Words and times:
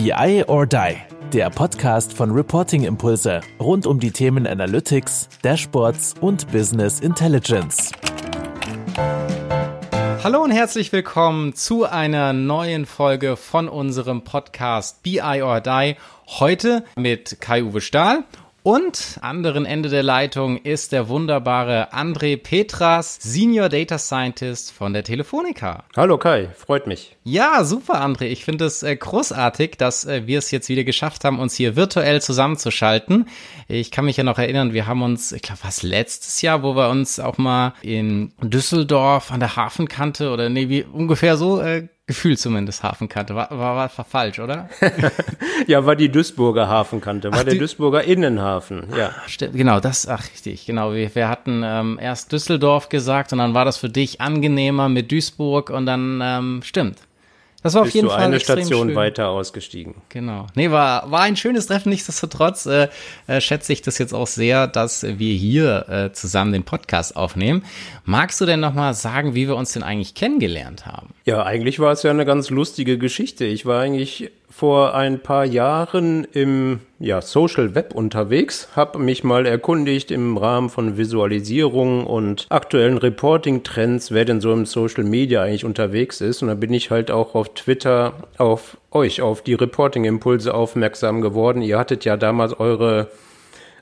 BI 0.00 0.44
or 0.46 0.64
Die, 0.64 0.96
der 1.32 1.50
Podcast 1.50 2.12
von 2.12 2.30
Reporting 2.30 2.84
Impulse 2.84 3.40
rund 3.58 3.84
um 3.84 3.98
die 3.98 4.12
Themen 4.12 4.46
Analytics, 4.46 5.28
Dashboards 5.42 6.14
und 6.20 6.52
Business 6.52 7.00
Intelligence. 7.00 7.90
Hallo 10.22 10.44
und 10.44 10.52
herzlich 10.52 10.92
willkommen 10.92 11.52
zu 11.52 11.84
einer 11.84 12.32
neuen 12.32 12.86
Folge 12.86 13.34
von 13.34 13.68
unserem 13.68 14.22
Podcast 14.22 15.02
BI 15.02 15.42
or 15.42 15.60
Die. 15.60 15.96
Heute 16.28 16.84
mit 16.94 17.40
Kai-Uwe 17.40 17.80
Stahl 17.80 18.22
und 18.68 19.16
anderen 19.22 19.64
Ende 19.64 19.88
der 19.88 20.02
Leitung 20.02 20.58
ist 20.58 20.92
der 20.92 21.08
wunderbare 21.08 21.90
André 21.94 22.36
Petras, 22.36 23.16
Senior 23.18 23.70
Data 23.70 23.96
Scientist 23.96 24.72
von 24.72 24.92
der 24.92 25.04
Telefonica. 25.04 25.84
Hallo 25.96 26.18
Kai, 26.18 26.50
freut 26.54 26.86
mich. 26.86 27.16
Ja, 27.24 27.64
super 27.64 28.04
André. 28.04 28.24
Ich 28.24 28.44
finde 28.44 28.66
es 28.66 28.82
äh, 28.82 28.94
großartig, 28.94 29.78
dass 29.78 30.04
äh, 30.04 30.26
wir 30.26 30.36
es 30.36 30.50
jetzt 30.50 30.68
wieder 30.68 30.84
geschafft 30.84 31.24
haben, 31.24 31.38
uns 31.38 31.54
hier 31.54 31.76
virtuell 31.76 32.20
zusammenzuschalten. 32.20 33.30
Ich 33.68 33.90
kann 33.90 34.04
mich 34.04 34.18
ja 34.18 34.24
noch 34.24 34.38
erinnern, 34.38 34.74
wir 34.74 34.86
haben 34.86 35.00
uns, 35.00 35.32
ich 35.32 35.40
glaube, 35.40 35.60
was 35.62 35.82
letztes 35.82 36.42
Jahr, 36.42 36.62
wo 36.62 36.76
wir 36.76 36.90
uns 36.90 37.18
auch 37.20 37.38
mal 37.38 37.72
in 37.80 38.34
Düsseldorf 38.42 39.32
an 39.32 39.40
der 39.40 39.56
Hafenkante 39.56 40.30
oder 40.30 40.50
nee, 40.50 40.68
wie 40.68 40.82
ungefähr 40.82 41.38
so 41.38 41.62
äh, 41.62 41.88
Gefühl 42.08 42.38
zumindest 42.38 42.82
Hafenkante. 42.82 43.34
War, 43.34 43.50
war, 43.50 43.76
war, 43.76 44.04
falsch, 44.04 44.40
oder? 44.40 44.70
ja, 45.66 45.84
war 45.84 45.94
die 45.94 46.08
Duisburger 46.08 46.66
Hafenkante, 46.66 47.30
war 47.30 47.40
ach, 47.40 47.44
der 47.44 47.56
Duisburger 47.56 48.02
Innenhafen, 48.02 48.86
ja. 48.96 49.10
Ach, 49.14 49.28
stimmt, 49.28 49.54
genau, 49.54 49.78
das, 49.78 50.08
ach 50.08 50.24
richtig, 50.32 50.64
genau. 50.64 50.94
Wir, 50.94 51.14
wir 51.14 51.28
hatten 51.28 51.62
ähm, 51.62 51.98
erst 52.00 52.32
Düsseldorf 52.32 52.88
gesagt 52.88 53.34
und 53.34 53.38
dann 53.38 53.52
war 53.52 53.66
das 53.66 53.76
für 53.76 53.90
dich 53.90 54.22
angenehmer 54.22 54.88
mit 54.88 55.12
Duisburg 55.12 55.68
und 55.68 55.84
dann 55.84 56.20
ähm, 56.24 56.60
stimmt. 56.64 57.07
Das 57.62 57.74
war 57.74 57.82
auf 57.82 57.90
jeden 57.90 58.08
Fall 58.08 58.18
eine 58.18 58.38
Station 58.38 58.88
schön. 58.88 58.96
weiter 58.96 59.30
ausgestiegen. 59.30 59.96
Genau. 60.10 60.46
Nee, 60.54 60.70
war, 60.70 61.10
war 61.10 61.22
ein 61.22 61.34
schönes 61.34 61.66
Treffen. 61.66 61.88
Nichtsdestotrotz 61.88 62.66
äh, 62.66 62.88
äh, 63.26 63.40
schätze 63.40 63.72
ich 63.72 63.82
das 63.82 63.98
jetzt 63.98 64.14
auch 64.14 64.28
sehr, 64.28 64.68
dass 64.68 65.02
wir 65.02 65.34
hier 65.34 65.88
äh, 65.88 66.12
zusammen 66.12 66.52
den 66.52 66.62
Podcast 66.62 67.16
aufnehmen. 67.16 67.64
Magst 68.04 68.40
du 68.40 68.46
denn 68.46 68.60
nochmal 68.60 68.94
sagen, 68.94 69.34
wie 69.34 69.48
wir 69.48 69.56
uns 69.56 69.72
denn 69.72 69.82
eigentlich 69.82 70.14
kennengelernt 70.14 70.86
haben? 70.86 71.08
Ja, 71.24 71.42
eigentlich 71.42 71.80
war 71.80 71.92
es 71.92 72.04
ja 72.04 72.12
eine 72.12 72.24
ganz 72.24 72.48
lustige 72.48 72.96
Geschichte. 72.96 73.44
Ich 73.44 73.66
war 73.66 73.80
eigentlich 73.80 74.30
vor 74.50 74.94
ein 74.94 75.20
paar 75.20 75.44
Jahren 75.44 76.24
im 76.32 76.80
ja, 76.98 77.20
Social 77.20 77.74
Web 77.74 77.94
unterwegs, 77.94 78.68
habe 78.74 78.98
mich 78.98 79.22
mal 79.22 79.46
erkundigt 79.46 80.10
im 80.10 80.36
Rahmen 80.36 80.70
von 80.70 80.96
Visualisierung 80.96 82.06
und 82.06 82.46
aktuellen 82.48 82.98
Reporting-Trends, 82.98 84.10
wer 84.10 84.24
denn 84.24 84.40
so 84.40 84.52
im 84.52 84.66
Social 84.66 85.04
Media 85.04 85.42
eigentlich 85.42 85.64
unterwegs 85.64 86.20
ist. 86.20 86.42
Und 86.42 86.48
da 86.48 86.54
bin 86.54 86.72
ich 86.72 86.90
halt 86.90 87.10
auch 87.10 87.34
auf 87.34 87.54
Twitter 87.54 88.14
auf 88.38 88.78
euch, 88.90 89.20
auf 89.20 89.42
die 89.42 89.54
Reporting-Impulse 89.54 90.52
aufmerksam 90.54 91.20
geworden. 91.20 91.62
Ihr 91.62 91.78
hattet 91.78 92.04
ja 92.04 92.16
damals 92.16 92.58
eure 92.58 93.08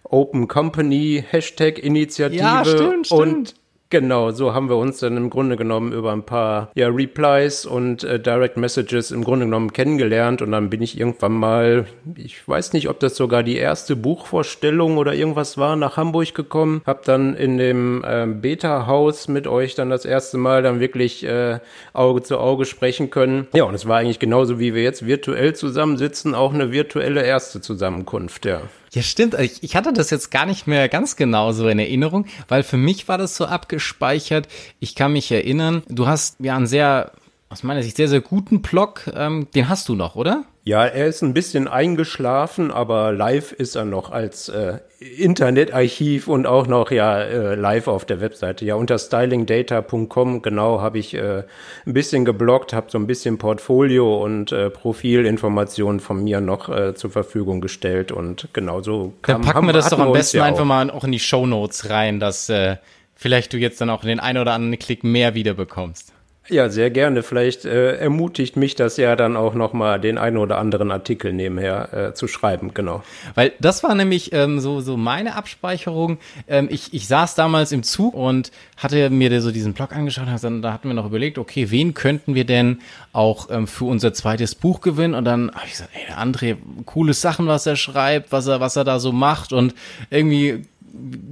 Open 0.03 0.48
Company 0.48 1.25
Hashtag 1.27 1.78
Initiative 1.78 2.41
ja, 2.41 2.64
stimmt, 2.64 3.06
stimmt. 3.06 3.20
und 3.20 3.55
Genau, 3.88 4.32
so 4.32 4.52
haben 4.52 4.68
wir 4.68 4.76
uns 4.76 4.98
dann 4.98 5.16
im 5.16 5.30
Grunde 5.30 5.56
genommen 5.56 5.92
über 5.92 6.12
ein 6.12 6.24
paar 6.24 6.72
ja, 6.74 6.88
Replies 6.88 7.66
und 7.66 8.02
äh, 8.02 8.18
Direct 8.18 8.56
Messages 8.56 9.12
im 9.12 9.22
Grunde 9.22 9.46
genommen 9.46 9.72
kennengelernt 9.72 10.42
und 10.42 10.50
dann 10.50 10.70
bin 10.70 10.82
ich 10.82 10.98
irgendwann 10.98 11.32
mal, 11.32 11.86
ich 12.16 12.46
weiß 12.48 12.72
nicht, 12.72 12.88
ob 12.88 12.98
das 12.98 13.16
sogar 13.16 13.44
die 13.44 13.56
erste 13.56 13.94
Buchvorstellung 13.94 14.98
oder 14.98 15.14
irgendwas 15.14 15.56
war, 15.56 15.76
nach 15.76 15.96
Hamburg 15.96 16.34
gekommen, 16.34 16.82
hab 16.84 17.04
dann 17.04 17.36
in 17.36 17.58
dem 17.58 18.02
äh, 18.04 18.26
Beta-Haus 18.26 19.28
mit 19.28 19.46
euch 19.46 19.76
dann 19.76 19.90
das 19.90 20.04
erste 20.04 20.36
Mal 20.36 20.62
dann 20.62 20.80
wirklich 20.80 21.24
äh, 21.24 21.60
Auge 21.92 22.22
zu 22.22 22.38
Auge 22.38 22.64
sprechen 22.64 23.10
können. 23.10 23.46
Ja, 23.54 23.64
und 23.64 23.74
es 23.74 23.86
war 23.86 23.98
eigentlich 23.98 24.18
genauso, 24.18 24.58
wie 24.58 24.74
wir 24.74 24.82
jetzt 24.82 25.06
virtuell 25.06 25.54
zusammensitzen, 25.54 26.34
auch 26.34 26.52
eine 26.52 26.72
virtuelle 26.72 27.24
erste 27.24 27.60
Zusammenkunft, 27.60 28.46
ja. 28.46 28.62
Ja, 28.97 29.02
stimmt. 29.02 29.34
Ich, 29.34 29.62
ich 29.62 29.77
hatte 29.77 29.92
das 29.92 30.08
jetzt 30.08 30.30
gar 30.30 30.47
nicht 30.47 30.66
mehr 30.66 30.89
ganz 30.89 31.16
genau 31.16 31.52
so 31.52 31.69
in 31.69 31.78
Erinnerung, 31.78 32.25
weil 32.48 32.62
für 32.62 32.78
mich 32.78 33.08
war 33.08 33.19
das 33.19 33.37
so 33.37 33.44
abgespeichert. 33.44 34.48
Ich 34.81 34.94
kann 34.94 35.12
mich 35.12 35.31
erinnern, 35.31 35.82
du 35.91 36.06
hast 36.06 36.41
ja 36.41 36.56
einen 36.56 36.66
sehr, 36.66 37.12
aus 37.50 37.62
meiner 37.62 37.82
Sicht, 37.82 37.98
sehr, 37.98 38.09
sehr 38.09 38.22
guten 38.22 38.62
Blog. 38.62 39.03
Ähm, 39.15 39.48
den 39.54 39.69
hast 39.69 39.91
du 39.91 39.97
noch, 39.97 40.16
oder? 40.16 40.44
Ja, 40.69 40.84
er 40.84 41.06
ist 41.06 41.22
ein 41.22 41.32
bisschen 41.32 41.69
eingeschlafen, 41.69 42.72
aber 42.72 43.12
live 43.12 43.53
ist 43.53 43.77
er 43.77 43.84
noch 43.84 44.10
als 44.10 44.49
äh, 44.49 44.78
Internetarchiv 44.99 46.27
und 46.27 46.44
auch 46.44 46.66
noch 46.66 46.91
ja 46.91 47.21
äh, 47.21 47.54
live 47.54 47.87
auf 47.87 48.04
der 48.04 48.21
Webseite. 48.21 48.65
Ja, 48.65 48.75
unter 48.75 48.99
stylingdata.com 48.99 50.43
genau 50.43 50.81
habe 50.81 50.99
ich 50.99 51.15
äh, 51.15 51.44
ein 51.87 51.93
bisschen 51.93 52.25
geblockt, 52.25 52.72
habe 52.72 52.91
so 52.91 52.99
ein 52.99 53.06
bisschen 53.06 53.38
Portfolio 53.38 54.21
und 54.21 54.50
äh, 54.50 54.69
Profilinformationen 54.69 56.00
von 56.00 56.25
mir 56.25 56.41
noch 56.41 56.69
äh, 56.69 56.97
zur 56.97 57.12
Verfügung 57.12 57.60
gestellt 57.60 58.10
und 58.10 58.49
genau 58.53 58.82
so 58.82 59.12
kam. 59.22 59.43
Dann 59.43 59.53
packen 59.53 59.66
wir 59.66 59.72
das 59.72 59.91
doch 59.91 60.00
am 60.00 60.12
besten 60.12 60.38
ja 60.38 60.43
einfach 60.43 60.62
auch. 60.62 60.66
mal 60.66 60.91
auch 60.91 61.05
in 61.05 61.12
die 61.12 61.21
Show 61.21 61.47
Notes 61.47 61.91
rein, 61.91 62.19
dass 62.19 62.49
äh, 62.49 62.75
vielleicht 63.15 63.53
du 63.53 63.56
jetzt 63.56 63.81
dann 63.81 63.88
auch 63.88 64.00
den 64.00 64.19
ein 64.19 64.37
oder 64.37 64.55
anderen 64.55 64.81
Klick 64.81 65.05
mehr 65.05 65.37
wiederbekommst. 65.37 66.12
Ja, 66.48 66.68
sehr 66.68 66.90
gerne. 66.90 67.24
Vielleicht 67.24 67.64
äh, 67.64 67.96
ermutigt 67.96 68.56
mich 68.56 68.76
das 68.76 68.96
ja 68.96 69.16
dann 69.16 69.36
auch 69.36 69.54
nochmal, 69.54 70.00
den 70.00 70.16
einen 70.16 70.36
oder 70.36 70.58
anderen 70.58 70.92
Artikel 70.92 71.32
nebenher 71.32 71.92
äh, 71.92 72.14
zu 72.14 72.28
schreiben, 72.28 72.72
genau. 72.72 73.02
Weil 73.34 73.52
das 73.58 73.82
war 73.82 73.94
nämlich 73.96 74.32
ähm, 74.32 74.60
so, 74.60 74.80
so 74.80 74.96
meine 74.96 75.34
Abspeicherung. 75.34 76.18
Ähm, 76.46 76.68
ich, 76.70 76.94
ich 76.94 77.08
saß 77.08 77.34
damals 77.34 77.72
im 77.72 77.82
Zug 77.82 78.14
und 78.14 78.52
hatte 78.76 79.10
mir 79.10 79.40
so 79.40 79.50
diesen 79.50 79.72
Blog 79.72 79.92
angeschaut 79.92 80.28
und 80.44 80.62
da 80.62 80.72
hatten 80.72 80.88
wir 80.88 80.94
noch 80.94 81.06
überlegt, 81.06 81.38
okay, 81.38 81.70
wen 81.70 81.94
könnten 81.94 82.36
wir 82.36 82.44
denn 82.44 82.78
auch 83.12 83.50
ähm, 83.50 83.66
für 83.66 83.86
unser 83.86 84.14
zweites 84.14 84.54
Buch 84.54 84.80
gewinnen? 84.80 85.14
Und 85.14 85.24
dann 85.24 85.50
habe 85.52 85.66
ich 85.66 85.72
gesagt, 85.72 85.90
ey, 85.94 86.06
der 86.06 86.18
André, 86.18 86.56
coole 86.84 87.14
Sachen, 87.14 87.48
was 87.48 87.66
er 87.66 87.76
schreibt, 87.76 88.30
was 88.30 88.46
er, 88.46 88.60
was 88.60 88.76
er 88.76 88.84
da 88.84 89.00
so 89.00 89.10
macht 89.10 89.52
und 89.52 89.74
irgendwie 90.10 90.64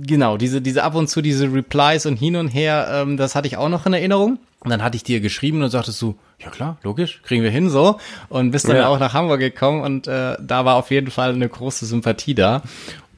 genau, 0.02 0.36
diese, 0.36 0.60
diese 0.60 0.82
ab 0.82 0.94
und 0.94 1.08
zu 1.08 1.22
diese 1.22 1.52
Replies 1.52 2.06
und 2.06 2.16
hin 2.16 2.36
und 2.36 2.48
her, 2.48 2.88
ähm, 2.90 3.16
das 3.16 3.34
hatte 3.34 3.46
ich 3.46 3.56
auch 3.56 3.68
noch 3.68 3.86
in 3.86 3.92
Erinnerung. 3.92 4.38
Und 4.64 4.70
dann 4.70 4.82
hatte 4.82 4.96
ich 4.96 5.04
dir 5.04 5.20
geschrieben 5.20 5.62
und 5.62 5.68
sagtest 5.68 6.00
du, 6.00 6.16
ja 6.38 6.48
klar, 6.48 6.78
logisch, 6.82 7.20
kriegen 7.22 7.42
wir 7.42 7.50
hin 7.50 7.68
so. 7.68 7.98
Und 8.30 8.50
bist 8.50 8.66
dann 8.66 8.76
ja. 8.76 8.88
auch 8.88 8.98
nach 8.98 9.12
Hamburg 9.12 9.40
gekommen 9.40 9.82
und 9.82 10.08
äh, 10.08 10.36
da 10.40 10.64
war 10.64 10.76
auf 10.76 10.90
jeden 10.90 11.10
Fall 11.10 11.34
eine 11.34 11.48
große 11.48 11.84
Sympathie 11.84 12.34
da. 12.34 12.62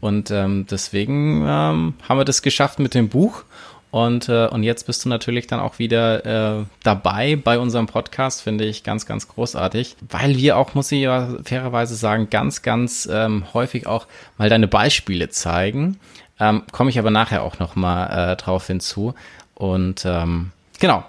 Und 0.01 0.33
ähm, 0.33 0.67
deswegen 0.69 1.43
ähm, 1.43 1.95
haben 2.09 2.19
wir 2.19 2.25
das 2.25 2.43
geschafft 2.43 2.81
mit 2.81 2.95
dem 2.95 3.09
Buch. 3.09 3.45
Und, 3.93 4.29
äh, 4.29 4.49
und 4.49 4.65
jetzt 4.65 4.89
bist 4.89 5.05
du 5.05 5.09
natürlich 5.09 5.47
dann 5.47 5.61
auch 5.61 5.79
wieder 5.79 6.59
äh, 6.59 6.65
dabei 6.83 7.37
bei 7.37 7.61
unserem 7.61 7.87
Podcast, 7.87 8.43
finde 8.43 8.65
ich 8.65 8.83
ganz, 8.83 9.07
ganz 9.07 9.29
großartig, 9.29 9.97
weil 10.11 10.37
wir 10.37 10.59
auch, 10.59 10.75
muss 10.75 10.91
ich 10.91 11.01
ja 11.01 11.29
fairerweise 11.45 11.95
sagen, 11.95 12.29
ganz, 12.29 12.63
ganz 12.63 13.09
ähm, 13.11 13.45
häufig 13.55 13.87
auch 13.87 14.09
mal 14.37 14.51
deine 14.51 14.67
Beispiele 14.67 15.31
zeigen. 15.31 15.99
Ähm, 16.41 16.65
Komme 16.73 16.91
ich 16.91 16.99
aber 16.99 17.13
nachher 17.13 17.45
auch 17.45 17.61
noch 17.61 17.77
mal 17.77 18.33
äh, 18.33 18.37
drauf 18.37 18.67
hinzu. 18.67 19.15
Und 19.55 20.05
ähm, 20.05 20.51
Genau. 20.79 21.05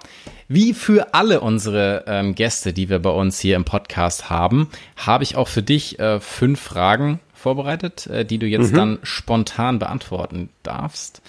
Wie 0.48 0.72
für 0.72 1.12
alle 1.12 1.42
unsere 1.42 2.04
ähm, 2.06 2.34
Gäste, 2.34 2.72
die 2.72 2.88
wir 2.88 3.00
bei 3.00 3.10
uns 3.10 3.38
hier 3.38 3.54
im 3.54 3.66
Podcast 3.66 4.30
haben, 4.30 4.70
habe 4.96 5.22
ich 5.22 5.36
auch 5.36 5.48
für 5.48 5.62
dich 5.62 5.98
äh, 5.98 6.20
fünf 6.20 6.58
Fragen 6.58 7.20
vorbereitet, 7.34 8.06
äh, 8.06 8.24
die 8.24 8.38
du 8.38 8.46
jetzt 8.46 8.72
mhm. 8.72 8.76
dann 8.76 8.98
spontan 9.02 9.78
beantworten 9.78 10.48
darfst. 10.62 11.20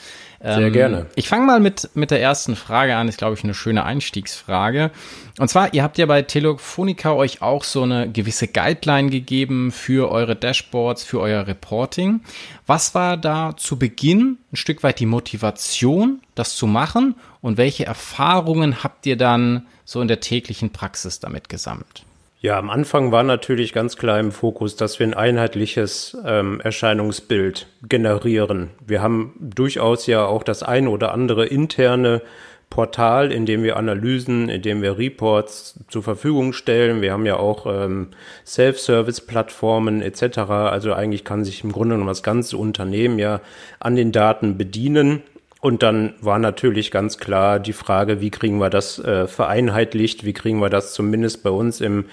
Sehr 0.42 0.68
ähm, 0.68 0.74
gerne. 0.74 1.06
Ich 1.16 1.28
fange 1.28 1.46
mal 1.46 1.60
mit, 1.60 1.90
mit 1.96 2.12
der 2.12 2.22
ersten 2.22 2.56
Frage 2.56 2.96
an, 2.96 3.10
ist, 3.10 3.18
glaube 3.18 3.36
ich, 3.36 3.44
eine 3.44 3.54
schöne 3.54 3.84
Einstiegsfrage. 3.84 4.92
Und 5.38 5.50
zwar, 5.50 5.74
ihr 5.74 5.84
habt 5.84 5.98
ja 5.98 6.06
bei 6.06 6.22
Telefonica 6.22 7.14
euch 7.14 7.42
auch 7.42 7.66
so 7.66 7.84
eine 7.84 8.10
gewisse 8.10 8.48
Guideline 8.48 9.10
gegeben 9.10 9.72
für 9.72 10.10
eure 10.10 10.38
Dashboards, 10.38 11.04
für 11.04 11.20
euer 11.20 11.46
Reporting. 11.46 12.22
Was 12.66 12.96
war 12.96 13.18
da 13.18 13.58
zu 13.58 13.78
Beginn 13.78 14.38
ein 14.54 14.56
Stück 14.56 14.82
weit 14.84 15.00
die 15.00 15.06
Motivation, 15.06 16.22
das 16.36 16.56
zu 16.56 16.68
machen? 16.68 17.16
Und 17.42 17.58
welche 17.58 17.86
Erfahrungen 17.86 18.84
habt 18.84 19.06
ihr 19.06 19.18
dann 19.18 19.66
so 19.84 20.02
in 20.02 20.08
der 20.08 20.22
täglichen 20.22 20.72
Praxis 20.72 21.20
damit 21.20 21.50
gesammelt? 21.50 22.06
Ja, 22.42 22.58
am 22.58 22.70
Anfang 22.70 23.12
war 23.12 23.24
natürlich 23.24 23.74
ganz 23.74 23.98
klar 23.98 24.18
im 24.18 24.32
Fokus, 24.32 24.78
dass 24.78 24.98
wir 24.98 25.06
ein 25.06 25.14
einheitliches 25.14 26.18
ähm, 26.26 26.62
Erscheinungsbild 26.62 27.68
generieren. 27.84 28.70
Wir 28.86 29.02
haben 29.02 29.34
durchaus 29.42 30.08
ja 30.08 30.26
auch 30.26 30.44
das 30.44 30.64
eine 30.64 30.90
oder 30.90 31.14
andere 31.14 31.46
interne 31.46 32.22
Portal, 32.70 33.34
in 33.34 33.46
dem 33.46 33.64
wir 33.64 33.76
Analysen, 33.76 34.48
in 34.48 34.62
dem 34.62 34.82
wir 34.82 34.98
Reports 34.98 35.84
zur 35.90 36.02
Verfügung 36.02 36.54
stellen. 36.54 37.02
Wir 37.02 37.12
haben 37.12 37.26
ja 37.26 37.36
auch 37.36 37.66
ähm, 37.66 38.12
Self-Service-Plattformen 38.46 40.02
etc. 40.02 40.38
Also 40.38 40.94
eigentlich 40.94 41.26
kann 41.26 41.44
sich 41.44 41.66
im 41.66 41.74
Grunde 41.74 41.96
genommen 41.96 42.08
das 42.08 42.24
ganze 42.24 42.56
Unternehmen 42.56 43.20
ja 43.20 43.42
an 43.82 43.98
den 43.98 44.14
Daten 44.14 44.58
bedienen. 44.58 45.24
Und 45.62 45.84
dann 45.84 46.14
war 46.22 46.40
natürlich 46.40 46.90
ganz 46.90 47.18
klar 47.18 47.60
die 47.60 47.74
Frage, 47.74 48.22
wie 48.22 48.30
kriegen 48.30 48.60
wir 48.60 48.70
das 48.70 48.98
äh, 49.00 49.28
vereinheitlicht, 49.28 50.26
wie 50.26 50.34
kriegen 50.34 50.60
wir 50.60 50.70
das 50.70 50.94
zumindest 50.94 51.44
bei 51.44 51.50
uns 51.50 51.82
im 51.82 52.06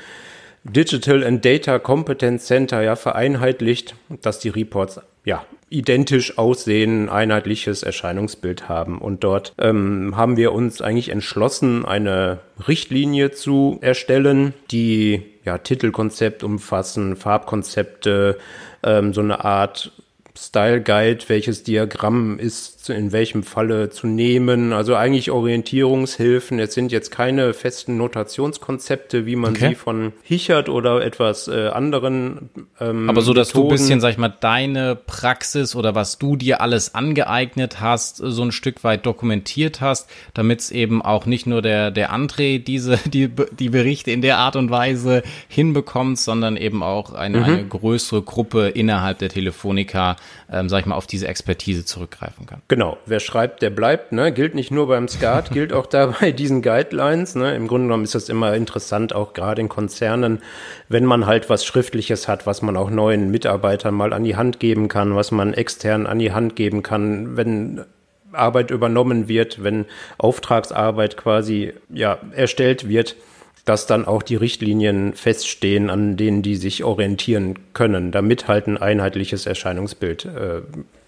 Digital 0.65 1.23
and 1.23 1.45
Data 1.45 1.79
Competence 1.79 2.47
Center 2.47 2.83
ja 2.83 2.97
vereinheitlicht, 2.97 3.95
dass 4.21 4.41
die 4.41 4.49
Reports 4.49 5.01
ja 5.25 5.45
identisch 5.69 6.39
aussehen, 6.39 7.09
einheitliches 7.09 7.83
Erscheinungsbild 7.83 8.69
haben. 8.69 8.99
Und 8.99 9.25
dort 9.25 9.55
ähm, 9.59 10.17
haben 10.17 10.37
wir 10.37 10.53
uns 10.53 10.81
eigentlich 10.81 11.11
entschlossen, 11.11 11.85
eine 11.85 12.39
Richtlinie 12.67 13.33
zu 13.33 13.79
erstellen, 13.81 14.55
die 14.71 15.23
ja 15.45 15.59
Titelkonzept 15.59 16.43
umfassen, 16.43 17.17
Farbkonzepte, 17.17 18.39
ähm, 18.83 19.13
so 19.13 19.21
eine 19.21 19.45
Art 19.45 19.93
Style 20.37 20.83
Guide, 20.83 21.25
welches 21.29 21.63
Diagramm 21.63 22.39
ist 22.39 22.76
in 22.93 23.13
welchem 23.13 23.43
Falle 23.43 23.91
zu 23.91 24.07
nehmen. 24.07 24.73
Also 24.73 24.95
eigentlich 24.95 25.31
Orientierungshilfen. 25.31 26.59
Es 26.59 26.75
sind 26.75 26.93
jetzt 26.93 27.11
keine 27.11 27.55
festen 27.55 27.97
Notationskonzepte, 27.97 29.27
wie 29.27 29.37
man 29.37 29.53
okay. 29.53 29.71
sie 29.71 29.75
von 29.75 30.13
Hichert 30.23 30.69
oder 30.69 31.05
etwas 31.05 31.49
äh, 31.49 31.69
anderen. 31.69 32.51
Ähm, 32.81 33.09
Aber 33.09 33.23
so, 33.23 33.33
dass 33.33 33.49
Methoden. 33.49 33.69
du 33.69 33.75
ein 33.75 33.79
bisschen, 33.79 34.01
sag 34.01 34.11
ich 34.11 34.19
mal, 34.19 34.35
deine 34.41 34.97
Praxis 34.97 35.75
oder 35.75 35.95
was 35.95 36.19
du 36.19 36.37
dir 36.37 36.61
alles 36.61 36.95
angeeignet 36.95 37.81
hast, 37.81 38.17
so 38.17 38.43
ein 38.43 38.53
Stück 38.53 38.85
weit 38.85 39.07
dokumentiert 39.07 39.81
hast, 39.81 40.09
damit 40.35 40.61
es 40.61 40.71
eben 40.71 41.03
auch 41.03 41.27
nicht 41.27 41.47
nur 41.47 41.63
der, 41.63 41.91
der 41.91 42.13
André 42.13 42.63
diese, 42.63 42.99
die, 43.07 43.31
die 43.59 43.69
Berichte 43.69 44.11
in 44.11 44.23
der 44.23 44.39
Art 44.39 44.57
und 44.57 44.71
Weise 44.71 45.23
hinbekommt, 45.49 46.19
sondern 46.19 46.57
eben 46.57 46.83
auch 46.83 47.13
eine, 47.13 47.39
mhm. 47.39 47.45
eine 47.45 47.67
größere 47.67 48.23
Gruppe 48.23 48.69
innerhalb 48.69 49.19
der 49.19 49.29
Telefonica 49.29 50.17
ähm, 50.51 50.69
sag 50.69 50.81
ich 50.81 50.87
mal, 50.87 50.95
auf 50.95 51.07
diese 51.07 51.27
Expertise 51.29 51.85
zurückgreifen 51.85 52.47
kann. 52.47 52.63
Genau, 52.69 52.76
wer 53.07 53.21
schreibt, 53.21 53.63
der 53.63 53.71
bleibt, 53.71 54.13
ne? 54.13 54.33
Gilt 54.33 54.55
nicht 54.55 54.71
nur 54.71 54.87
beim 54.89 55.09
Skat, 55.09 55.51
gilt 55.53 55.73
auch 55.73 55.87
da 55.87 56.15
bei 56.21 56.33
diesen 56.33 56.63
Guidelines. 56.63 57.35
Ne? 57.35 57.55
Im 57.55 57.67
Grunde 57.69 57.87
genommen 57.87 58.05
ist 58.05 58.15
das 58.15 58.29
immer 58.29 58.55
interessant, 58.55 59.15
auch 59.15 59.33
gerade 59.33 59.61
in 59.61 59.69
Konzernen, 59.69 60.41
wenn 60.89 61.05
man 61.05 61.27
halt 61.27 61.51
was 61.51 61.65
Schriftliches 61.65 62.29
hat, 62.29 62.47
was 62.47 62.63
man 62.63 62.77
auch 62.77 62.91
neuen 62.91 63.31
Mitarbeitern 63.31 63.95
mal 63.95 64.13
an 64.13 64.25
die 64.25 64.37
Hand 64.37 64.61
geben 64.61 64.89
kann, 64.89 65.17
was 65.17 65.31
man 65.33 65.55
extern 65.55 66.07
an 66.07 66.19
die 66.19 66.33
Hand 66.33 66.57
geben 66.57 66.83
kann, 66.83 67.37
wenn 67.37 67.85
Arbeit 68.33 68.71
übernommen 68.71 69.29
wird, 69.29 69.63
wenn 69.65 69.87
Auftragsarbeit 70.19 71.17
quasi 71.17 71.73
ja 71.89 72.19
erstellt 72.33 72.89
wird 72.89 73.17
dass 73.67 73.87
dann 73.87 74.07
auch 74.07 74.23
die 74.23 74.37
Richtlinien 74.37 75.13
feststehen, 75.13 75.91
an 75.91 76.17
denen 76.17 76.41
die 76.41 76.57
sich 76.57 76.85
orientieren 76.85 77.59
können, 77.75 78.13
damit 78.13 78.49
halt 78.49 78.69
ein 78.69 78.79
einheitliches 78.79 79.45
Erscheinungsbild 79.45 80.25
äh, 80.25 80.63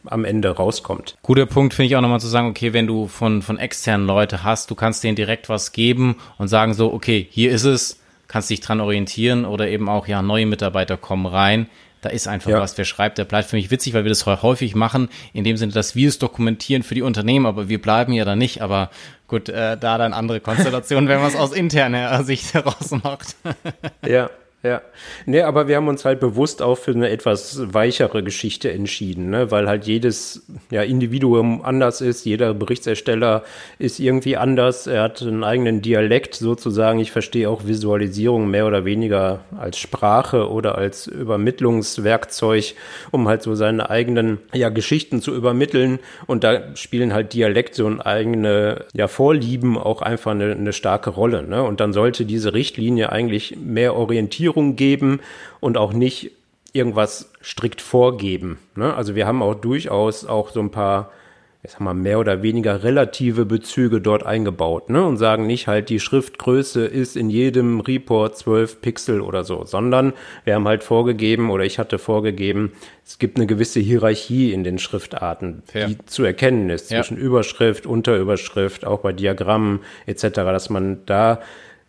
am 0.05 0.25
Ende 0.25 0.51
rauskommt. 0.51 1.17
Guter 1.23 1.47
Punkt 1.47 1.73
finde 1.73 1.87
ich 1.87 1.97
auch 1.97 2.01
nochmal 2.01 2.21
zu 2.21 2.27
sagen, 2.27 2.49
okay, 2.49 2.73
wenn 2.73 2.87
du 2.87 3.07
von, 3.07 3.43
von 3.43 3.59
externen 3.59 4.07
Leute 4.07 4.43
hast, 4.43 4.71
du 4.71 4.75
kannst 4.75 5.05
denen 5.05 5.17
direkt 5.17 5.49
was 5.49 5.73
geben 5.73 6.17
und 6.37 6.49
sagen 6.49 6.75
so, 6.75 6.93
okay, 6.93 7.27
hier 7.31 7.53
ist 7.53 7.65
es, 7.65 8.01
kannst 8.27 8.51
dich 8.51 8.61
dran 8.61 8.81
orientieren 8.81 9.45
oder 9.45 9.69
eben 9.69 9.89
auch, 9.89 10.09
ja, 10.09 10.21
neue 10.21 10.47
Mitarbeiter 10.47 10.97
kommen 10.97 11.27
rein. 11.27 11.69
Da 12.01 12.11
ist 12.11 12.29
einfach 12.29 12.51
ja. 12.51 12.61
was, 12.61 12.79
wer 12.79 12.85
schreibt, 12.85 13.19
der 13.19 13.25
bleibt 13.25 13.49
für 13.49 13.57
mich 13.57 13.71
witzig, 13.71 13.95
weil 13.95 14.05
wir 14.05 14.09
das 14.09 14.25
häufig 14.27 14.75
machen, 14.75 15.09
in 15.33 15.45
dem 15.45 15.57
Sinne, 15.57 15.73
dass 15.73 15.95
wir 15.95 16.09
es 16.09 16.19
dokumentieren 16.19 16.83
für 16.83 16.95
die 16.95 17.03
Unternehmen, 17.03 17.47
aber 17.47 17.69
wir 17.69 17.81
bleiben 17.83 18.13
ja 18.13 18.25
da 18.25 18.37
nicht, 18.37 18.63
aber 18.63 18.91
Gut, 19.29 19.51
äh, 19.51 19.77
da 19.77 19.99
dann 19.99 20.15
andere 20.15 20.41
Konstellation, 20.41 21.07
wenn 21.07 21.19
man 21.21 21.29
es 21.29 21.37
aus 21.37 21.53
interner 21.53 22.25
Sicht 22.25 22.55
heraus 22.55 22.91
macht. 22.91 23.37
ja. 24.05 24.31
Ja, 24.65 24.83
nee, 25.25 25.41
aber 25.43 25.69
wir 25.69 25.77
haben 25.77 25.87
uns 25.87 26.05
halt 26.05 26.19
bewusst 26.19 26.63
auch 26.63 26.79
für 26.79 26.91
eine 26.91 27.11
etwas 27.11 27.73
weichere 27.73 28.25
Geschichte 28.25 28.73
entschieden, 28.73 29.31
ne? 29.31 29.53
weil 29.53 29.69
halt 29.69 29.85
jedes 29.87 30.43
ja, 30.73 30.83
Individuum 30.83 31.63
anders 31.65 32.01
ist, 32.01 32.25
jeder 32.25 32.55
Berichtersteller 32.55 33.45
ist 33.79 34.01
irgendwie 34.01 34.37
anders, 34.37 34.89
er 34.89 35.05
hat 35.05 35.23
einen 35.23 35.45
eigenen 35.45 35.81
Dialekt 35.81 36.35
sozusagen. 36.35 36.99
Ich 36.99 37.13
verstehe 37.13 37.49
auch 37.49 37.69
Visualisierung 37.69 38.51
mehr 38.51 38.67
oder 38.67 38.85
weniger 38.85 39.45
als 39.57 39.79
Sprache 39.79 40.51
oder 40.51 40.77
als 40.77 41.07
Übermittlungswerkzeug, 41.07 42.75
um 43.13 43.29
halt 43.29 43.43
so 43.43 43.55
seine 43.55 43.91
eigenen 43.91 44.39
ja, 44.53 44.71
Geschichten 44.71 45.23
zu 45.23 45.37
übermitteln. 45.37 46.01
Und 46.27 46.43
da 46.43 46.75
spielen 46.75 47.15
halt 47.15 47.33
Dialekte 47.33 47.85
und 47.85 48.01
eigene 48.01 48.87
ja, 48.93 49.07
Vorlieben 49.07 49.79
auch 49.79 50.03
einfach 50.03 50.33
eine, 50.33 50.51
eine 50.51 50.73
starke 50.73 51.11
Rolle. 51.11 51.45
Ne? 51.45 51.63
Und 51.63 51.79
dann 51.79 51.93
sollte 51.93 52.25
diese 52.25 52.55
Richtlinie 52.55 53.13
eigentlich 53.13 53.57
mehr 53.57 53.95
orientieren 53.95 54.48
Orientierung 54.49 54.77
geben 54.77 55.21
und 55.61 55.77
auch 55.77 55.93
nicht 55.93 56.33
irgendwas 56.73 57.33
strikt 57.43 57.81
vorgeben. 57.81 58.59
Ne? 58.77 58.95
Also 58.95 59.15
wir 59.15 59.27
haben 59.27 59.43
auch 59.43 59.55
durchaus 59.55 60.25
auch 60.27 60.51
so 60.51 60.61
ein 60.61 60.71
paar, 60.71 61.11
ich 61.63 61.71
sag 61.71 61.81
mal, 61.81 61.95
mehr 61.95 62.19
oder 62.19 62.43
weniger 62.43 62.85
relative 62.85 63.47
Bezüge 63.47 64.01
dort 64.01 64.25
eingebaut 64.25 64.91
ne? 64.91 65.05
und 65.05 65.17
sagen 65.17 65.47
nicht 65.47 65.67
halt, 65.67 65.89
die 65.89 65.99
Schriftgröße 65.99 66.85
ist 66.85 67.17
in 67.17 67.31
jedem 67.31 67.81
Report 67.81 68.37
12 68.37 68.83
Pixel 68.83 69.21
oder 69.23 69.45
so, 69.45 69.65
sondern 69.65 70.13
wir 70.45 70.55
haben 70.55 70.69
halt 70.69 70.85
vorgegeben 70.85 71.51
oder 71.51 71.65
ich 71.65 71.79
hatte 71.79 71.99
vorgegeben, 71.99 72.73
es 73.05 73.19
gibt 73.19 73.39
eine 73.39 73.47
gewisse 73.47 73.81
Hierarchie 73.81 74.53
in 74.53 74.63
den 74.63 74.79
Schriftarten, 74.79 75.63
Fair. 75.67 75.89
die 75.89 75.99
zu 76.05 76.23
erkennen 76.23 76.69
ist 76.69 76.89
zwischen 76.89 77.17
ja. 77.17 77.23
Überschrift, 77.23 77.87
Unterüberschrift, 77.87 78.85
auch 78.85 79.01
bei 79.01 79.15
Diagrammen 79.15 79.81
etc., 80.07 80.29
dass 80.35 80.69
man 80.69 81.01
da 81.07 81.41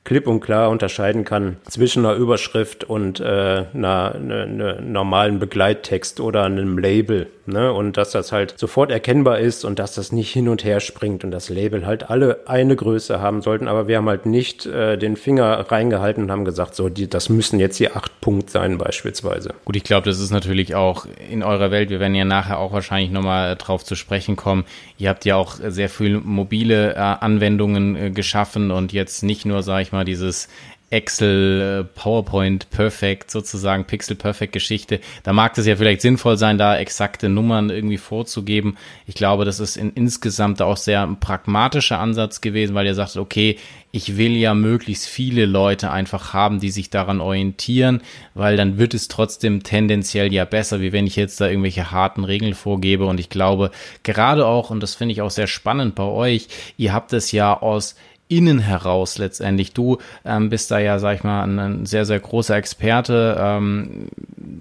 klipp 0.10 0.26
und 0.26 0.40
klar 0.40 0.72
unterscheiden 0.72 1.24
kann 1.24 1.58
zwischen 1.70 2.04
einer 2.04 2.16
Überschrift 2.16 2.84
und 2.84 3.20
äh, 3.20 3.66
einer, 3.76 4.16
einer, 4.16 4.42
einer 4.42 4.82
normalen 4.82 5.38
Begleittext 5.38 6.20
oder 6.20 6.46
einem 6.46 6.80
Label. 6.80 7.28
Ne? 7.46 7.72
Und 7.74 7.98
dass 7.98 8.12
das 8.12 8.32
halt 8.32 8.54
sofort 8.58 8.92
erkennbar 8.92 9.40
ist 9.40 9.66
und 9.66 9.80
dass 9.80 9.96
das 9.96 10.12
nicht 10.12 10.32
hin 10.32 10.50
und 10.50 10.64
her 10.64 10.80
springt 10.80 11.24
und 11.24 11.32
das 11.32 11.50
Label 11.50 11.86
halt 11.86 12.10
alle 12.10 12.48
eine 12.48 12.76
Größe 12.76 13.22
haben 13.22 13.42
sollten. 13.42 13.68
Aber 13.68 13.88
wir 13.88 13.98
haben 13.98 14.10
halt 14.10 14.26
nicht 14.26 14.66
äh, 14.66 14.98
den 14.98 15.16
Finger 15.16 15.66
reingehalten 15.70 16.24
und 16.24 16.32
haben 16.32 16.46
gesagt, 16.46 16.76
so, 16.76 16.90
die, 16.90 17.08
das 17.10 17.30
müssen 17.30 17.60
jetzt 17.60 17.78
hier 17.78 17.96
acht 17.96 18.20
Punkt 18.22 18.50
sein 18.50 18.78
beispielsweise. 18.78 19.54
Gut, 19.66 19.76
ich 19.76 19.84
glaube, 19.84 20.06
das 20.10 20.20
ist 20.20 20.32
natürlich 20.32 20.76
auch 20.76 21.06
in 21.30 21.44
eurer 21.44 21.72
Welt, 21.72 21.90
wir 21.90 22.00
werden 22.00 22.16
ja 22.16 22.26
nachher 22.26 22.60
auch 22.60 22.72
wahrscheinlich 22.72 23.12
nochmal 23.12 23.56
drauf 23.56 23.84
zu 23.84 23.96
sprechen 23.96 24.36
kommen. 24.36 24.66
Ihr 24.98 25.10
habt 25.10 25.26
ja 25.26 25.36
auch 25.36 25.56
sehr 25.56 25.90
viel 25.90 26.20
mobile 26.20 26.96
äh, 26.96 26.98
Anwendungen 26.98 27.96
äh, 27.96 28.12
geschaffen 28.12 28.72
und 28.72 28.94
jetzt 28.94 29.24
nicht 29.24 29.46
nur, 29.46 29.64
sage 29.64 29.84
ich 29.84 29.92
mal, 29.92 29.99
dieses 30.06 30.48
Excel, 30.92 31.86
äh, 31.86 32.00
PowerPoint 32.00 32.70
Perfect 32.72 33.30
sozusagen, 33.30 33.86
Pixel 33.86 34.16
Perfect 34.16 34.54
Geschichte. 34.54 35.00
Da 35.24 35.34
mag 35.34 35.56
es 35.58 35.68
ja 35.68 35.76
vielleicht 35.76 36.02
sinnvoll 36.02 36.38
sein, 36.38 36.58
da 36.58 36.78
exakte 36.78 37.30
Nummern 37.30 37.70
irgendwie 37.70 37.98
vorzugeben. 37.98 38.78
Ich 39.06 39.14
glaube, 39.14 39.46
das 39.46 39.60
ist 39.60 39.78
in, 39.78 39.92
insgesamt 39.94 40.62
auch 40.62 40.78
sehr 40.78 41.04
ein 41.04 41.20
pragmatischer 41.20 42.00
Ansatz 42.00 42.42
gewesen, 42.42 42.74
weil 42.74 42.88
ihr 42.88 42.96
sagt, 42.96 43.18
okay, 43.18 43.58
ich 43.92 44.18
will 44.18 44.36
ja 44.36 44.54
möglichst 44.54 45.08
viele 45.08 45.46
Leute 45.46 45.92
einfach 45.92 46.34
haben, 46.34 46.60
die 46.60 46.72
sich 46.72 46.90
daran 46.90 47.22
orientieren, 47.22 48.02
weil 48.34 48.56
dann 48.58 48.78
wird 48.78 48.94
es 48.94 49.08
trotzdem 49.08 49.64
tendenziell 49.64 50.34
ja 50.34 50.46
besser, 50.46 50.82
wie 50.82 50.92
wenn 50.92 51.08
ich 51.08 51.16
jetzt 51.16 51.40
da 51.42 51.48
irgendwelche 51.48 51.92
harten 51.92 52.24
Regeln 52.24 52.54
vorgebe. 52.56 53.06
Und 53.06 53.20
ich 53.20 53.30
glaube, 53.30 53.72
gerade 54.04 54.46
auch, 54.46 54.72
und 54.72 54.82
das 54.82 54.96
finde 54.96 55.14
ich 55.14 55.22
auch 55.22 55.32
sehr 55.32 55.48
spannend 55.48 55.94
bei 55.96 56.04
euch, 56.04 56.48
ihr 56.78 56.94
habt 56.94 57.14
es 57.14 57.32
ja 57.32 57.60
aus 57.60 57.96
innen 58.30 58.60
heraus 58.60 59.18
letztendlich. 59.18 59.74
Du 59.74 59.98
ähm, 60.24 60.50
bist 60.50 60.70
da 60.70 60.78
ja, 60.78 61.00
sag 61.00 61.16
ich 61.16 61.24
mal, 61.24 61.44
ein, 61.44 61.86
sehr, 61.88 62.06
sehr 62.06 62.20
großer 62.20 62.56
Experte 62.56 63.36
ähm, 63.40 64.08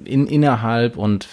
in, 0.05 0.27
innerhalb 0.27 0.97
und 0.97 1.29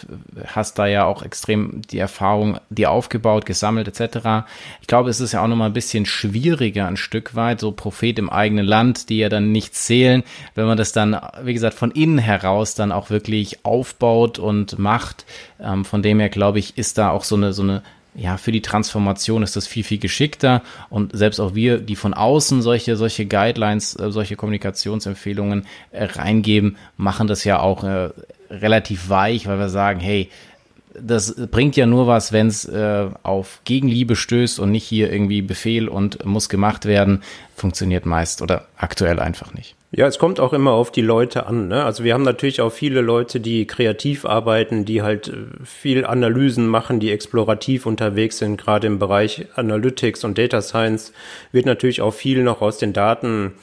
hast 0.46 0.78
da 0.78 0.86
ja 0.86 1.06
auch 1.06 1.24
extrem 1.24 1.82
die 1.90 1.98
Erfahrung 1.98 2.60
dir 2.70 2.92
aufgebaut, 2.92 3.46
gesammelt 3.46 3.88
etc. 3.88 4.46
Ich 4.82 4.88
glaube, 4.88 5.10
es 5.10 5.22
ist 5.22 5.32
ja 5.32 5.42
auch 5.42 5.48
nochmal 5.48 5.70
ein 5.70 5.74
bisschen 5.74 6.06
schwieriger 6.06 6.88
ein 6.88 6.98
Stück 6.98 7.36
weit, 7.36 7.62
so 7.62 7.72
Prophet 7.72 8.20
im 8.20 8.30
eigenen 8.30 8.66
Land, 8.66 9.10
die 9.10 9.20
ja 9.20 9.30
dann 9.30 9.54
nicht 9.54 9.74
zählen, 9.74 10.24
wenn 10.56 10.66
man 10.66 10.78
das 10.78 10.92
dann, 10.92 11.18
wie 11.42 11.54
gesagt, 11.54 11.76
von 11.76 11.92
innen 11.92 12.18
heraus 12.18 12.76
dann 12.76 12.92
auch 12.92 13.10
wirklich 13.10 13.64
aufbaut 13.64 14.40
und 14.40 14.78
macht. 14.78 15.26
Ähm, 15.62 15.86
von 15.86 16.04
dem 16.04 16.20
her, 16.20 16.30
glaube 16.30 16.60
ich, 16.60 16.78
ist 16.78 16.98
da 16.98 17.12
auch 17.12 17.24
so 17.24 17.38
eine, 17.38 17.54
so 17.54 17.64
eine 17.64 17.82
ja, 18.16 18.38
für 18.38 18.52
die 18.52 18.62
Transformation 18.62 19.44
ist 19.44 19.56
das 19.56 19.68
viel, 19.68 19.84
viel 19.84 20.00
geschickter. 20.00 20.62
Und 20.90 21.16
selbst 21.16 21.40
auch 21.40 21.54
wir, 21.54 21.80
die 21.80 21.96
von 21.96 22.14
außen 22.14 22.62
solche, 22.62 22.96
solche 22.96 23.26
Guidelines, 23.26 23.98
äh, 24.00 24.12
solche 24.12 24.36
Kommunikationsempfehlungen 24.36 25.66
äh, 25.92 26.06
reingeben, 26.06 26.78
machen 26.98 27.28
das 27.28 27.44
ja 27.44 27.60
auch 27.60 27.84
äh, 27.84 28.10
relativ 28.50 29.10
weich, 29.10 29.48
weil 29.48 29.60
wir 29.60 29.70
sagen, 29.70 30.00
hey, 30.00 30.30
das 30.98 31.36
bringt 31.52 31.76
ja 31.76 31.86
nur 31.86 32.08
was, 32.08 32.32
wenn 32.32 32.48
es 32.48 32.64
äh, 32.64 33.10
auf 33.24 33.60
Gegenliebe 33.66 34.16
stößt 34.16 34.60
und 34.60 34.72
nicht 34.72 34.86
hier 34.86 35.12
irgendwie 35.12 35.42
Befehl 35.42 35.90
und 35.90 36.24
muss 36.26 36.48
gemacht 36.48 36.86
werden. 36.86 37.22
Funktioniert 37.56 38.06
meist 38.06 38.42
oder 38.42 38.68
aktuell 38.78 39.20
einfach 39.20 39.54
nicht. 39.54 39.75
Ja, 39.92 40.08
es 40.08 40.20
kommt 40.20 40.40
auch 40.40 40.52
immer 40.52 40.72
auf 40.72 40.92
die 40.92 41.02
Leute 41.02 41.46
an. 41.46 41.68
Ne? 41.68 41.84
Also 41.84 42.04
wir 42.04 42.14
haben 42.14 42.24
natürlich 42.24 42.60
auch 42.60 42.72
viele 42.72 43.02
Leute, 43.02 43.40
die 43.40 43.66
kreativ 43.66 44.26
arbeiten, 44.26 44.84
die 44.84 45.02
halt 45.02 45.30
äh, 45.30 45.64
viel 45.64 46.06
Analysen 46.06 46.68
machen, 46.68 47.00
die 47.00 47.12
explorativ 47.12 47.86
unterwegs 47.86 48.40
sind. 48.40 48.58
Gerade 48.58 48.88
im 48.88 49.00
Bereich 49.00 49.48
Analytics 49.56 50.24
und 50.24 50.38
Data 50.38 50.62
Science 50.62 51.14
wird 51.52 51.66
natürlich 51.66 52.02
auch 52.02 52.14
viel 52.14 52.44
noch 52.44 52.62
aus 52.62 52.78
den 52.78 52.94
Daten 52.94 53.54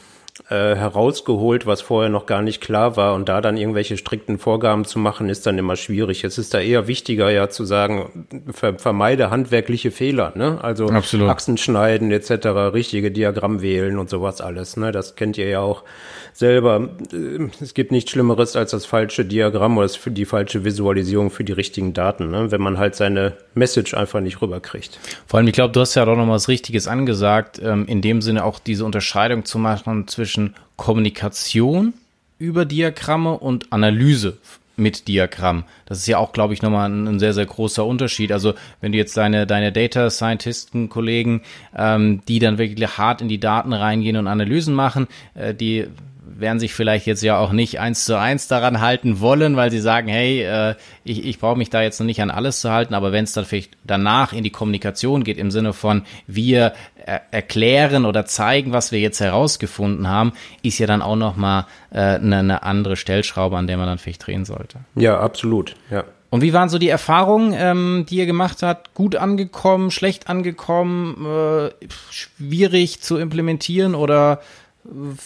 äh, 0.52 0.76
herausgeholt, 0.76 1.64
was 1.64 1.80
vorher 1.80 2.10
noch 2.10 2.26
gar 2.26 2.42
nicht 2.42 2.60
klar 2.60 2.96
war. 2.96 3.14
Und 3.14 3.28
da 3.28 3.40
dann 3.40 3.56
irgendwelche 3.56 3.96
strikten 3.96 4.38
Vorgaben 4.38 4.84
zu 4.84 4.98
machen, 4.98 5.30
ist 5.30 5.46
dann 5.46 5.56
immer 5.56 5.76
schwierig. 5.76 6.24
Es 6.24 6.36
ist 6.36 6.52
da 6.52 6.60
eher 6.60 6.86
wichtiger, 6.86 7.30
ja 7.30 7.48
zu 7.48 7.64
sagen, 7.64 8.26
ver 8.52 8.78
vermeide 8.78 9.30
handwerkliche 9.30 9.90
Fehler, 9.90 10.32
ne? 10.34 10.58
Also 10.62 10.88
Absolut. 10.88 11.30
Achsen 11.30 11.56
schneiden 11.56 12.10
etc., 12.10 12.46
richtige 12.74 13.10
Diagramm 13.10 13.62
wählen 13.62 13.98
und 13.98 14.10
sowas 14.10 14.42
alles. 14.42 14.76
Ne? 14.76 14.92
Das 14.92 15.16
kennt 15.16 15.38
ihr 15.38 15.48
ja 15.48 15.60
auch 15.60 15.84
selber. 16.32 16.90
Äh, 17.12 17.48
es 17.60 17.72
gibt 17.74 17.92
nichts 17.92 18.10
Schlimmeres 18.10 18.56
als 18.56 18.72
das 18.72 18.84
falsche 18.84 19.24
Diagramm 19.24 19.78
oder 19.78 19.88
die 20.06 20.24
falsche 20.24 20.64
Visualisierung 20.64 21.30
für 21.30 21.44
die 21.44 21.52
richtigen 21.52 21.92
Daten, 21.94 22.30
ne? 22.30 22.50
wenn 22.50 22.60
man 22.60 22.78
halt 22.78 22.94
seine 22.94 23.38
Message 23.54 23.94
einfach 23.94 24.20
nicht 24.20 24.42
rüberkriegt. 24.42 24.98
Vor 25.26 25.38
allem, 25.38 25.46
ich 25.46 25.54
glaube, 25.54 25.72
du 25.72 25.80
hast 25.80 25.94
ja 25.94 26.02
auch 26.02 26.16
noch 26.16 26.26
mal 26.26 26.34
was 26.34 26.48
Richtiges 26.48 26.88
angesagt, 26.88 27.60
ähm, 27.62 27.86
in 27.86 28.02
dem 28.02 28.20
Sinne 28.20 28.44
auch 28.44 28.58
diese 28.58 28.84
Unterscheidung 28.84 29.44
zu 29.44 29.58
machen 29.58 30.08
zwischen 30.08 30.41
Kommunikation 30.76 31.94
über 32.38 32.64
Diagramme 32.64 33.38
und 33.38 33.72
Analyse 33.72 34.38
mit 34.76 35.06
Diagramm. 35.08 35.64
Das 35.86 35.98
ist 35.98 36.06
ja 36.06 36.18
auch, 36.18 36.32
glaube 36.32 36.54
ich, 36.54 36.62
nochmal 36.62 36.88
ein, 36.90 37.06
ein 37.06 37.18
sehr, 37.18 37.34
sehr 37.34 37.46
großer 37.46 37.84
Unterschied. 37.84 38.32
Also 38.32 38.54
wenn 38.80 38.92
du 38.92 38.98
jetzt 38.98 39.16
deine, 39.16 39.46
deine 39.46 39.70
Data 39.70 40.10
Scientisten 40.10 40.88
Kollegen, 40.88 41.42
ähm, 41.76 42.22
die 42.26 42.38
dann 42.38 42.58
wirklich 42.58 42.98
hart 42.98 43.20
in 43.20 43.28
die 43.28 43.40
Daten 43.40 43.72
reingehen 43.72 44.16
und 44.16 44.26
Analysen 44.26 44.74
machen, 44.74 45.06
äh, 45.34 45.54
die 45.54 45.86
werden 46.24 46.60
sich 46.60 46.74
vielleicht 46.74 47.06
jetzt 47.06 47.22
ja 47.22 47.38
auch 47.38 47.52
nicht 47.52 47.80
eins 47.80 48.04
zu 48.04 48.18
eins 48.18 48.48
daran 48.48 48.80
halten 48.80 49.20
wollen, 49.20 49.56
weil 49.56 49.70
sie 49.70 49.80
sagen, 49.80 50.08
hey, 50.08 50.42
äh, 50.42 50.74
ich, 51.04 51.24
ich 51.24 51.38
brauche 51.38 51.56
mich 51.56 51.70
da 51.70 51.82
jetzt 51.82 51.98
noch 51.98 52.06
nicht 52.06 52.22
an 52.22 52.30
alles 52.30 52.60
zu 52.60 52.70
halten, 52.70 52.94
aber 52.94 53.12
wenn 53.12 53.24
es 53.24 53.32
dann 53.32 53.44
vielleicht 53.44 53.76
danach 53.84 54.32
in 54.32 54.44
die 54.44 54.50
Kommunikation 54.50 55.24
geht, 55.24 55.38
im 55.38 55.50
Sinne 55.50 55.72
von 55.72 56.02
wir 56.26 56.72
er 57.04 57.22
erklären 57.32 58.04
oder 58.04 58.26
zeigen, 58.26 58.72
was 58.72 58.92
wir 58.92 59.00
jetzt 59.00 59.20
herausgefunden 59.20 60.08
haben, 60.08 60.32
ist 60.62 60.78
ja 60.78 60.86
dann 60.86 61.02
auch 61.02 61.16
nochmal 61.16 61.66
äh, 61.90 61.98
eine, 61.98 62.38
eine 62.38 62.62
andere 62.62 62.96
Stellschraube, 62.96 63.56
an 63.56 63.66
der 63.66 63.76
man 63.76 63.86
dann 63.86 63.98
vielleicht 63.98 64.26
drehen 64.26 64.44
sollte. 64.44 64.78
Ja, 64.94 65.18
absolut, 65.18 65.74
ja. 65.90 66.04
Und 66.32 66.40
wie 66.40 66.54
waren 66.54 66.70
so 66.70 66.78
die 66.78 66.88
Erfahrungen, 66.88 67.52
ähm, 67.54 68.06
die 68.08 68.16
ihr 68.16 68.24
gemacht 68.24 68.62
habt? 68.62 68.94
Gut 68.94 69.16
angekommen, 69.16 69.90
schlecht 69.90 70.30
angekommen, 70.30 71.26
äh, 71.26 71.70
schwierig 72.10 73.02
zu 73.02 73.18
implementieren 73.18 73.94
oder 73.94 74.40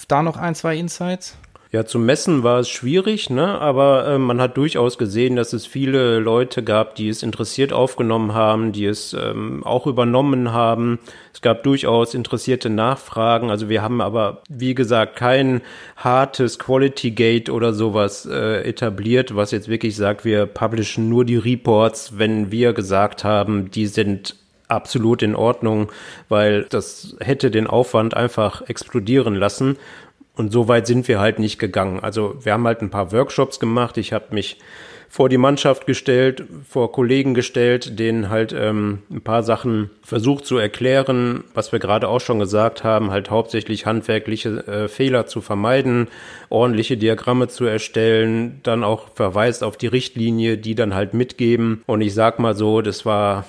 da 0.08 0.22
noch 0.22 0.36
ein, 0.36 0.54
zwei 0.54 0.76
Insights? 0.76 1.36
Ja, 1.72 1.84
zum 1.84 2.06
Messen 2.06 2.44
war 2.44 2.60
es 2.60 2.68
schwierig, 2.68 3.28
ne? 3.28 3.60
aber 3.60 4.06
äh, 4.06 4.18
man 4.18 4.40
hat 4.40 4.56
durchaus 4.56 4.98
gesehen, 4.98 5.34
dass 5.34 5.52
es 5.52 5.66
viele 5.66 6.20
Leute 6.20 6.62
gab, 6.62 6.94
die 6.94 7.08
es 7.08 7.24
interessiert 7.24 7.72
aufgenommen 7.72 8.34
haben, 8.34 8.70
die 8.70 8.86
es 8.86 9.14
ähm, 9.14 9.64
auch 9.64 9.86
übernommen 9.88 10.52
haben. 10.52 11.00
Es 11.34 11.42
gab 11.42 11.64
durchaus 11.64 12.14
interessierte 12.14 12.70
Nachfragen. 12.70 13.50
Also 13.50 13.68
wir 13.68 13.82
haben 13.82 14.00
aber, 14.00 14.42
wie 14.48 14.76
gesagt, 14.76 15.16
kein 15.16 15.60
hartes 15.96 16.60
Quality 16.60 17.10
Gate 17.10 17.50
oder 17.50 17.74
sowas 17.74 18.26
äh, 18.26 18.62
etabliert, 18.62 19.34
was 19.34 19.50
jetzt 19.50 19.68
wirklich 19.68 19.96
sagt, 19.96 20.24
wir 20.24 20.46
publishen 20.46 21.08
nur 21.08 21.24
die 21.24 21.36
Reports, 21.36 22.16
wenn 22.16 22.52
wir 22.52 22.74
gesagt 22.74 23.24
haben, 23.24 23.72
die 23.72 23.86
sind 23.86 24.36
absolut 24.68 25.22
in 25.22 25.34
Ordnung, 25.34 25.90
weil 26.28 26.64
das 26.70 27.16
hätte 27.20 27.50
den 27.50 27.66
Aufwand 27.66 28.14
einfach 28.14 28.62
explodieren 28.68 29.34
lassen. 29.34 29.76
Und 30.34 30.52
so 30.52 30.68
weit 30.68 30.86
sind 30.86 31.08
wir 31.08 31.18
halt 31.18 31.38
nicht 31.38 31.58
gegangen. 31.58 32.00
Also 32.00 32.36
wir 32.42 32.52
haben 32.52 32.66
halt 32.66 32.82
ein 32.82 32.90
paar 32.90 33.12
Workshops 33.12 33.58
gemacht. 33.58 33.96
Ich 33.96 34.12
habe 34.12 34.34
mich 34.34 34.58
vor 35.08 35.28
die 35.28 35.38
Mannschaft 35.38 35.86
gestellt, 35.86 36.44
vor 36.68 36.92
Kollegen 36.92 37.34
gestellt, 37.34 37.98
denen 37.98 38.28
halt 38.28 38.52
ähm, 38.52 38.98
ein 39.10 39.22
paar 39.22 39.42
Sachen 39.42 39.90
versucht 40.02 40.44
zu 40.44 40.58
erklären, 40.58 41.44
was 41.54 41.72
wir 41.72 41.78
gerade 41.78 42.08
auch 42.08 42.20
schon 42.20 42.38
gesagt 42.38 42.84
haben, 42.84 43.10
halt 43.10 43.30
hauptsächlich 43.30 43.86
handwerkliche 43.86 44.66
äh, 44.66 44.88
Fehler 44.88 45.26
zu 45.26 45.40
vermeiden, 45.40 46.08
ordentliche 46.48 46.96
Diagramme 46.96 47.48
zu 47.48 47.64
erstellen, 47.64 48.60
dann 48.62 48.84
auch 48.84 49.08
verweist 49.14 49.64
auf 49.64 49.76
die 49.76 49.86
Richtlinie, 49.86 50.58
die 50.58 50.74
dann 50.74 50.94
halt 50.94 51.14
mitgeben. 51.14 51.82
Und 51.86 52.00
ich 52.00 52.12
sag 52.12 52.38
mal 52.38 52.54
so, 52.54 52.82
das 52.82 53.06
war 53.06 53.46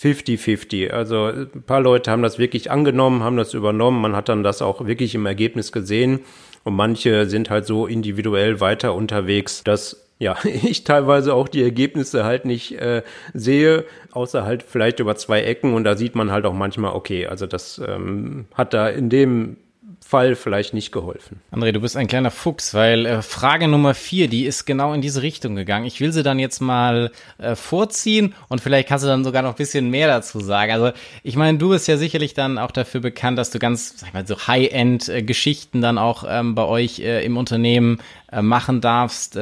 50-50. 0.00 0.90
Also 0.90 1.26
ein 1.26 1.62
paar 1.66 1.80
Leute 1.80 2.10
haben 2.10 2.22
das 2.22 2.38
wirklich 2.38 2.70
angenommen, 2.70 3.22
haben 3.22 3.36
das 3.36 3.54
übernommen. 3.54 4.00
Man 4.00 4.16
hat 4.16 4.28
dann 4.28 4.42
das 4.42 4.62
auch 4.62 4.86
wirklich 4.86 5.14
im 5.14 5.26
Ergebnis 5.26 5.72
gesehen. 5.72 6.20
Und 6.64 6.74
manche 6.74 7.26
sind 7.26 7.50
halt 7.50 7.66
so 7.66 7.86
individuell 7.86 8.60
weiter 8.60 8.94
unterwegs, 8.94 9.62
dass 9.64 10.06
ja, 10.18 10.36
ich 10.44 10.84
teilweise 10.84 11.34
auch 11.34 11.48
die 11.48 11.62
Ergebnisse 11.62 12.24
halt 12.24 12.44
nicht 12.44 12.78
äh, 12.78 13.02
sehe, 13.34 13.84
außer 14.12 14.44
halt 14.44 14.62
vielleicht 14.62 15.00
über 15.00 15.16
zwei 15.16 15.42
Ecken 15.42 15.74
und 15.74 15.84
da 15.84 15.96
sieht 15.96 16.14
man 16.14 16.30
halt 16.30 16.46
auch 16.46 16.52
manchmal, 16.52 16.92
okay, 16.92 17.26
also 17.26 17.46
das 17.46 17.80
ähm, 17.84 18.46
hat 18.54 18.74
da 18.74 18.88
in 18.88 19.08
dem 19.08 19.56
Fall 20.04 20.34
vielleicht 20.34 20.74
nicht 20.74 20.90
geholfen. 20.90 21.40
André, 21.52 21.72
du 21.72 21.80
bist 21.80 21.96
ein 21.96 22.08
kleiner 22.08 22.30
Fuchs, 22.30 22.74
weil 22.74 23.06
äh, 23.06 23.22
Frage 23.22 23.68
Nummer 23.68 23.94
vier, 23.94 24.28
die 24.28 24.44
ist 24.44 24.64
genau 24.64 24.92
in 24.92 25.02
diese 25.02 25.22
Richtung 25.22 25.54
gegangen. 25.54 25.84
Ich 25.86 26.00
will 26.00 26.12
sie 26.12 26.22
dann 26.22 26.38
jetzt 26.38 26.60
mal 26.60 27.12
äh, 27.38 27.54
vorziehen 27.54 28.34
und 28.48 28.60
vielleicht 28.60 28.88
kannst 28.88 29.04
du 29.04 29.08
dann 29.08 29.22
sogar 29.22 29.42
noch 29.42 29.50
ein 29.50 29.56
bisschen 29.56 29.88
mehr 29.90 30.08
dazu 30.08 30.40
sagen. 30.40 30.72
Also 30.72 30.90
ich 31.22 31.36
meine, 31.36 31.58
du 31.58 31.68
bist 31.68 31.86
ja 31.86 31.96
sicherlich 31.96 32.34
dann 32.34 32.58
auch 32.58 32.72
dafür 32.72 33.00
bekannt, 33.00 33.38
dass 33.38 33.50
du 33.50 33.58
ganz, 33.58 33.98
sag 33.98 34.08
ich 34.08 34.14
mal, 34.14 34.26
so 34.26 34.36
High-End-Geschichten 34.46 35.78
äh, 35.78 35.82
dann 35.82 35.98
auch 35.98 36.24
ähm, 36.26 36.54
bei 36.54 36.64
euch 36.64 36.98
äh, 36.98 37.24
im 37.24 37.36
Unternehmen 37.36 37.98
äh, 38.32 38.42
machen 38.42 38.80
darfst. 38.80 39.36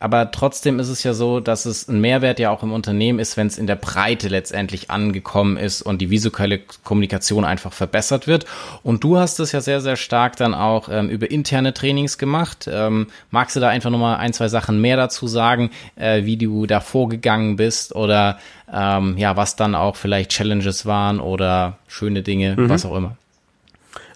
Aber 0.00 0.30
trotzdem 0.30 0.80
ist 0.80 0.88
es 0.88 1.02
ja 1.02 1.14
so, 1.14 1.40
dass 1.40 1.64
es 1.64 1.88
ein 1.88 2.00
Mehrwert 2.00 2.38
ja 2.38 2.50
auch 2.50 2.62
im 2.62 2.72
Unternehmen 2.72 3.18
ist, 3.18 3.36
wenn 3.36 3.46
es 3.46 3.56
in 3.56 3.66
der 3.66 3.76
Breite 3.76 4.28
letztendlich 4.28 4.90
angekommen 4.90 5.56
ist 5.56 5.80
und 5.80 6.02
die 6.02 6.10
visuelle 6.10 6.60
Kommunikation 6.82 7.44
einfach 7.44 7.72
verbessert 7.72 8.26
wird. 8.26 8.44
Und 8.82 9.02
du 9.02 9.16
hast 9.16 9.40
es 9.40 9.52
ja 9.52 9.60
sehr, 9.60 9.80
sehr 9.80 9.96
stark 9.96 10.36
dann 10.36 10.52
auch 10.52 10.88
ähm, 10.90 11.08
über 11.08 11.30
interne 11.30 11.72
Trainings 11.72 12.18
gemacht. 12.18 12.68
Ähm, 12.70 13.06
magst 13.30 13.56
du 13.56 13.60
da 13.60 13.68
einfach 13.68 13.90
nochmal 13.90 14.16
ein, 14.16 14.32
zwei 14.32 14.48
Sachen 14.48 14.80
mehr 14.80 14.96
dazu 14.96 15.26
sagen, 15.26 15.70
äh, 15.96 16.24
wie 16.24 16.36
du 16.36 16.66
da 16.66 16.80
vorgegangen 16.80 17.56
bist 17.56 17.94
oder 17.94 18.38
ähm, 18.72 19.16
ja, 19.16 19.36
was 19.36 19.56
dann 19.56 19.74
auch 19.74 19.96
vielleicht 19.96 20.32
Challenges 20.32 20.84
waren 20.84 21.20
oder 21.20 21.78
schöne 21.88 22.22
Dinge, 22.22 22.56
mhm. 22.56 22.68
was 22.68 22.84
auch 22.84 22.96
immer? 22.96 23.16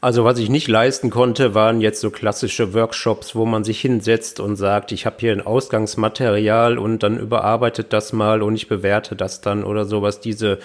Also 0.00 0.25
was 0.25 0.38
ich 0.38 0.49
nicht 0.49 0.69
leisten 0.69 1.11
konnte, 1.11 1.55
waren 1.55 1.81
jetzt 1.81 2.00
so 2.00 2.11
klassische 2.11 2.73
Workshops, 2.73 3.35
wo 3.35 3.45
man 3.45 3.64
sich 3.64 3.81
hinsetzt 3.81 4.38
und 4.38 4.55
sagt, 4.55 4.93
ich 4.93 5.07
habe 5.07 5.17
hier 5.19 5.33
ein 5.33 5.45
Ausgangsmaterial 5.45 6.78
und 6.78 7.02
dann 7.02 7.19
überarbeitet 7.19 7.93
das 7.93 8.12
mal 8.12 8.43
und 8.43 8.55
ich 8.55 8.69
bewerte 8.69 9.17
das 9.17 9.40
dann 9.40 9.64
oder 9.64 9.85
sowas. 9.87 10.21
Diese 10.21 10.61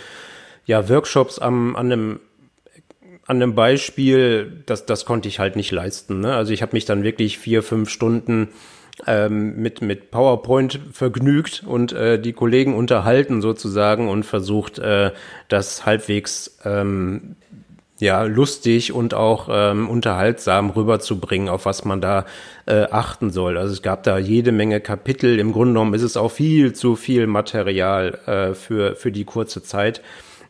ja 0.66 0.88
Workshops 0.88 1.40
am, 1.40 1.75
an 1.75 1.92
einem 1.92 2.20
an 3.25 3.42
einem 3.42 3.56
Beispiel, 3.56 4.63
das, 4.66 4.86
das 4.86 5.06
konnte 5.06 5.30
ich 5.30 5.40
halt 5.40 5.56
nicht 5.56 5.72
leisten. 5.72 6.20
Ne? 6.20 6.36
Also 6.36 6.52
ich 6.52 6.62
habe 6.62 6.74
mich 6.74 6.84
dann 6.84 7.04
wirklich 7.04 7.38
vier, 7.38 7.63
fünf 7.63 7.90
Stunden 7.90 8.50
ähm, 9.08 9.56
mit, 9.56 9.82
mit 9.82 10.12
PowerPoint 10.12 10.80
vergnügt 10.92 11.63
und 11.66 11.94
äh, 11.94 12.20
die 12.20 12.34
Kollegen 12.34 12.75
unterhalten 12.75 13.42
sozusagen 13.42 14.10
und 14.10 14.25
versucht, 14.25 14.78
äh, 14.80 15.12
das 15.48 15.86
halbwegs 15.86 16.58
ähm, 16.66 17.38
ja, 18.00 18.24
lustig 18.24 18.92
und 18.92 19.14
auch 19.14 19.48
ähm, 19.52 19.90
unterhaltsam 19.90 20.72
rüberzubringen, 20.72 21.48
auf 21.48 21.66
was 21.66 21.86
man 21.86 22.02
da 22.02 22.26
äh, 22.66 22.86
achten 22.90 23.30
soll. 23.30 23.58
Also 23.58 23.74
es 23.74 23.82
gab 23.82 24.04
da 24.04 24.18
jede 24.18 24.52
Menge 24.52 24.82
Kapitel. 24.82 25.40
Im 25.40 25.54
Grunde 25.54 25.74
genommen 25.74 25.94
ist 25.94 26.02
es 26.02 26.18
auch 26.18 26.32
viel 26.32 26.74
zu 26.74 26.96
viel 26.96 27.28
Material 27.28 28.20
äh, 28.26 28.54
für, 28.56 28.96
für 28.96 29.12
die 29.12 29.26
kurze 29.26 29.64
Zeit. 29.64 30.02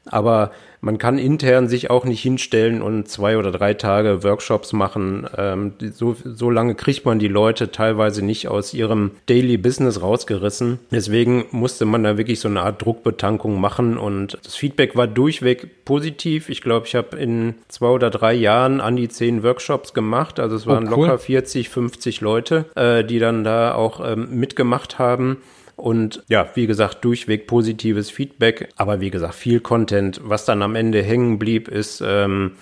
Aber 0.05 0.51
man 0.83 0.97
kann 0.97 1.17
intern 1.17 1.69
sich 1.69 1.89
auch 1.89 2.03
nicht 2.03 2.21
hinstellen 2.21 2.81
und 2.81 3.07
zwei 3.07 3.37
oder 3.37 3.51
drei 3.51 3.73
Tage 3.73 4.21
Workshops 4.21 4.73
machen. 4.73 5.25
Ähm, 5.37 5.73
so, 5.93 6.13
so 6.25 6.49
lange 6.49 6.75
kriegt 6.75 7.05
man 7.05 7.19
die 7.19 7.29
Leute 7.29 7.71
teilweise 7.71 8.23
nicht 8.23 8.49
aus 8.49 8.73
ihrem 8.73 9.11
Daily 9.27 9.55
Business 9.55 10.01
rausgerissen. 10.01 10.79
Deswegen 10.91 11.45
musste 11.51 11.85
man 11.85 12.03
da 12.03 12.17
wirklich 12.17 12.41
so 12.41 12.49
eine 12.49 12.63
Art 12.63 12.81
Druckbetankung 12.81 13.61
machen 13.61 13.97
und 13.97 14.37
das 14.43 14.55
Feedback 14.55 14.97
war 14.97 15.07
durchweg 15.07 15.85
positiv. 15.85 16.49
Ich 16.49 16.61
glaube, 16.61 16.85
ich 16.85 16.95
habe 16.95 17.15
in 17.15 17.55
zwei 17.69 17.87
oder 17.87 18.09
drei 18.09 18.33
Jahren 18.33 18.81
an 18.81 18.97
die 18.97 19.07
zehn 19.07 19.41
Workshops 19.41 19.93
gemacht. 19.93 20.37
Also 20.37 20.57
es 20.57 20.67
waren 20.67 20.89
oh, 20.89 20.97
cool. 20.97 21.07
locker 21.07 21.17
40, 21.17 21.69
50 21.69 22.19
Leute, 22.19 22.65
äh, 22.75 23.05
die 23.05 23.19
dann 23.19 23.45
da 23.45 23.73
auch 23.73 24.01
ähm, 24.05 24.37
mitgemacht 24.37 24.99
haben. 24.99 25.37
Und 25.75 26.23
ja, 26.27 26.47
wie 26.55 26.67
gesagt, 26.67 27.03
durchweg 27.03 27.47
positives 27.47 28.11
Feedback, 28.11 28.69
aber 28.77 29.01
wie 29.01 29.09
gesagt, 29.09 29.35
viel 29.35 29.59
Content. 29.59 30.21
Was 30.23 30.45
dann 30.45 30.61
am 30.61 30.75
Ende 30.75 31.01
hängen 31.01 31.39
blieb, 31.39 31.67
ist 31.67 32.01
ähm, 32.05 32.53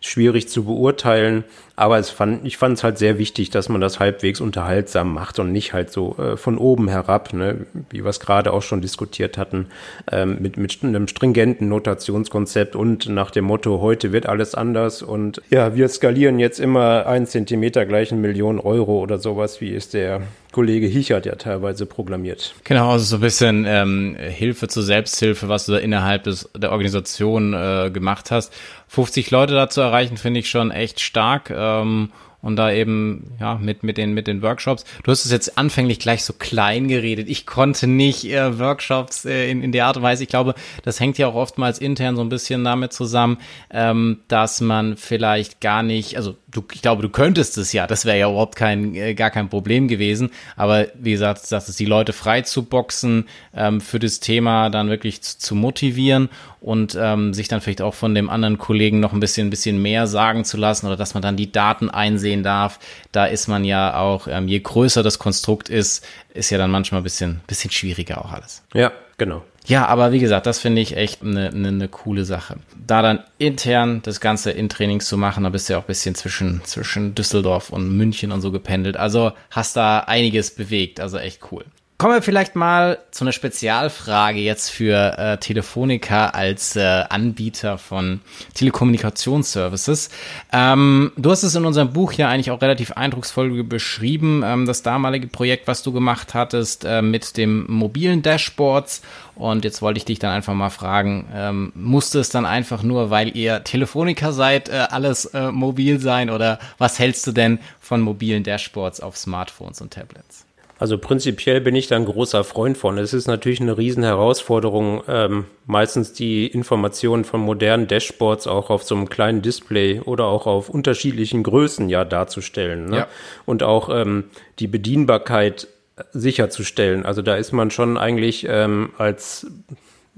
schwierig 0.00 0.48
zu 0.48 0.64
beurteilen. 0.64 1.44
Aber 1.76 1.98
es 1.98 2.10
fand, 2.10 2.46
ich 2.46 2.58
fand 2.58 2.76
es 2.76 2.84
halt 2.84 2.98
sehr 2.98 3.16
wichtig, 3.16 3.48
dass 3.48 3.70
man 3.70 3.80
das 3.80 4.00
halbwegs 4.00 4.40
unterhaltsam 4.42 5.14
macht 5.14 5.38
und 5.38 5.50
nicht 5.50 5.72
halt 5.72 5.90
so 5.90 6.14
äh, 6.18 6.36
von 6.36 6.58
oben 6.58 6.88
herab, 6.88 7.32
ne, 7.32 7.66
wie 7.88 8.04
wir 8.04 8.10
es 8.10 8.20
gerade 8.20 8.52
auch 8.52 8.60
schon 8.60 8.82
diskutiert 8.82 9.38
hatten, 9.38 9.66
ähm, 10.12 10.36
mit, 10.40 10.58
mit 10.58 10.78
einem 10.82 11.08
stringenten 11.08 11.68
Notationskonzept 11.68 12.76
und 12.76 13.08
nach 13.08 13.30
dem 13.30 13.46
Motto, 13.46 13.80
heute 13.80 14.12
wird 14.12 14.26
alles 14.26 14.54
anders 14.54 15.02
und 15.02 15.40
ja, 15.48 15.74
wir 15.74 15.88
skalieren 15.88 16.38
jetzt 16.38 16.60
immer 16.60 17.06
ein 17.06 17.26
Zentimeter 17.26 17.86
gleich 17.86 18.12
eine 18.12 18.20
Million 18.20 18.60
Euro 18.60 19.00
oder 19.00 19.18
sowas, 19.18 19.62
wie 19.62 19.70
ist 19.70 19.94
der 19.94 20.20
Kollege 20.52 20.86
Hichert 20.86 21.26
ja 21.26 21.36
teilweise 21.36 21.86
programmiert. 21.86 22.54
Genau, 22.64 22.90
also 22.90 23.04
so 23.04 23.16
ein 23.16 23.20
bisschen 23.20 23.64
ähm, 23.68 24.16
Hilfe 24.18 24.68
zur 24.68 24.82
Selbsthilfe, 24.82 25.48
was 25.48 25.66
du 25.66 25.72
da 25.72 25.78
innerhalb 25.78 26.24
des, 26.24 26.50
der 26.56 26.72
Organisation 26.72 27.54
äh, 27.54 27.90
gemacht 27.92 28.30
hast. 28.30 28.52
50 28.90 29.30
Leute 29.30 29.54
da 29.54 29.70
zu 29.70 29.80
erreichen, 29.80 30.16
finde 30.16 30.40
ich 30.40 30.50
schon 30.50 30.72
echt 30.72 30.98
stark. 30.98 31.50
Ähm, 31.54 32.10
und 32.42 32.56
da 32.56 32.72
eben 32.72 33.32
ja 33.40 33.56
mit 33.56 33.82
mit 33.82 33.96
den 33.96 34.14
mit 34.14 34.26
den 34.26 34.42
Workshops. 34.42 34.84
Du 35.02 35.10
hast 35.10 35.24
es 35.24 35.32
jetzt 35.32 35.58
anfänglich 35.58 35.98
gleich 35.98 36.24
so 36.24 36.32
klein 36.32 36.88
geredet. 36.88 37.28
Ich 37.28 37.46
konnte 37.46 37.86
nicht 37.86 38.24
äh, 38.24 38.58
Workshops 38.58 39.24
äh, 39.24 39.50
in 39.50 39.62
in 39.62 39.72
der 39.72 39.86
Art 39.86 39.96
und 39.96 40.02
Weise. 40.02 40.22
Ich 40.22 40.28
glaube, 40.28 40.54
das 40.82 41.00
hängt 41.00 41.18
ja 41.18 41.26
auch 41.26 41.34
oftmals 41.34 41.78
intern 41.78 42.16
so 42.16 42.22
ein 42.22 42.28
bisschen 42.28 42.64
damit 42.64 42.92
zusammen, 42.92 43.38
ähm, 43.70 44.20
dass 44.28 44.60
man 44.60 44.96
vielleicht 44.96 45.60
gar 45.60 45.82
nicht, 45.82 46.16
also 46.16 46.36
du, 46.50 46.64
ich 46.72 46.82
glaube, 46.82 47.02
du 47.02 47.08
könntest 47.08 47.58
es 47.58 47.72
ja. 47.72 47.86
Das 47.86 48.04
wäre 48.04 48.18
ja 48.18 48.28
überhaupt 48.30 48.56
kein 48.56 48.94
äh, 48.94 49.14
gar 49.14 49.30
kein 49.30 49.48
Problem 49.48 49.88
gewesen. 49.88 50.30
Aber 50.56 50.86
wie 50.94 51.12
gesagt, 51.12 51.50
das 51.50 51.68
ist 51.68 51.78
die 51.78 51.86
Leute 51.86 52.12
frei 52.12 52.42
zu 52.42 52.64
boxen 52.64 53.26
ähm, 53.54 53.80
für 53.80 53.98
das 53.98 54.20
Thema 54.20 54.70
dann 54.70 54.88
wirklich 54.88 55.22
zu, 55.22 55.38
zu 55.38 55.54
motivieren 55.54 56.28
und 56.60 56.96
ähm, 57.00 57.32
sich 57.32 57.48
dann 57.48 57.60
vielleicht 57.60 57.82
auch 57.82 57.94
von 57.94 58.14
dem 58.14 58.28
anderen 58.28 58.58
Kollegen 58.58 59.00
noch 59.00 59.12
ein 59.12 59.20
bisschen, 59.20 59.46
ein 59.46 59.50
bisschen 59.50 59.80
mehr 59.80 60.06
sagen 60.06 60.44
zu 60.44 60.56
lassen 60.56 60.86
oder 60.86 60.96
dass 60.96 61.14
man 61.14 61.22
dann 61.22 61.36
die 61.36 61.50
Daten 61.50 61.88
einsehen 61.88 62.29
darf. 62.42 62.78
Da 63.12 63.26
ist 63.26 63.48
man 63.48 63.64
ja 63.64 63.96
auch, 63.96 64.28
ähm, 64.28 64.48
je 64.48 64.60
größer 64.60 65.02
das 65.02 65.18
Konstrukt 65.18 65.68
ist, 65.68 66.06
ist 66.32 66.50
ja 66.50 66.58
dann 66.58 66.70
manchmal 66.70 67.00
ein 67.00 67.04
bisschen, 67.04 67.40
bisschen 67.46 67.70
schwieriger 67.70 68.24
auch 68.24 68.32
alles. 68.32 68.62
Ja, 68.72 68.92
genau. 69.18 69.42
Ja, 69.66 69.86
aber 69.86 70.12
wie 70.12 70.18
gesagt, 70.18 70.46
das 70.46 70.58
finde 70.58 70.80
ich 70.80 70.96
echt 70.96 71.22
eine, 71.22 71.48
eine, 71.48 71.68
eine 71.68 71.88
coole 71.88 72.24
Sache. 72.24 72.56
Da 72.86 73.02
dann 73.02 73.20
intern 73.38 74.00
das 74.02 74.20
Ganze 74.20 74.50
in 74.50 74.68
Trainings 74.68 75.06
zu 75.06 75.18
machen, 75.18 75.44
da 75.44 75.50
bist 75.50 75.68
du 75.68 75.74
ja 75.74 75.78
auch 75.78 75.84
ein 75.84 75.88
bisschen 75.88 76.14
zwischen, 76.14 76.62
zwischen 76.64 77.14
Düsseldorf 77.14 77.70
und 77.70 77.96
München 77.96 78.32
und 78.32 78.40
so 78.40 78.50
gependelt. 78.50 78.96
Also 78.96 79.32
hast 79.50 79.76
da 79.76 80.00
einiges 80.00 80.54
bewegt, 80.54 81.00
also 81.00 81.18
echt 81.18 81.40
cool. 81.52 81.64
Kommen 82.00 82.14
wir 82.14 82.22
vielleicht 82.22 82.56
mal 82.56 82.96
zu 83.10 83.24
einer 83.24 83.32
Spezialfrage 83.32 84.38
jetzt 84.38 84.70
für 84.70 85.18
äh, 85.18 85.36
Telefonica 85.36 86.28
als 86.30 86.74
äh, 86.74 86.80
Anbieter 86.80 87.76
von 87.76 88.20
Telekommunikationsservices. 88.54 90.08
Ähm, 90.50 91.12
du 91.18 91.30
hast 91.30 91.42
es 91.42 91.54
in 91.54 91.66
unserem 91.66 91.92
Buch 91.92 92.14
ja 92.14 92.30
eigentlich 92.30 92.52
auch 92.52 92.62
relativ 92.62 92.92
eindrucksvoll 92.92 93.64
beschrieben, 93.64 94.42
ähm, 94.42 94.64
das 94.64 94.82
damalige 94.82 95.26
Projekt, 95.26 95.68
was 95.68 95.82
du 95.82 95.92
gemacht 95.92 96.32
hattest 96.32 96.86
äh, 96.86 97.02
mit 97.02 97.36
dem 97.36 97.70
mobilen 97.70 98.22
Dashboards. 98.22 99.02
Und 99.34 99.66
jetzt 99.66 99.82
wollte 99.82 99.98
ich 99.98 100.06
dich 100.06 100.18
dann 100.18 100.32
einfach 100.32 100.54
mal 100.54 100.70
fragen, 100.70 101.28
ähm, 101.34 101.70
musste 101.74 102.18
es 102.20 102.30
dann 102.30 102.46
einfach 102.46 102.82
nur, 102.82 103.10
weil 103.10 103.36
ihr 103.36 103.62
Telefonica 103.62 104.32
seid, 104.32 104.70
äh, 104.70 104.86
alles 104.88 105.26
äh, 105.26 105.52
mobil 105.52 106.00
sein 106.00 106.30
oder 106.30 106.60
was 106.78 106.98
hältst 106.98 107.26
du 107.26 107.32
denn 107.32 107.58
von 107.78 108.00
mobilen 108.00 108.42
Dashboards 108.42 109.00
auf 109.00 109.18
Smartphones 109.18 109.82
und 109.82 109.92
Tablets? 109.92 110.46
Also 110.80 110.96
prinzipiell 110.96 111.60
bin 111.60 111.76
ich 111.76 111.88
da 111.88 111.96
ein 111.96 112.06
großer 112.06 112.42
Freund 112.42 112.78
von. 112.78 112.96
Es 112.96 113.12
ist 113.12 113.26
natürlich 113.26 113.60
eine 113.60 113.76
riesen 113.76 114.02
Herausforderung, 114.02 115.02
ähm, 115.08 115.44
meistens 115.66 116.14
die 116.14 116.46
Informationen 116.46 117.24
von 117.24 117.42
modernen 117.42 117.86
Dashboards 117.86 118.46
auch 118.46 118.70
auf 118.70 118.82
so 118.82 118.94
einem 118.94 119.10
kleinen 119.10 119.42
Display 119.42 120.00
oder 120.00 120.24
auch 120.24 120.46
auf 120.46 120.70
unterschiedlichen 120.70 121.42
Größen 121.42 121.90
ja 121.90 122.06
darzustellen. 122.06 122.86
Ne? 122.86 122.96
Ja. 122.96 123.08
Und 123.44 123.62
auch 123.62 123.90
ähm, 123.90 124.24
die 124.58 124.68
Bedienbarkeit 124.68 125.68
sicherzustellen. 126.14 127.04
Also 127.04 127.20
da 127.20 127.36
ist 127.36 127.52
man 127.52 127.70
schon 127.70 127.98
eigentlich 127.98 128.46
ähm, 128.48 128.92
als 128.96 129.48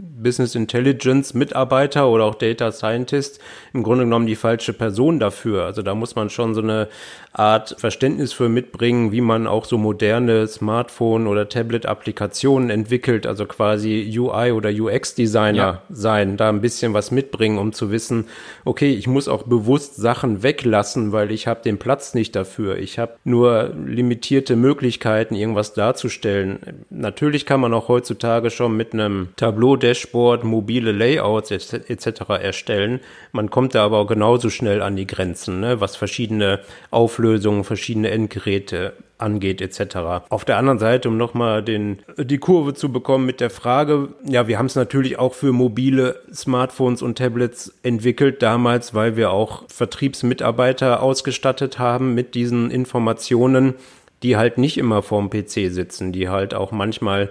Business 0.03 0.55
Intelligence 0.55 1.33
Mitarbeiter 1.33 2.09
oder 2.09 2.25
auch 2.25 2.35
Data 2.35 2.73
Scientist 2.73 3.41
im 3.73 3.83
Grunde 3.83 4.05
genommen 4.05 4.27
die 4.27 4.37
falsche 4.37 4.73
Person 4.73 5.21
dafür. 5.21 5.65
Also 5.65 5.83
da 5.83 5.95
muss 5.95 6.17
man 6.17 6.29
schon 6.29 6.55
so 6.55 6.61
eine 6.61 6.89
Art 7.33 7.77
Verständnis 7.79 8.33
für 8.33 8.49
mitbringen, 8.49 9.13
wie 9.13 9.21
man 9.21 9.47
auch 9.47 9.65
so 9.65 9.79
moderne 9.79 10.47
Smartphone- 10.47 11.27
oder 11.27 11.49
Tablet-Applikationen 11.49 12.69
entwickelt, 12.69 13.27
also 13.27 13.47
quasi 13.47 14.13
UI- 14.19 14.53
oder 14.53 14.71
UX-Designer 14.71 15.57
ja. 15.57 15.83
sein, 15.89 16.37
da 16.37 16.51
ein 16.51 16.61
bisschen 16.61 16.93
was 16.93 17.11
mitbringen, 17.11 17.59
um 17.59 17.73
zu 17.73 17.91
wissen, 17.91 18.27
okay, 18.65 18.93
ich 18.93 19.07
muss 19.07 19.29
auch 19.29 19.45
bewusst 19.45 19.97
Sachen 19.97 20.43
weglassen, 20.43 21.13
weil 21.13 21.31
ich 21.31 21.47
habe 21.47 21.63
den 21.63 21.79
Platz 21.79 22.13
nicht 22.13 22.37
dafür. 22.37 22.77
Ich 22.77 22.99
habe 22.99 23.15
nur 23.25 23.73
limitierte 23.87 24.57
Möglichkeiten, 24.57 25.35
irgendwas 25.35 25.73
darzustellen. 25.73 26.59
Natürlich 26.91 27.47
kann 27.47 27.61
man 27.61 27.73
auch 27.73 27.89
heutzutage 27.89 28.51
schon 28.51 28.77
mit 28.77 28.93
einem 28.93 29.29
Tableau-Dashboard 29.93 30.45
mobile 30.45 30.93
Layouts 30.93 31.51
etc. 31.51 32.07
erstellen. 32.41 33.01
Man 33.33 33.51
kommt 33.51 33.75
da 33.75 33.85
aber 33.85 33.99
auch 33.99 34.07
genauso 34.07 34.51
schnell 34.51 34.83
an 34.83 34.97
die 34.97 35.07
Grenzen, 35.07 35.61
ne, 35.61 35.81
was 35.81 35.97
verschiedene 35.97 36.61
Auflösungen 36.91 37.65
verschiedene 37.65 38.11
Endgeräte 38.11 38.95
angeht 39.19 39.61
etc. 39.61 39.97
Auf 40.31 40.45
der 40.45 40.57
anderen 40.57 40.79
Seite, 40.79 41.09
um 41.09 41.17
nochmal 41.17 41.63
die 41.63 42.39
Kurve 42.39 42.75
zu 42.75 42.91
bekommen 42.91 43.25
mit 43.25 43.41
der 43.41 43.51
Frage, 43.51 44.09
ja, 44.25 44.49
wir 44.49 44.59
haben 44.59 44.67
es 44.67 44.75
natürlich 44.75 45.19
auch 45.19 45.35
für 45.35 45.53
mobile 45.53 46.21
Smartphones 46.33 47.03
und 47.03 47.19
Tablets 47.19 47.73
entwickelt 47.85 48.43
damals, 48.43 48.95
weil 48.95 49.17
wir 49.17 49.31
auch 49.31 49.65
Vertriebsmitarbeiter 49.69 51.03
ausgestattet 51.03 51.79
haben 51.79 52.15
mit 52.15 52.35
diesen 52.35 52.71
Informationen, 52.71 53.75
die 54.25 54.37
halt 54.37 54.59
nicht 54.59 54.79
immer 54.79 55.03
vorm 55.03 55.31
PC 55.31 55.71
sitzen, 55.71 56.13
die 56.13 56.29
halt 56.29 56.55
auch 56.55 56.73
manchmal 56.73 57.31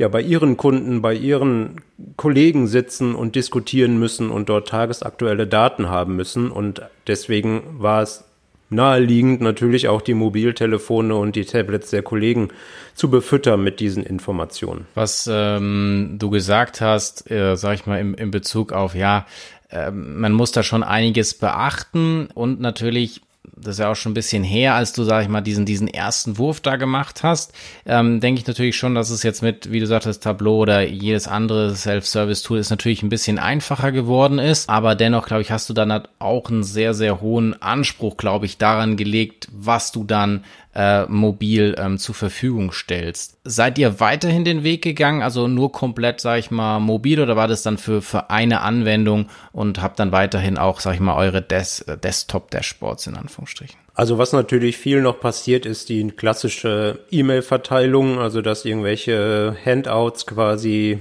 ja 0.00 0.08
bei 0.08 0.22
ihren 0.22 0.56
Kunden, 0.56 1.02
bei 1.02 1.12
ihren 1.14 1.82
Kollegen 2.16 2.66
sitzen 2.66 3.14
und 3.14 3.36
diskutieren 3.36 3.98
müssen 3.98 4.30
und 4.30 4.48
dort 4.48 4.68
tagesaktuelle 4.68 5.46
Daten 5.46 5.90
haben 5.90 6.16
müssen. 6.16 6.50
Und 6.50 6.80
deswegen 7.06 7.62
war 7.78 8.00
es 8.02 8.24
naheliegend 8.70 9.42
natürlich 9.42 9.88
auch 9.88 10.00
die 10.00 10.14
Mobiltelefone 10.14 11.14
und 11.14 11.36
die 11.36 11.44
Tablets 11.44 11.90
der 11.90 12.02
Kollegen 12.02 12.48
zu 12.94 13.10
befüttern 13.10 13.62
mit 13.62 13.78
diesen 13.78 14.02
Informationen. 14.02 14.86
Was 14.94 15.28
ähm, 15.30 16.16
du 16.18 16.30
gesagt 16.30 16.80
hast, 16.80 17.30
äh, 17.30 17.56
sag 17.56 17.74
ich 17.74 17.84
mal, 17.84 18.00
im, 18.00 18.14
im 18.14 18.30
Bezug 18.30 18.72
auf, 18.72 18.94
ja, 18.94 19.26
äh, 19.68 19.90
man 19.90 20.32
muss 20.32 20.50
da 20.50 20.62
schon 20.62 20.82
einiges 20.82 21.34
beachten 21.34 22.28
und 22.32 22.58
natürlich 22.58 23.20
das 23.56 23.76
ist 23.76 23.78
ja 23.80 23.90
auch 23.90 23.96
schon 23.96 24.12
ein 24.12 24.14
bisschen 24.14 24.44
her, 24.44 24.74
als 24.74 24.92
du, 24.92 25.04
sag 25.04 25.22
ich 25.22 25.28
mal, 25.28 25.40
diesen, 25.40 25.66
diesen 25.66 25.88
ersten 25.88 26.38
Wurf 26.38 26.60
da 26.60 26.76
gemacht 26.76 27.22
hast, 27.22 27.52
ähm, 27.86 28.20
denke 28.20 28.40
ich 28.40 28.46
natürlich 28.46 28.76
schon, 28.76 28.94
dass 28.94 29.10
es 29.10 29.22
jetzt 29.22 29.42
mit, 29.42 29.70
wie 29.70 29.80
du 29.80 29.86
sagtest, 29.86 30.22
Tableau 30.22 30.58
oder 30.58 30.82
jedes 30.82 31.26
andere 31.28 31.74
Self-Service-Tool 31.74 32.58
ist 32.58 32.70
natürlich 32.70 33.02
ein 33.02 33.08
bisschen 33.08 33.38
einfacher 33.38 33.92
geworden 33.92 34.38
ist. 34.38 34.68
Aber 34.68 34.94
dennoch, 34.94 35.26
glaube 35.26 35.42
ich, 35.42 35.50
hast 35.50 35.68
du 35.68 35.74
dann 35.74 35.92
halt 35.92 36.08
auch 36.18 36.50
einen 36.50 36.64
sehr, 36.64 36.94
sehr 36.94 37.20
hohen 37.20 37.60
Anspruch, 37.60 38.16
glaube 38.16 38.46
ich, 38.46 38.58
daran 38.58 38.96
gelegt, 38.96 39.48
was 39.52 39.92
du 39.92 40.04
dann 40.04 40.44
äh, 40.74 41.06
mobil 41.06 41.74
ähm, 41.78 41.98
zur 41.98 42.14
Verfügung 42.14 42.72
stellst. 42.72 43.38
Seid 43.44 43.78
ihr 43.78 44.00
weiterhin 44.00 44.44
den 44.44 44.62
Weg 44.62 44.82
gegangen, 44.82 45.22
also 45.22 45.48
nur 45.48 45.72
komplett, 45.72 46.20
sag 46.20 46.38
ich 46.38 46.50
mal, 46.50 46.78
mobil 46.78 47.20
oder 47.20 47.36
war 47.36 47.48
das 47.48 47.62
dann 47.62 47.78
für, 47.78 48.02
für 48.02 48.30
eine 48.30 48.60
Anwendung 48.60 49.28
und 49.52 49.82
habt 49.82 49.98
dann 49.98 50.12
weiterhin 50.12 50.58
auch, 50.58 50.80
sag 50.80 50.94
ich 50.94 51.00
mal, 51.00 51.16
eure 51.16 51.42
Des 51.42 51.84
Desktop-Dashboards 51.86 53.08
in 53.08 53.16
Anführungsstrichen? 53.16 53.78
Also 54.00 54.16
was 54.16 54.32
natürlich 54.32 54.78
viel 54.78 55.02
noch 55.02 55.20
passiert, 55.20 55.66
ist 55.66 55.90
die 55.90 56.08
klassische 56.08 57.00
E-Mail-Verteilung, 57.10 58.18
also 58.18 58.40
dass 58.40 58.64
irgendwelche 58.64 59.54
Handouts 59.62 60.26
quasi 60.26 61.00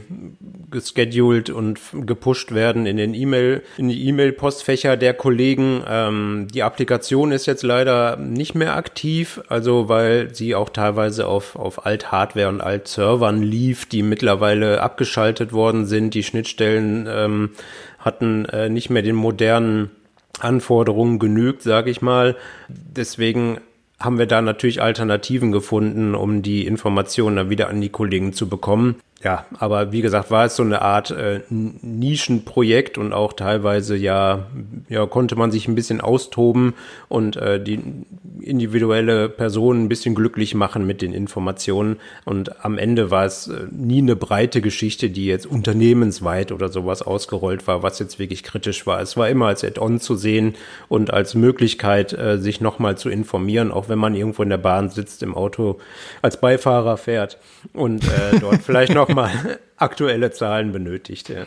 gescheduled 0.69 1.49
und 1.49 1.79
gepusht 1.93 2.53
werden 2.53 2.85
in 2.85 2.97
den 2.97 3.13
E-Mail, 3.13 3.63
in 3.77 3.87
die 3.87 4.05
E-Mail-Postfächer 4.09 4.97
der 4.97 5.13
Kollegen. 5.13 5.81
Ähm, 5.87 6.47
die 6.53 6.61
Applikation 6.61 7.31
ist 7.31 7.45
jetzt 7.45 7.63
leider 7.63 8.17
nicht 8.17 8.53
mehr 8.53 8.75
aktiv, 8.75 9.39
also 9.47 9.87
weil 9.87 10.35
sie 10.35 10.53
auch 10.53 10.67
teilweise 10.67 11.25
auf, 11.25 11.55
auf 11.55 11.85
Alt-Hardware 11.85 12.49
und 12.49 12.59
Alt-Servern 12.59 13.41
lief, 13.41 13.85
die 13.85 14.03
mittlerweile 14.03 14.81
abgeschaltet 14.81 15.53
worden 15.53 15.85
sind. 15.85 16.15
Die 16.15 16.23
Schnittstellen 16.23 17.07
ähm, 17.09 17.51
hatten 17.97 18.43
äh, 18.43 18.67
nicht 18.67 18.89
mehr 18.89 19.03
den 19.03 19.15
modernen 19.15 19.89
Anforderungen 20.39 21.19
genügt, 21.19 21.61
sage 21.61 21.91
ich 21.91 22.01
mal. 22.01 22.35
Deswegen 22.67 23.59
haben 23.99 24.17
wir 24.17 24.27
da 24.27 24.41
natürlich 24.41 24.81
Alternativen 24.81 25.51
gefunden, 25.51 26.15
um 26.15 26.41
die 26.41 26.65
Informationen 26.65 27.35
dann 27.35 27.49
wieder 27.49 27.69
an 27.69 27.81
die 27.81 27.89
Kollegen 27.89 28.33
zu 28.33 28.47
bekommen. 28.47 28.95
Ja, 29.21 29.45
aber 29.57 29.91
wie 29.91 30.01
gesagt, 30.01 30.31
war 30.31 30.45
es 30.45 30.55
so 30.55 30.63
eine 30.63 30.81
Art 30.81 31.11
äh, 31.11 31.41
Nischenprojekt 31.49 32.97
und 32.97 33.11
auch 33.11 33.33
teilweise 33.33 33.97
ja, 33.97 34.47
ja 34.87 35.05
konnte 35.07 35.35
man 35.35 35.51
sich 35.51 35.67
ein 35.67 35.75
bisschen 35.75 35.99
austoben 35.99 36.73
und 37.09 37.35
äh, 37.35 37.61
die 37.61 37.81
individuelle 38.39 39.27
Person 39.27 39.83
ein 39.83 39.89
bisschen 39.89 40.15
glücklich 40.15 40.55
machen 40.55 40.87
mit 40.87 41.01
den 41.01 41.13
Informationen. 41.13 41.97
Und 42.23 42.63
am 42.63 42.77
Ende 42.77 43.11
war 43.11 43.25
es 43.25 43.49
äh, 43.49 43.65
nie 43.71 43.97
eine 43.97 44.15
breite 44.15 44.61
Geschichte, 44.61 45.09
die 45.09 45.25
jetzt 45.25 45.45
unternehmensweit 45.45 46.53
oder 46.53 46.69
sowas 46.69 47.01
ausgerollt 47.01 47.67
war, 47.67 47.83
was 47.83 47.99
jetzt 47.99 48.19
wirklich 48.19 48.43
kritisch 48.43 48.87
war. 48.87 49.01
Es 49.01 49.17
war 49.17 49.27
immer 49.27 49.47
als 49.47 49.65
Add-on 49.65 49.99
zu 49.99 50.15
sehen 50.15 50.55
und 50.87 51.11
als 51.11 51.35
Möglichkeit, 51.35 52.13
äh, 52.13 52.37
sich 52.37 52.61
nochmal 52.61 52.97
zu 52.97 53.09
informieren, 53.09 53.71
auch 53.71 53.89
wenn 53.89 53.99
man 53.99 54.15
irgendwo 54.15 54.43
in 54.43 54.49
der 54.49 54.57
Bahn 54.57 54.89
sitzt, 54.89 55.23
im 55.23 55.35
Auto 55.35 55.79
als 56.21 56.39
Beifahrer 56.39 56.95
fährt 56.95 57.37
und 57.73 58.05
äh, 58.05 58.39
dort 58.39 58.61
vielleicht 58.63 58.93
noch 58.93 59.08
nochmal 59.09 59.59
aktuelle 59.77 60.31
Zahlen 60.31 60.71
benötigt. 60.71 61.29
Ja. 61.29 61.45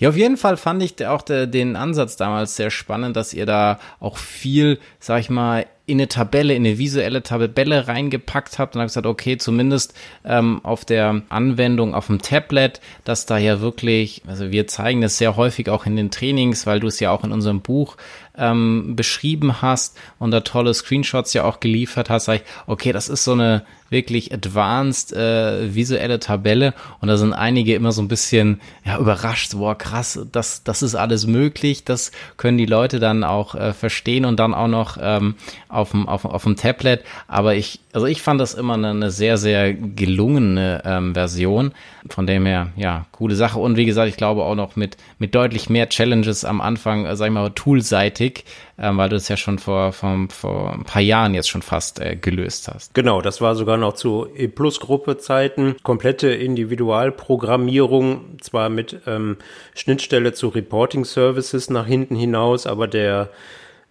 Ja, 0.00 0.08
auf 0.08 0.16
jeden 0.16 0.38
Fall 0.38 0.56
fand 0.56 0.82
ich 0.82 1.06
auch 1.06 1.20
de, 1.20 1.46
den 1.46 1.76
Ansatz 1.76 2.16
damals 2.16 2.56
sehr 2.56 2.70
spannend, 2.70 3.16
dass 3.16 3.34
ihr 3.34 3.44
da 3.44 3.78
auch 4.00 4.16
viel, 4.16 4.78
sag 4.98 5.20
ich 5.20 5.28
mal, 5.28 5.66
in 5.84 5.98
eine 5.98 6.08
Tabelle, 6.08 6.54
in 6.54 6.64
eine 6.64 6.78
visuelle 6.78 7.22
Tabelle 7.22 7.86
reingepackt 7.86 8.58
habt 8.58 8.74
und 8.74 8.80
habt 8.80 8.88
gesagt, 8.88 9.06
okay, 9.06 9.36
zumindest 9.36 9.92
ähm, 10.24 10.60
auf 10.64 10.86
der 10.86 11.20
Anwendung 11.28 11.94
auf 11.94 12.06
dem 12.06 12.22
Tablet, 12.22 12.80
dass 13.04 13.26
da 13.26 13.36
ja 13.36 13.60
wirklich, 13.60 14.22
also 14.26 14.50
wir 14.50 14.66
zeigen 14.68 15.02
das 15.02 15.18
sehr 15.18 15.36
häufig 15.36 15.68
auch 15.68 15.84
in 15.84 15.96
den 15.96 16.10
Trainings, 16.10 16.66
weil 16.66 16.80
du 16.80 16.86
es 16.86 16.98
ja 16.98 17.10
auch 17.10 17.24
in 17.24 17.32
unserem 17.32 17.60
Buch 17.60 17.96
ähm, 18.40 18.96
beschrieben 18.96 19.62
hast 19.62 19.96
und 20.18 20.32
da 20.32 20.40
tolle 20.40 20.74
Screenshots 20.74 21.32
ja 21.34 21.44
auch 21.44 21.60
geliefert 21.60 22.10
hast, 22.10 22.24
sag 22.24 22.36
ich, 22.36 22.42
okay, 22.66 22.92
das 22.92 23.08
ist 23.08 23.24
so 23.24 23.32
eine 23.32 23.64
wirklich 23.90 24.32
advanced 24.32 25.12
äh, 25.12 25.74
visuelle 25.74 26.20
Tabelle 26.20 26.74
und 27.00 27.08
da 27.08 27.16
sind 27.16 27.34
einige 27.34 27.74
immer 27.74 27.92
so 27.92 28.00
ein 28.00 28.08
bisschen 28.08 28.60
ja, 28.84 28.98
überrascht, 28.98 29.52
boah 29.52 29.76
krass, 29.76 30.20
das, 30.30 30.62
das 30.62 30.82
ist 30.82 30.94
alles 30.94 31.26
möglich, 31.26 31.84
das 31.84 32.12
können 32.36 32.56
die 32.56 32.66
Leute 32.66 33.00
dann 33.00 33.24
auch 33.24 33.54
äh, 33.54 33.72
verstehen 33.72 34.24
und 34.24 34.38
dann 34.38 34.54
auch 34.54 34.68
noch 34.68 34.96
ähm, 35.00 35.34
auf 35.68 35.90
dem 35.90 36.08
auf, 36.08 36.24
auf 36.24 36.44
dem 36.44 36.56
Tablet, 36.56 37.02
aber 37.26 37.54
ich 37.56 37.80
also 37.92 38.06
ich 38.06 38.22
fand 38.22 38.40
das 38.40 38.54
immer 38.54 38.74
eine, 38.74 38.90
eine 38.90 39.10
sehr 39.10 39.36
sehr 39.36 39.74
gelungene 39.74 40.82
ähm, 40.84 41.14
Version, 41.14 41.72
von 42.08 42.26
dem 42.26 42.46
her 42.46 42.68
ja, 42.76 43.06
coole 43.12 43.34
Sache 43.34 43.58
und 43.58 43.76
wie 43.76 43.86
gesagt, 43.86 44.08
ich 44.08 44.16
glaube 44.16 44.42
auch 44.42 44.54
noch 44.54 44.76
mit 44.76 44.96
mit 45.18 45.34
deutlich 45.34 45.68
mehr 45.68 45.88
Challenges 45.88 46.44
am 46.44 46.60
Anfang, 46.60 47.06
äh, 47.06 47.16
sag 47.16 47.26
ich 47.26 47.32
mal 47.32 47.50
toolseitig, 47.50 48.44
ähm, 48.80 48.96
weil 48.96 49.10
du 49.10 49.16
es 49.16 49.28
ja 49.28 49.36
schon 49.36 49.58
vor, 49.58 49.92
vor, 49.92 50.26
vor 50.30 50.72
ein 50.72 50.84
paar 50.84 51.02
Jahren 51.02 51.34
jetzt 51.34 51.50
schon 51.50 51.62
fast 51.62 52.00
äh, 52.00 52.16
gelöst 52.16 52.68
hast. 52.68 52.94
Genau, 52.94 53.20
das 53.20 53.40
war 53.40 53.54
sogar 53.54 53.76
noch 53.76 53.92
zu 53.92 54.26
E-Plus-Gruppe-Zeiten. 54.34 55.76
Komplette 55.82 56.28
Individualprogrammierung, 56.28 58.38
zwar 58.40 58.70
mit 58.70 59.00
ähm, 59.06 59.36
Schnittstelle 59.74 60.32
zu 60.32 60.48
Reporting-Services 60.48 61.70
nach 61.70 61.86
hinten 61.86 62.16
hinaus, 62.16 62.66
aber 62.66 62.88
der, 62.88 63.28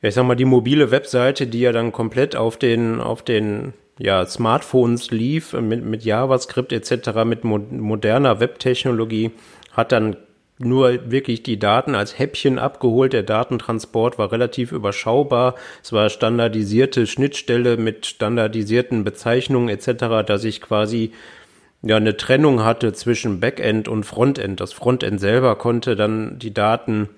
ich 0.01 0.15
sag 0.15 0.25
mal, 0.25 0.35
die 0.35 0.45
mobile 0.45 0.89
Webseite, 0.89 1.45
die 1.45 1.61
ja 1.61 1.71
dann 1.71 1.91
komplett 1.91 2.35
auf 2.35 2.57
den, 2.57 2.99
auf 2.99 3.21
den 3.21 3.73
ja, 3.99 4.25
Smartphones 4.25 5.11
lief, 5.11 5.53
mit, 5.53 5.83
mit 5.83 6.03
JavaScript 6.03 6.71
etc., 6.71 7.23
mit 7.25 7.43
mo 7.43 7.59
moderner 7.59 8.39
Webtechnologie, 8.39 9.31
hat 9.73 9.91
dann 9.91 10.15
nur 10.57 11.11
wirklich 11.11 11.43
die 11.43 11.59
Daten 11.59 11.95
als 11.95 12.17
Häppchen 12.17 12.59
abgeholt. 12.59 13.13
Der 13.13 13.23
Datentransport 13.23 14.17
war 14.17 14.31
relativ 14.31 14.71
überschaubar. 14.71 15.55
Es 15.83 15.93
war 15.93 16.09
standardisierte 16.09 17.07
Schnittstelle 17.07 17.77
mit 17.77 18.05
standardisierten 18.05 19.03
Bezeichnungen 19.03 19.69
etc., 19.69 20.25
dass 20.25 20.43
ich 20.43 20.61
quasi 20.61 21.11
ja 21.81 21.95
eine 21.95 22.17
Trennung 22.17 22.63
hatte 22.63 22.91
zwischen 22.93 23.39
Backend 23.39 23.87
und 23.87 24.05
Frontend. 24.05 24.59
Das 24.59 24.73
Frontend 24.73 25.19
selber 25.19 25.55
konnte 25.55 25.95
dann 25.95 26.39
die 26.39 26.53
Daten 26.53 27.09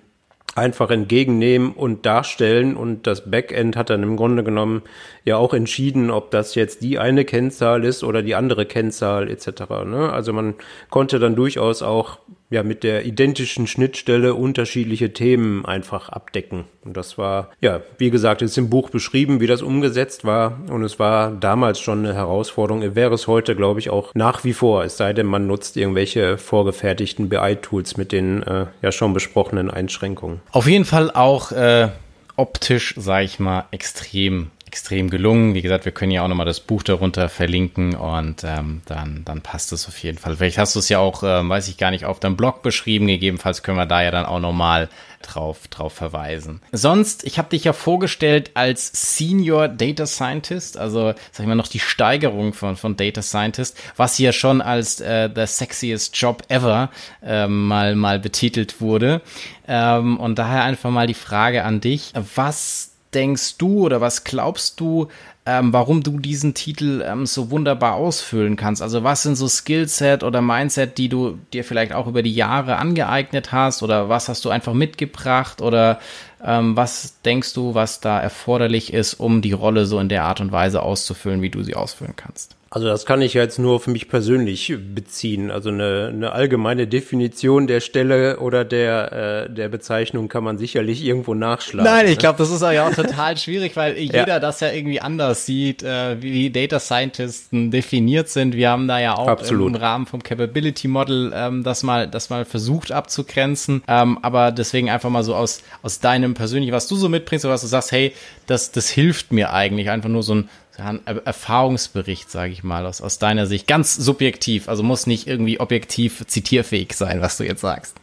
einfach 0.56 0.92
entgegennehmen 0.92 1.72
und 1.72 2.06
darstellen 2.06 2.76
und 2.76 3.08
das 3.08 3.32
Backend 3.32 3.78
hat 3.78 3.90
dann 3.90 4.04
im 4.04 4.18
Grunde 4.18 4.44
genommen 4.44 4.82
ja 5.24 5.38
auch 5.38 5.54
entschieden, 5.54 6.10
ob 6.12 6.32
das 6.32 6.56
jetzt 6.56 6.82
die 6.82 7.00
eine 7.00 7.26
Kennzahl 7.26 7.84
ist 7.84 8.04
oder 8.04 8.22
die 8.22 8.36
andere 8.36 8.66
Kennzahl 8.66 9.30
etc. 9.30 9.62
Ne? 9.86 10.12
Also 10.12 10.34
man 10.34 10.56
konnte 10.90 11.20
dann 11.20 11.36
durchaus 11.36 11.82
auch 11.82 12.20
ja 12.50 12.64
mit 12.64 12.84
der 12.84 13.06
identischen 13.06 13.66
Schnittstelle 13.66 14.36
unterschiedliche 14.36 15.14
Themen 15.14 15.66
einfach 15.66 16.10
abdecken. 16.10 16.66
Und 16.84 16.98
das 16.98 17.18
war, 17.18 17.50
ja, 17.62 17.82
wie 17.98 18.10
gesagt, 18.10 18.42
ist 18.42 18.58
im 18.58 18.70
Buch 18.70 18.90
beschrieben, 18.90 19.40
wie 19.40 19.48
das 19.48 19.62
umgesetzt 19.62 20.26
war. 20.26 20.60
Und 20.70 20.84
es 20.84 21.00
war 21.00 21.32
damals 21.32 21.80
schon 21.80 22.00
eine 22.00 22.14
Herausforderung. 22.14 22.96
Wäre 22.96 23.14
es 23.14 23.28
heute, 23.28 23.56
glaube 23.56 23.80
ich, 23.80 23.90
auch 23.90 24.14
nach 24.14 24.44
wie 24.44 24.54
vor, 24.54 24.84
es 24.84 24.98
sei 24.98 25.14
denn, 25.14 25.28
man 25.28 25.48
nutzt 25.48 25.78
irgendwelche 25.78 26.38
vorgefertigten 26.38 27.30
BI-Tools 27.30 27.96
mit 27.98 28.12
den 28.12 28.44
äh, 28.44 28.66
ja 28.82 28.92
schon 28.92 29.14
besprochenen 29.14 29.72
Einschränkungen. 29.72 30.42
Auf 30.52 30.68
jeden 30.68 30.86
Fall 30.86 31.10
auch 31.12 31.54
äh, 31.54 31.88
optisch, 32.36 32.96
sage 32.98 33.26
ich 33.26 33.40
mal, 33.40 33.66
extrem 33.72 34.52
extrem 34.72 35.10
gelungen. 35.10 35.54
Wie 35.54 35.62
gesagt, 35.62 35.84
wir 35.84 35.92
können 35.92 36.14
ja 36.14 36.24
auch 36.24 36.30
nochmal 36.30 36.46
das 36.46 36.62
Buch 36.62 36.82
darunter 36.82 37.28
verlinken 37.28 37.94
und 37.94 38.46
ähm, 38.46 38.82
dann, 38.86 39.24
dann 39.26 39.42
passt 39.42 39.74
es 39.74 39.86
auf 39.86 39.98
jeden 39.98 40.18
Fall. 40.18 40.38
Vielleicht 40.38 40.58
hast 40.58 40.76
du 40.76 40.80
es 40.80 40.88
ja 40.88 41.00
auch, 41.00 41.24
äh, 41.24 41.48
weiß 41.48 41.68
ich 41.68 41.76
gar 41.76 41.92
nicht, 41.92 42.06
auf 42.06 42.22
deinem 42.22 42.38
Blog 42.38 42.62
beschrieben. 42.62 43.08
Gegebenenfalls 43.08 43.64
können 43.64 43.78
wir 43.78 43.86
da 43.86 44.02
ja 44.02 44.12
dann 44.12 44.26
auch 44.26 44.40
nochmal 44.40 44.88
drauf, 45.22 45.68
drauf 45.68 45.92
verweisen. 45.92 46.62
Sonst, 46.72 47.26
ich 47.26 47.38
habe 47.38 47.50
dich 47.50 47.66
ja 47.66 47.74
vorgestellt 47.74 48.52
als 48.54 48.92
Senior 49.18 49.68
Data 49.68 50.06
Scientist, 50.06 50.78
also 50.78 51.14
sag 51.32 51.42
ich 51.42 51.48
mal 51.48 51.56
noch 51.56 51.68
die 51.68 51.80
Steigerung 51.80 52.54
von, 52.54 52.78
von 52.78 52.96
Data 52.96 53.22
Scientist, 53.22 53.78
was 53.98 54.16
hier 54.16 54.32
schon 54.32 54.62
als 54.62 55.02
äh, 55.02 55.30
the 55.36 55.46
sexiest 55.46 56.16
Job 56.16 56.44
ever 56.48 56.92
ähm, 57.22 57.68
mal, 57.68 57.98
mal 57.98 58.20
betitelt 58.20 58.80
wurde. 58.80 59.22
Ähm, 59.68 60.18
und 60.18 60.40
daher 60.40 60.64
einfach 60.64 60.92
mal 60.92 61.08
die 61.08 61.14
Frage 61.14 61.66
an 61.66 61.82
dich, 61.82 62.14
was 62.36 62.91
denkst 63.14 63.58
du 63.58 63.86
oder 63.86 64.02
was 64.02 64.24
glaubst 64.24 64.80
du, 64.80 65.08
ähm, 65.46 65.74
warum 65.74 66.04
du 66.04 66.20
diesen 66.20 66.54
Titel 66.54 67.04
ähm, 67.06 67.26
so 67.26 67.50
wunderbar 67.52 67.96
ausfüllen 67.96 68.56
kannst? 68.56 68.82
Also 68.82 69.04
was 69.04 69.24
sind 69.24 69.36
so 69.36 69.48
Skillset 69.48 70.24
oder 70.24 70.42
Mindset, 70.42 70.98
die 70.98 71.10
du 71.10 71.40
dir 71.52 71.64
vielleicht 71.64 71.94
auch 71.94 72.08
über 72.08 72.22
die 72.22 72.34
Jahre 72.34 72.78
angeeignet 72.78 73.52
hast 73.52 73.84
oder 73.84 74.08
was 74.10 74.30
hast 74.30 74.46
du 74.46 74.50
einfach 74.50 74.74
mitgebracht 74.74 75.62
oder 75.62 76.00
ähm, 76.44 76.76
was 76.76 77.22
denkst 77.24 77.54
du, 77.54 77.74
was 77.74 78.00
da 78.00 78.20
erforderlich 78.20 78.94
ist, 78.94 79.16
um 79.16 79.42
die 79.42 79.54
Rolle 79.54 79.86
so 79.86 80.00
in 80.00 80.10
der 80.10 80.24
Art 80.26 80.42
und 80.42 80.52
Weise 80.52 80.82
auszufüllen, 80.84 81.42
wie 81.42 81.50
du 81.50 81.64
sie 81.64 81.76
ausfüllen 81.76 82.16
kannst? 82.16 82.56
Also 82.74 82.88
das 82.88 83.06
kann 83.06 83.22
ich 83.22 83.34
jetzt 83.34 83.60
nur 83.60 83.82
für 83.82 83.92
mich 83.92 84.08
persönlich 84.08 84.74
beziehen. 84.96 85.52
Also 85.52 85.68
eine, 85.68 86.08
eine 86.08 86.32
allgemeine 86.32 86.88
Definition 86.88 87.68
der 87.68 87.82
Stelle 87.82 88.40
oder 88.40 88.64
der, 88.64 89.48
äh, 89.50 89.54
der 89.54 89.68
Bezeichnung 89.68 90.30
kann 90.30 90.46
man 90.46 90.58
sicherlich 90.58 91.04
irgendwo 91.04 91.34
nachschlagen. 91.34 91.92
Nein, 91.92 92.06
ich 92.06 92.12
ne? 92.12 92.18
glaube, 92.20 92.38
das 92.38 92.50
ist 92.50 92.62
ja 92.62 92.88
auch 92.88 92.96
total 92.96 93.36
schwierig, 93.36 93.76
weil 93.76 93.98
jeder 93.98 94.26
ja. 94.26 94.40
das 94.40 94.62
ja 94.62 94.72
irgendwie 94.72 95.02
anders 95.02 95.46
sieht, 95.46 95.84
äh, 95.84 96.22
wie 96.22 96.50
Data 96.50 96.80
Scientisten 96.80 97.72
definiert 97.72 98.30
sind. 98.30 98.56
Wir 98.56 98.70
haben 98.70 98.88
da 98.88 99.02
ja 99.02 99.18
auch 99.18 99.28
Absolut. 99.28 99.72
im 99.72 99.76
Rahmen 99.76 100.06
vom 100.06 100.24
Capability 100.24 100.88
Model 100.88 101.34
ähm, 101.36 101.64
das 101.64 101.84
mal, 101.84 102.08
das 102.08 102.30
mal 102.30 102.46
versucht 102.46 102.94
abzugrenzen. 102.94 103.84
Ähm, 103.90 104.18
aber 104.22 104.54
deswegen 104.54 104.90
einfach 104.90 105.10
mal 105.10 105.24
so 105.24 105.36
aus, 105.36 105.62
aus 105.82 106.00
deinem 106.00 106.36
persönlichen, 106.36 106.72
was 106.72 106.88
du 106.88 106.96
so 106.96 107.10
mitbringst 107.10 107.44
oder 107.44 107.54
was 107.54 107.62
du 107.64 107.68
sagst, 107.68 107.92
hey, 107.92 108.14
das, 108.48 108.72
das 108.72 108.90
hilft 108.90 109.34
mir 109.34 109.52
eigentlich 109.52 109.90
einfach 109.90 110.10
nur 110.10 110.24
so 110.24 110.36
ein 110.36 110.50
Erfahrungsbericht, 110.78 112.32
sage 112.32 112.54
ich 112.54 112.64
mal, 112.64 112.86
aus, 112.86 113.02
aus 113.02 113.20
deiner 113.20 113.46
Sicht. 113.46 113.68
Ganz 113.68 113.96
subjektiv, 113.96 114.70
also 114.70 114.84
muss 114.84 115.08
nicht 115.08 115.28
irgendwie 115.28 115.60
objektiv 115.60 116.26
zitierfähig 116.28 116.94
sein, 116.94 117.22
was 117.22 117.38
du 117.38 117.44
jetzt 117.44 117.62
sagst. 117.62 117.98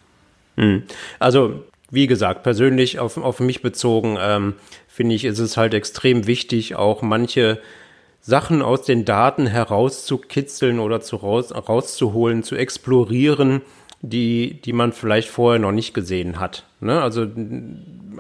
Hm. 0.57 0.83
Also, 1.19 1.65
wie 1.91 2.07
gesagt, 2.07 2.43
persönlich 2.43 2.99
auf, 2.99 3.17
auf 3.17 3.41
mich 3.41 3.63
bezogen, 3.63 4.19
ähm, 4.21 4.55
finde 4.87 5.15
ich, 5.15 5.25
ist 5.25 5.39
es 5.39 5.57
halt 5.57 5.75
extrem 5.75 6.27
wichtig, 6.27 6.77
auch 6.77 7.03
manche 7.03 7.61
Sachen 8.21 8.63
aus 8.63 8.83
den 8.83 9.05
Daten 9.05 9.47
herauszukitzeln 9.47 10.81
oder 10.81 11.01
zu 11.01 11.17
raus, 11.17 11.53
rauszuholen, 11.55 12.43
zu 12.43 12.57
explorieren, 12.57 13.63
die, 14.03 14.61
die 14.65 14.73
man 14.73 14.93
vielleicht 14.93 15.29
vorher 15.29 15.59
noch 15.59 15.73
nicht 15.73 15.95
gesehen 15.95 16.39
hat. 16.39 16.65
Ne? 16.81 17.01
Also 17.01 17.27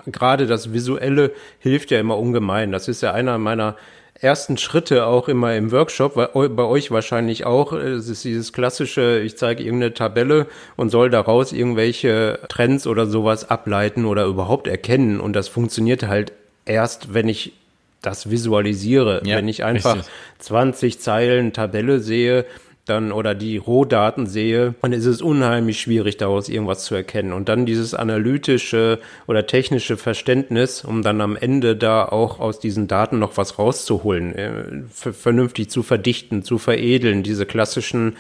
gerade 0.07 0.47
das 0.47 0.73
Visuelle 0.73 1.33
hilft 1.59 1.91
ja 1.91 2.01
immer 2.01 2.17
ungemein. 2.17 2.73
Das 2.73 2.89
ist 2.89 3.03
ja 3.03 3.13
einer 3.13 3.39
meiner 3.39 3.77
ersten 4.21 4.59
Schritte 4.59 5.07
auch 5.07 5.29
immer 5.29 5.55
im 5.55 5.71
Workshop, 5.71 6.15
bei 6.15 6.65
euch 6.65 6.91
wahrscheinlich 6.91 7.47
auch. 7.47 7.73
Es 7.73 8.09
ist 8.09 8.25
dieses 8.25 8.53
klassische, 8.53 9.21
ich 9.21 9.37
zeige 9.37 9.63
irgendeine 9.63 9.95
Tabelle 9.95 10.47
und 10.77 10.91
soll 10.91 11.11
daraus 11.11 11.53
irgendwelche 11.53 12.41
Trends 12.49 12.87
oder 12.87 13.07
sowas 13.07 13.49
ableiten 13.49 14.05
oder 14.05 14.25
überhaupt 14.25 14.67
erkennen. 14.67 15.21
Und 15.21 15.35
das 15.35 15.49
funktioniert 15.49 16.03
halt 16.05 16.33
erst, 16.65 17.15
wenn 17.15 17.29
ich 17.29 17.53
das 18.03 18.31
visualisiere. 18.31 19.23
Ja, 19.25 19.37
wenn 19.37 19.49
ich 19.49 19.65
einfach 19.65 19.97
richtig. 19.97 20.13
20 20.39 21.01
Zeilen 21.01 21.53
Tabelle 21.53 22.01
sehe, 22.01 22.45
dann 22.89 23.13
oder 23.13 23.35
die 23.35 23.57
Rohdaten 23.57 24.27
sehe, 24.27 24.75
dann 24.83 24.93
ist 24.93 25.07
es 25.07 25.23
unheimlich 25.23 25.81
schwierig, 25.81 26.17
daraus 26.17 26.49
irgendwas 26.49 26.85
zu 26.85 26.95
erkennen. 26.95 27.33
Und 27.33 27.49
dann 27.49 27.67
dieses 27.67 27.95
analytische 27.95 28.99
oder 29.27 29.47
technische 29.47 29.97
Verständnis, 29.97 30.85
um 30.85 31.03
dann 31.03 31.21
am 31.21 31.37
Ende 31.37 31.77
da 31.77 32.05
auch 32.05 32.41
aus 32.41 32.61
diesen 32.61 32.89
Daten 32.89 33.19
noch 33.19 33.37
was 33.37 33.59
rauszuholen, 33.59 34.35
äh, 34.35 34.51
vernünftig 34.89 35.71
zu 35.71 35.83
verdichten, 35.83 36.43
zu 36.43 36.59
veredeln, 36.59 37.23
diese 37.23 37.47
klassischen 37.47 38.17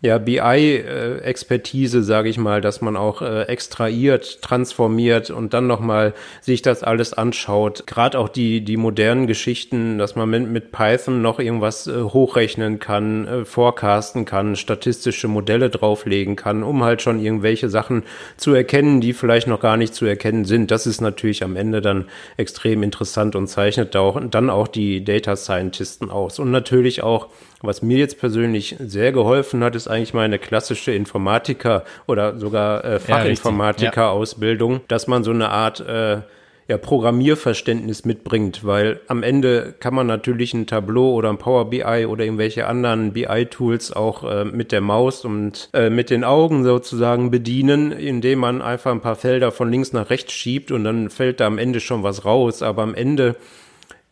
ja, 0.00 0.18
BI-Expertise, 0.18 2.04
sage 2.04 2.28
ich 2.28 2.38
mal, 2.38 2.60
dass 2.60 2.80
man 2.80 2.96
auch 2.96 3.20
äh, 3.20 3.42
extrahiert, 3.42 4.42
transformiert 4.42 5.30
und 5.30 5.54
dann 5.54 5.66
nochmal 5.66 6.14
sich 6.40 6.62
das 6.62 6.84
alles 6.84 7.14
anschaut. 7.14 7.86
Gerade 7.88 8.18
auch 8.20 8.28
die, 8.28 8.60
die 8.60 8.76
modernen 8.76 9.26
Geschichten, 9.26 9.98
dass 9.98 10.14
man 10.14 10.30
mit, 10.30 10.48
mit 10.48 10.70
Python 10.70 11.20
noch 11.20 11.40
irgendwas 11.40 11.88
äh, 11.88 12.00
hochrechnen 12.00 12.78
kann, 12.78 13.26
äh, 13.26 13.44
forecasten 13.44 14.24
kann, 14.24 14.54
statistische 14.54 15.26
Modelle 15.26 15.68
drauflegen 15.68 16.36
kann, 16.36 16.62
um 16.62 16.84
halt 16.84 17.02
schon 17.02 17.18
irgendwelche 17.18 17.68
Sachen 17.68 18.04
zu 18.36 18.54
erkennen, 18.54 19.00
die 19.00 19.12
vielleicht 19.12 19.48
noch 19.48 19.60
gar 19.60 19.76
nicht 19.76 19.94
zu 19.94 20.06
erkennen 20.06 20.44
sind. 20.44 20.70
Das 20.70 20.86
ist 20.86 21.00
natürlich 21.00 21.42
am 21.42 21.56
Ende 21.56 21.80
dann 21.80 22.04
extrem 22.36 22.84
interessant 22.84 23.34
und 23.34 23.48
zeichnet 23.48 23.96
da 23.96 24.00
auch, 24.00 24.20
dann 24.30 24.48
auch 24.48 24.68
die 24.68 25.02
Data 25.02 25.34
Scientisten 25.34 26.08
aus. 26.08 26.38
Und 26.38 26.52
natürlich 26.52 27.02
auch 27.02 27.30
was 27.62 27.82
mir 27.82 27.98
jetzt 27.98 28.18
persönlich 28.18 28.76
sehr 28.78 29.12
geholfen 29.12 29.64
hat, 29.64 29.74
ist 29.74 29.88
eigentlich 29.88 30.14
meine 30.14 30.38
klassische 30.38 30.92
Informatiker 30.92 31.84
oder 32.06 32.38
sogar 32.38 32.84
äh, 32.84 32.98
Fachinformatiker-Ausbildung, 33.00 34.72
ja, 34.74 34.80
dass 34.88 35.06
man 35.06 35.24
so 35.24 35.32
eine 35.32 35.50
Art 35.50 35.80
äh, 35.80 36.20
ja, 36.68 36.76
Programmierverständnis 36.76 38.04
mitbringt, 38.04 38.62
weil 38.62 39.00
am 39.08 39.22
Ende 39.22 39.74
kann 39.80 39.94
man 39.94 40.06
natürlich 40.06 40.52
ein 40.52 40.66
Tableau 40.66 41.14
oder 41.14 41.30
ein 41.30 41.38
Power 41.38 41.70
BI 41.70 42.04
oder 42.06 42.24
irgendwelche 42.24 42.66
anderen 42.66 43.14
BI-Tools 43.14 43.94
auch 43.94 44.22
äh, 44.30 44.44
mit 44.44 44.70
der 44.70 44.82
Maus 44.82 45.24
und 45.24 45.70
äh, 45.72 45.88
mit 45.88 46.10
den 46.10 46.24
Augen 46.24 46.64
sozusagen 46.64 47.30
bedienen, 47.30 47.90
indem 47.90 48.40
man 48.40 48.60
einfach 48.60 48.92
ein 48.92 49.00
paar 49.00 49.16
Felder 49.16 49.50
von 49.50 49.70
links 49.70 49.94
nach 49.94 50.10
rechts 50.10 50.34
schiebt 50.34 50.70
und 50.70 50.84
dann 50.84 51.08
fällt 51.08 51.40
da 51.40 51.46
am 51.46 51.56
Ende 51.56 51.80
schon 51.80 52.02
was 52.02 52.26
raus. 52.26 52.62
Aber 52.62 52.82
am 52.82 52.94
Ende 52.94 53.36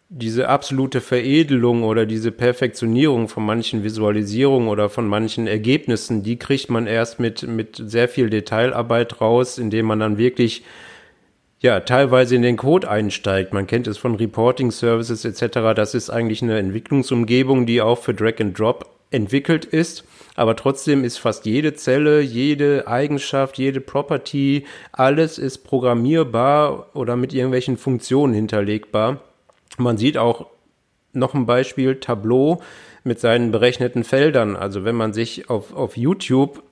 diese 0.09 0.49
absolute 0.49 1.01
Veredelung 1.01 1.83
oder 1.83 2.07
diese 2.07 2.31
Perfektionierung 2.31 3.29
von 3.29 3.45
manchen 3.45 3.83
Visualisierungen 3.83 4.69
oder 4.69 4.89
von 4.89 5.09
manchen 5.09 5.47
Ergebnissen, 5.47 6.23
die 6.23 6.39
kriegt 6.39 6.71
man 6.71 6.87
erst 6.87 7.19
mit, 7.19 7.43
mit 7.43 7.83
sehr 7.85 8.09
viel 8.09 8.31
Detailarbeit 8.31 9.21
raus, 9.21 9.59
indem 9.59 9.87
man 9.87 9.99
dann 9.99 10.17
wirklich 10.17 10.63
ja, 11.61 11.81
teilweise 11.81 12.37
in 12.37 12.43
den 12.43 12.57
Code 12.57 12.89
einsteigt. 12.89 13.53
Man 13.53 13.67
kennt 13.67 13.89
es 13.89 13.99
von 13.99 14.15
Reporting 14.15 14.71
Services 14.71 15.25
etc. 15.25 15.75
Das 15.75 15.95
ist 15.95 16.11
eigentlich 16.11 16.43
eine 16.43 16.59
Entwicklungsumgebung, 16.59 17.67
die 17.67 17.81
auch 17.81 17.99
für 17.99 18.15
Drag 18.15 18.41
and 18.41 18.57
Drop 18.57 18.89
entwickelt 19.11 19.65
ist. 19.65 20.05
Aber 20.37 20.55
trotzdem 20.55 21.03
ist 21.03 21.19
fast 21.19 21.47
jede 21.47 21.75
Zelle, 21.75 22.21
jede 22.21 22.87
Eigenschaft, 22.87 23.59
jede 23.59 23.81
Property, 23.81 24.67
alles 24.93 25.39
ist 25.39 25.59
programmierbar 25.59 26.95
oder 26.95 27.17
mit 27.17 27.33
irgendwelchen 27.33 27.79
Funktionen 27.79 28.35
hinterlegbar. 28.35 29.21
Man 29.79 29.99
sieht 29.99 30.19
auch 30.19 30.47
noch 31.13 31.35
ein 31.35 31.47
Beispiel 31.47 31.97
Tableau 31.97 32.61
mit 33.05 33.21
seinen 33.21 33.51
berechneten 33.51 34.05
Feldern. 34.05 34.57
Also 34.57 34.85
wenn 34.85 34.95
man 34.95 35.13
sich 35.13 35.49
auf, 35.49 35.75
auf 35.75 35.97
YouTube 35.97 36.63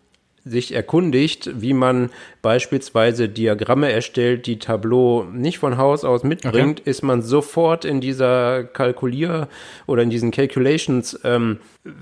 sich 0.44 0.74
erkundigt, 0.74 1.50
wie 1.60 1.72
man 1.72 2.10
beispielsweise 2.42 3.28
Diagramme 3.28 3.90
erstellt, 3.90 4.46
die 4.46 4.58
Tableau 4.58 5.24
nicht 5.32 5.58
von 5.58 5.78
Haus 5.78 6.04
aus 6.04 6.22
mitbringt, 6.22 6.80
okay. 6.80 6.90
ist 6.90 7.02
man 7.02 7.22
sofort 7.22 7.84
in 7.84 8.00
dieser 8.00 8.64
Kalkulier- 8.64 9.48
oder 9.86 10.02
in 10.02 10.10
diesen 10.10 10.30
Calculations, 10.30 11.18
ähm, 11.24 11.58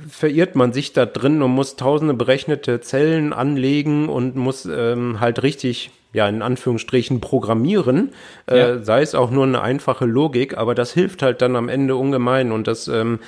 verirrt 0.08 0.56
man 0.56 0.72
sich 0.72 0.92
da 0.92 1.06
drin 1.06 1.40
und 1.42 1.52
muss 1.52 1.76
tausende 1.76 2.14
berechnete 2.14 2.80
Zellen 2.80 3.32
anlegen 3.32 4.08
und 4.08 4.34
muss 4.34 4.66
ähm, 4.66 5.20
halt 5.20 5.42
richtig 5.42 5.90
ja, 6.12 6.28
in 6.28 6.42
Anführungsstrichen 6.42 7.20
programmieren, 7.20 8.12
äh, 8.46 8.58
ja. 8.58 8.78
sei 8.82 9.00
es 9.00 9.14
auch 9.14 9.30
nur 9.30 9.44
eine 9.44 9.62
einfache 9.62 10.04
Logik, 10.04 10.58
aber 10.58 10.74
das 10.74 10.92
hilft 10.92 11.22
halt 11.22 11.40
dann 11.40 11.56
am 11.56 11.68
Ende 11.68 11.96
ungemein 11.96 12.52
und 12.52 12.66
das 12.66 12.86
ähm, 12.88 13.18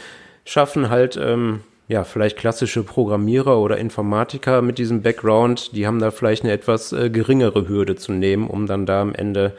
schaffen 0.44 0.90
halt 0.90 1.18
ähm, 1.20 1.61
ja, 1.87 2.05
vielleicht 2.05 2.38
klassische 2.38 2.83
Programmierer 2.83 3.59
oder 3.59 3.77
Informatiker 3.77 4.62
mit 4.62 4.79
diesem 4.79 5.03
Background, 5.03 5.77
die 5.77 5.87
haben 5.87 5.99
da 5.99 6.11
vielleicht 6.11 6.42
eine 6.42 6.53
etwas 6.53 6.92
äh, 6.92 7.11
geringere 7.11 7.68
Hürde 7.68 7.97
zu 7.97 8.12
nehmen, 8.12 8.49
um 8.49 8.66
dann 8.66 8.87
da 8.87 9.03
am 9.03 9.14
Ende 9.14 9.55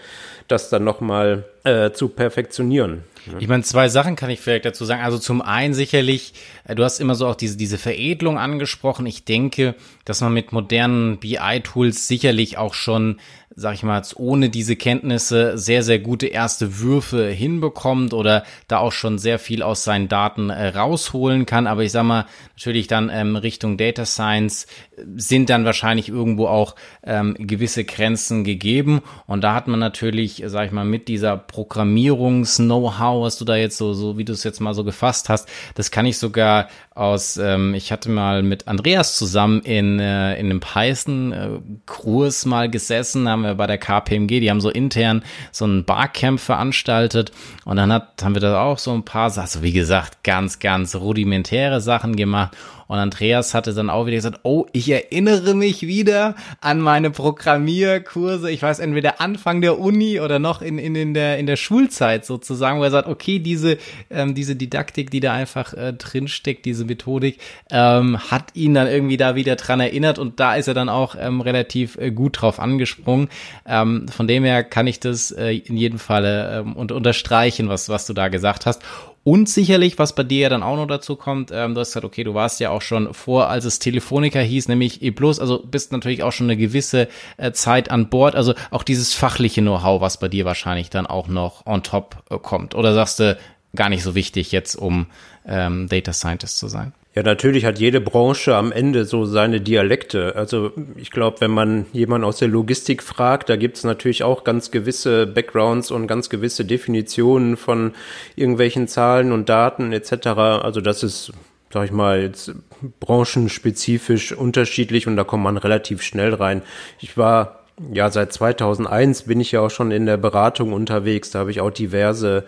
das 0.47 0.69
dann 0.69 0.83
nochmal 0.83 1.45
äh, 1.63 1.91
zu 1.91 2.09
perfektionieren. 2.09 3.03
Ich 3.39 3.47
meine, 3.47 3.63
zwei 3.63 3.89
Sachen 3.89 4.15
kann 4.15 4.29
ich 4.29 4.39
vielleicht 4.39 4.65
dazu 4.65 4.85
sagen. 4.85 5.01
Also 5.01 5.17
zum 5.17 5.41
einen 5.41 5.73
sicherlich, 5.73 6.33
äh, 6.65 6.75
du 6.75 6.83
hast 6.83 6.99
immer 6.99 7.15
so 7.15 7.27
auch 7.27 7.35
diese, 7.35 7.57
diese 7.57 7.77
Veredelung 7.77 8.38
angesprochen. 8.38 9.05
Ich 9.05 9.25
denke, 9.25 9.75
dass 10.03 10.21
man 10.21 10.33
mit 10.33 10.51
modernen 10.51 11.17
BI-Tools 11.17 12.07
sicherlich 12.07 12.57
auch 12.57 12.73
schon 12.73 13.19
sag 13.57 13.75
ich 13.75 13.83
mal, 13.83 14.01
ohne 14.15 14.49
diese 14.49 14.75
Kenntnisse 14.75 15.57
sehr, 15.57 15.81
sehr 15.81 15.99
gute 15.99 16.27
erste 16.27 16.79
Würfe 16.79 17.29
hinbekommt 17.29 18.13
oder 18.13 18.43
da 18.67 18.79
auch 18.79 18.91
schon 18.91 19.17
sehr 19.17 19.39
viel 19.39 19.63
aus 19.63 19.85
seinen 19.85 20.09
Daten 20.09 20.49
äh, 20.49 20.67
rausholen 20.69 21.45
kann. 21.45 21.65
Aber 21.65 21.83
ich 21.83 21.93
sag 21.93 22.03
mal, 22.03 22.25
natürlich 22.57 22.87
dann 22.87 23.09
ähm, 23.13 23.37
Richtung 23.37 23.77
Data 23.77 24.05
Science 24.05 24.67
sind 25.15 25.49
dann 25.49 25.63
wahrscheinlich 25.63 26.09
irgendwo 26.09 26.47
auch 26.47 26.75
ähm, 27.03 27.35
gewisse 27.39 27.85
Grenzen 27.85 28.43
gegeben. 28.43 29.01
Und 29.25 29.41
da 29.41 29.53
hat 29.55 29.67
man 29.67 29.79
natürlich, 29.79 30.43
sag 30.47 30.67
ich 30.67 30.71
mal, 30.73 30.85
mit 30.85 31.07
dieser 31.07 31.37
Programmierungs-Know-how, 31.37 33.23
was 33.23 33.37
du 33.37 33.45
da 33.45 33.55
jetzt 33.55 33.77
so, 33.77 33.93
so 33.93 34.17
wie 34.17 34.25
du 34.25 34.33
es 34.33 34.43
jetzt 34.43 34.59
mal 34.59 34.73
so 34.73 34.83
gefasst 34.83 35.29
hast, 35.29 35.47
das 35.75 35.91
kann 35.91 36.05
ich 36.05 36.17
sogar 36.17 36.67
aus, 36.93 37.37
ähm, 37.37 37.73
ich 37.73 37.91
hatte 37.91 38.09
mal 38.09 38.43
mit 38.43 38.67
Andreas 38.67 39.17
zusammen 39.17 39.61
in, 39.61 39.99
äh, 39.99 40.37
in 40.39 40.47
einem 40.47 40.59
Python-Kurs 40.59 42.45
mal 42.45 42.69
gesessen, 42.69 43.29
haben 43.29 43.44
wir 43.45 43.55
bei 43.55 43.67
der 43.67 43.77
KPMG, 43.77 44.39
die 44.39 44.49
haben 44.49 44.62
so 44.62 44.69
intern 44.69 45.23
so 45.51 45.65
ein 45.65 45.86
Barcamp 45.86 46.39
veranstaltet 46.39 47.31
und 47.65 47.77
dann 47.77 47.91
hat, 47.91 48.23
haben 48.23 48.36
wir 48.36 48.41
da 48.41 48.62
auch 48.62 48.77
so 48.77 48.93
ein 48.93 49.03
paar, 49.03 49.36
also 49.38 49.62
wie 49.62 49.71
gesagt, 49.73 50.23
ganz, 50.23 50.60
ganz 50.60 50.95
rudimentäre 50.95 51.81
Sachen 51.81 52.15
gemacht 52.15 52.55
und 52.88 52.98
Andreas 52.98 53.54
hatte 53.54 53.74
dann 53.74 53.89
auch 53.89 54.06
wieder 54.06 54.17
gesagt, 54.17 54.41
oh, 54.43 54.65
ich 54.71 54.89
erinnere 54.89 55.56
mich 55.56 55.84
wieder 55.84 56.36
an 56.62 56.80
meine 56.80 57.10
Programmierkurse. 57.10 58.52
Ich 58.52 58.62
weiß 58.62 58.80
entweder 58.80 59.19
Anfang 59.21 59.62
der 59.62 59.80
Uni 59.80 60.19
oder 60.19 60.39
noch 60.39 60.62
in, 60.62 60.78
in, 60.78 60.95
in, 60.95 61.13
der, 61.13 61.39
in 61.39 61.48
der 61.48 61.56
Schulzeit 61.56 62.26
sozusagen, 62.26 62.80
wo 62.80 62.84
er 62.84 62.91
sagt, 62.91 63.08
okay, 63.08 63.39
diese, 63.39 63.78
ähm, 64.10 64.36
diese 64.36 64.56
Didaktik, 64.56 65.10
die 65.10 65.19
da 65.19 65.34
einfach 65.34 65.74
äh, 65.74 65.93
drinsteckt, 65.93 66.65
diese 66.65 66.86
Methodik, 66.86 67.39
ähm, 67.71 68.19
hat 68.30 68.56
ihn 68.56 68.76
dann 68.76 68.88
irgendwie 68.88 69.17
da 69.17 69.36
wieder 69.36 69.56
dran 69.56 69.80
erinnert 69.80 70.19
und 70.19 70.39
da 70.39 70.56
ist 70.56 70.67
er 70.67 70.74
dann 70.74 70.89
auch 70.89 71.15
ähm, 71.19 71.41
relativ 71.41 71.98
äh, 71.98 72.12
gut 72.12 72.41
drauf 72.41 72.60
angesprungen. 72.60 73.30
Ähm, 73.65 74.08
von 74.10 74.28
dem 74.28 74.43
her 74.43 74.63
kann 74.63 74.86
ich 74.86 75.00
das 75.00 75.32
äh, 75.32 75.58
in 75.58 75.76
jedem 75.76 75.98
Falle 75.98 76.60
ähm, 76.60 76.74
und 76.74 76.91
unterstreichen, 76.91 77.67
was, 77.67 77.89
was 77.89 78.06
du 78.06 78.13
da 78.13 78.28
gesagt 78.28 78.65
hast. 78.65 78.82
Und 79.27 79.49
sicherlich, 79.49 79.97
was 79.97 80.13
bei 80.13 80.21
dir 80.21 80.41
ja 80.41 80.49
dann 80.49 80.61
auch 80.61 80.75
noch 80.75 80.85
dazu 80.85 81.15
kommt, 81.15 81.49
ähm, 81.51 81.73
du 81.73 81.79
hast 81.79 81.89
gesagt, 81.89 82.05
okay, 82.05 82.23
du 82.23 82.35
warst 82.35 82.59
ja 82.59 82.69
auch 82.69 82.83
schon 82.83 83.11
vor, 83.11 83.49
als 83.49 83.65
es 83.65 83.79
Telefonica 83.79 84.38
hieß, 84.39 84.67
nämlich 84.67 85.01
E+, 85.01 85.11
also 85.19 85.63
bist 85.65 85.91
natürlich 85.91 86.21
auch 86.21 86.31
schon 86.31 86.45
eine 86.45 86.57
gewisse 86.57 87.07
äh, 87.38 87.51
Zeit 87.51 87.89
an 87.89 88.09
Bord, 88.09 88.35
also 88.35 88.53
auch 88.69 88.83
dieses 88.83 89.15
fachliche 89.15 89.61
Know-how, 89.61 89.99
was 89.99 90.19
bei 90.19 90.27
dir 90.27 90.45
wahrscheinlich 90.45 90.91
dann 90.91 91.07
auch 91.07 91.27
noch 91.27 91.65
on 91.65 91.81
top 91.81 92.23
äh, 92.29 92.38
kommt. 92.38 92.75
Oder 92.75 92.93
sagst 92.93 93.19
du, 93.19 93.35
gar 93.75 93.89
nicht 93.89 94.03
so 94.03 94.13
wichtig 94.13 94.51
jetzt, 94.51 94.75
um 94.75 95.07
ähm, 95.47 95.89
Data 95.89 96.13
Scientist 96.13 96.59
zu 96.59 96.67
sein? 96.67 96.93
Ja, 97.15 97.23
natürlich 97.23 97.63
hat 97.63 97.80
jede 97.80 98.01
Branche 98.01 98.58
am 98.58 98.73
Ende 98.73 99.06
so 99.06 99.23
seine 99.23 99.62
Dialekte. 99.62 100.36
Also 100.36 100.73
ich 100.97 101.12
glaube, 101.12 101.39
wenn 101.39 101.51
man 101.51 101.86
jemanden 101.93 102.28
aus 102.28 102.39
der 102.39 102.49
Logistik 102.49 103.01
fragt, 103.01 103.47
da 103.47 103.56
gibt 103.56 103.78
es 103.78 103.86
natürlich 103.86 104.23
auch 104.23 104.43
ganz 104.43 104.69
gewisse 104.69 105.25
Backgrounds 105.25 105.91
und 105.91 106.08
ganz 106.08 106.30
gewisse 106.30 106.65
Definitionen 106.65 107.56
von 107.56 107.93
irgendwelchen 108.36 108.89
Zahlen 108.89 109.32
und 109.32 109.47
Daten 109.47 109.93
etc. 109.93 110.28
Also 110.28 110.82
das 110.82 111.04
ist, 111.04 111.32
sag 111.71 111.86
ich 111.86 111.91
mal, 111.93 112.21
jetzt 112.21 112.51
branchenspezifisch 112.99 114.34
unterschiedlich 114.34 115.08
und 115.08 115.15
da 115.15 115.23
kommt 115.23 115.43
man 115.43 115.56
relativ 115.56 116.01
schnell 116.01 116.34
rein. 116.34 116.63
Ich 116.99 117.17
war 117.17 117.62
ja 117.93 118.10
seit 118.10 118.34
2001 118.34 119.23
bin 119.23 119.39
ich 119.39 119.54
ja 119.54 119.62
auch 119.62 119.71
schon 119.71 119.91
in 119.91 120.06
der 120.06 120.17
Beratung 120.17 120.73
unterwegs. 120.73 121.32
Da 121.32 121.39
habe 121.39 121.51
ich 121.51 121.62
auch 121.62 121.71
diverse 121.71 122.43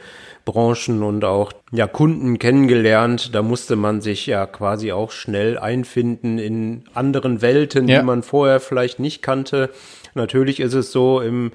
Branchen 0.48 1.04
und 1.04 1.26
auch 1.26 1.52
ja, 1.72 1.88
Kunden 1.88 2.40
kennengelernt. 2.40 3.36
Da 3.36 3.42
musste 3.42 3.76
man 3.76 4.00
sich 4.00 4.26
ja 4.26 4.46
quasi 4.46 4.94
auch 4.94 5.12
schnell 5.12 5.58
einfinden 5.58 6.40
in 6.40 6.86
anderen 6.94 7.42
Welten, 7.42 7.90
ja. 7.90 8.00
die 8.00 8.06
man 8.06 8.24
vorher 8.24 8.62
vielleicht 8.62 9.00
nicht 9.00 9.22
kannte. 9.22 9.70
Natürlich 10.16 10.62
ist 10.62 10.74
es 10.74 10.92
so 10.92 11.20
im 11.20 11.52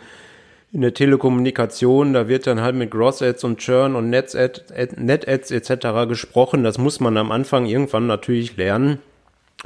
in 0.75 0.81
der 0.81 0.95
Telekommunikation, 0.95 2.15
da 2.15 2.29
wird 2.29 2.47
dann 2.47 2.63
halt 2.63 2.75
mit 2.75 2.91
Gross-Ads 2.91 3.45
und 3.45 3.59
Churn 3.59 3.95
und 3.95 4.09
Net-Ads 4.09 4.97
Net 4.97 5.29
etc. 5.29 6.09
gesprochen. 6.09 6.65
Das 6.65 6.79
muss 6.79 6.99
man 6.99 7.19
am 7.19 7.31
Anfang 7.31 7.67
irgendwann 7.67 8.07
natürlich 8.07 8.57
lernen. 8.57 8.99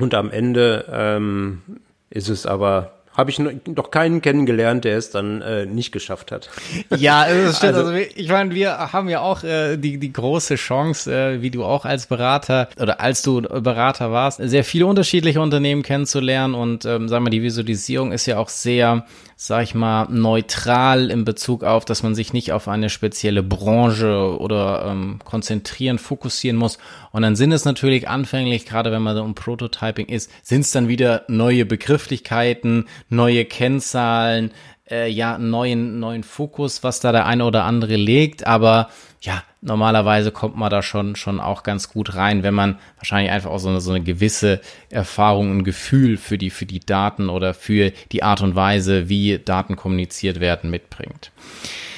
Und 0.01 0.15
am 0.15 0.33
Ende 0.33 0.85
ähm, 0.93 1.63
ist 2.11 2.29
es 2.29 2.45
aber 2.45 2.96
habe 3.17 3.31
ich 3.31 3.39
noch 3.39 3.91
keinen 3.91 4.21
kennengelernt, 4.21 4.85
der 4.85 4.99
es 4.99 5.11
dann 5.11 5.41
äh, 5.43 5.67
nicht 5.67 5.93
geschafft 5.93 6.33
hat. 6.33 6.51
Ja, 6.97 7.27
das 7.29 7.59
stimmt. 7.59 7.75
Also, 7.75 7.91
also 7.91 8.07
ich 8.15 8.29
meine, 8.29 8.55
wir 8.55 8.93
haben 8.93 9.09
ja 9.09 9.21
auch 9.21 9.43
äh, 9.45 9.77
die, 9.77 9.99
die 9.99 10.13
große 10.13 10.57
Chance, 10.57 11.13
äh, 11.13 11.43
wie 11.43 11.51
du 11.51 11.65
auch 11.65 11.85
als 11.85 12.07
Berater 12.07 12.69
oder 12.81 13.01
als 13.01 13.23
du 13.23 13.43
Berater 13.43 14.13
warst, 14.13 14.41
sehr 14.43 14.65
viele 14.65 14.87
unterschiedliche 14.87 15.41
Unternehmen 15.41 15.83
kennenzulernen 15.83 16.55
und 16.55 16.85
ähm, 16.85 17.09
sagen 17.09 17.25
wir, 17.25 17.31
die 17.31 17.43
Visualisierung 17.43 18.13
ist 18.13 18.27
ja 18.27 18.39
auch 18.39 18.49
sehr 18.49 19.05
sag 19.39 19.65
ich 19.65 19.75
mal, 19.75 20.07
neutral 20.09 21.11
in 21.11 21.27
Bezug 21.27 21.63
auf, 21.63 21.85
dass 21.85 22.03
man 22.03 22.15
sich 22.15 22.33
nicht 22.33 22.53
auf 22.53 22.69
eine 22.69 22.89
spezielle 22.89 23.43
Branche 23.43 24.35
oder 24.41 24.87
ähm, 24.87 25.19
konzentrieren, 25.25 25.99
fokussieren 25.99 26.57
muss. 26.57 26.79
Und 27.13 27.21
dann 27.21 27.37
sind 27.37 27.53
es 27.53 27.67
natürlich 27.67 28.09
anfänglich, 28.09 28.65
gerade 28.65 28.91
wenn 28.93 29.03
man 29.03 29.15
so 29.15 29.23
um 29.23 29.35
Prototyping 29.35 30.07
ist, 30.07 30.31
sind 30.43 30.63
es 30.63 30.71
dann 30.71 30.89
wieder 30.89 31.25
neue 31.29 31.67
Begrifflichkeiten, 31.67 32.87
neue 33.09 33.45
Kennzahlen, 33.45 34.53
äh, 34.91 35.09
ja, 35.09 35.39
neuen, 35.39 35.99
neuen 35.99 36.23
Fokus, 36.23 36.83
was 36.83 37.01
da 37.01 37.13
der 37.13 37.27
eine 37.27 37.45
oder 37.45 37.65
andere 37.65 37.97
legt. 37.97 38.47
Aber 38.47 38.89
ja, 39.21 39.43
normalerweise 39.61 40.31
kommt 40.31 40.57
man 40.57 40.71
da 40.71 40.83
schon, 40.83 41.17
schon 41.17 41.41
auch 41.41 41.63
ganz 41.63 41.89
gut 41.89 42.15
rein, 42.15 42.43
wenn 42.43 42.55
man 42.55 42.79
wahrscheinlich 42.97 43.33
einfach 43.33 43.51
auch 43.51 43.59
so 43.59 43.69
eine, 43.69 43.81
so 43.81 43.91
eine 43.91 44.05
gewisse 44.05 44.61
Erfahrung, 44.91 45.59
ein 45.59 45.65
Gefühl 45.65 46.17
für 46.17 46.39
die, 46.39 46.51
für 46.51 46.67
die 46.67 46.81
Daten 46.81 47.29
oder 47.29 47.55
für 47.55 47.93
die 48.13 48.23
Art 48.23 48.43
und 48.43 48.55
Weise, 48.55 49.09
wie 49.09 49.39
Daten 49.39 49.77
kommuniziert 49.77 50.41
werden, 50.41 50.71
mitbringt. 50.71 51.33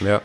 Ja. 0.01 0.23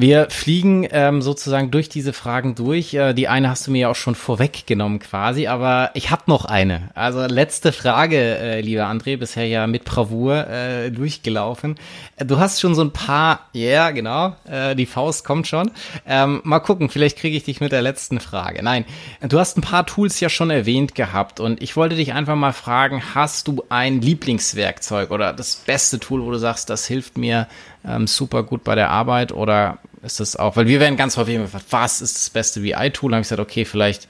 Wir 0.00 0.30
fliegen 0.30 0.88
ähm, 0.92 1.20
sozusagen 1.20 1.70
durch 1.70 1.90
diese 1.90 2.14
Fragen 2.14 2.54
durch. 2.54 2.94
Äh, 2.94 3.12
die 3.12 3.28
eine 3.28 3.50
hast 3.50 3.66
du 3.66 3.70
mir 3.70 3.80
ja 3.80 3.90
auch 3.90 3.96
schon 3.96 4.14
vorweggenommen 4.14 4.98
quasi, 4.98 5.46
aber 5.46 5.90
ich 5.92 6.10
habe 6.10 6.22
noch 6.24 6.46
eine. 6.46 6.88
Also 6.94 7.26
letzte 7.26 7.70
Frage, 7.70 8.16
äh, 8.16 8.62
lieber 8.62 8.86
André, 8.86 9.18
bisher 9.18 9.46
ja 9.46 9.66
mit 9.66 9.84
Bravour 9.84 10.48
äh, 10.48 10.90
durchgelaufen. 10.90 11.76
Äh, 12.16 12.24
du 12.24 12.38
hast 12.38 12.62
schon 12.62 12.74
so 12.74 12.80
ein 12.80 12.94
paar, 12.94 13.50
ja 13.52 13.60
yeah, 13.60 13.90
genau, 13.90 14.36
äh, 14.46 14.74
die 14.74 14.86
Faust 14.86 15.22
kommt 15.22 15.46
schon. 15.46 15.70
Ähm, 16.06 16.40
mal 16.44 16.60
gucken, 16.60 16.88
vielleicht 16.88 17.18
kriege 17.18 17.36
ich 17.36 17.44
dich 17.44 17.60
mit 17.60 17.70
der 17.70 17.82
letzten 17.82 18.20
Frage. 18.20 18.62
Nein, 18.62 18.86
du 19.20 19.38
hast 19.38 19.58
ein 19.58 19.62
paar 19.62 19.84
Tools 19.84 20.18
ja 20.18 20.30
schon 20.30 20.48
erwähnt 20.48 20.94
gehabt 20.94 21.40
und 21.40 21.62
ich 21.62 21.76
wollte 21.76 21.96
dich 21.96 22.14
einfach 22.14 22.36
mal 22.36 22.54
fragen, 22.54 23.02
hast 23.14 23.48
du 23.48 23.64
ein 23.68 24.00
Lieblingswerkzeug 24.00 25.10
oder 25.10 25.34
das 25.34 25.56
beste 25.56 26.00
Tool, 26.00 26.24
wo 26.24 26.30
du 26.30 26.38
sagst, 26.38 26.70
das 26.70 26.86
hilft 26.86 27.18
mir 27.18 27.48
ähm, 27.84 28.06
super 28.06 28.42
gut 28.42 28.64
bei 28.64 28.74
der 28.74 28.88
Arbeit 28.88 29.32
oder 29.32 29.78
ist 30.02 30.20
das 30.20 30.36
auch, 30.36 30.56
weil 30.56 30.66
wir 30.66 30.80
werden 30.80 30.96
ganz 30.96 31.16
häufig 31.16 31.36
gefragt, 31.36 31.66
was 31.70 32.00
ist 32.00 32.16
das 32.16 32.30
beste 32.30 32.62
VI-Tool? 32.62 33.12
habe 33.12 33.22
ich 33.22 33.28
gesagt, 33.28 33.40
okay, 33.40 33.64
vielleicht 33.64 34.08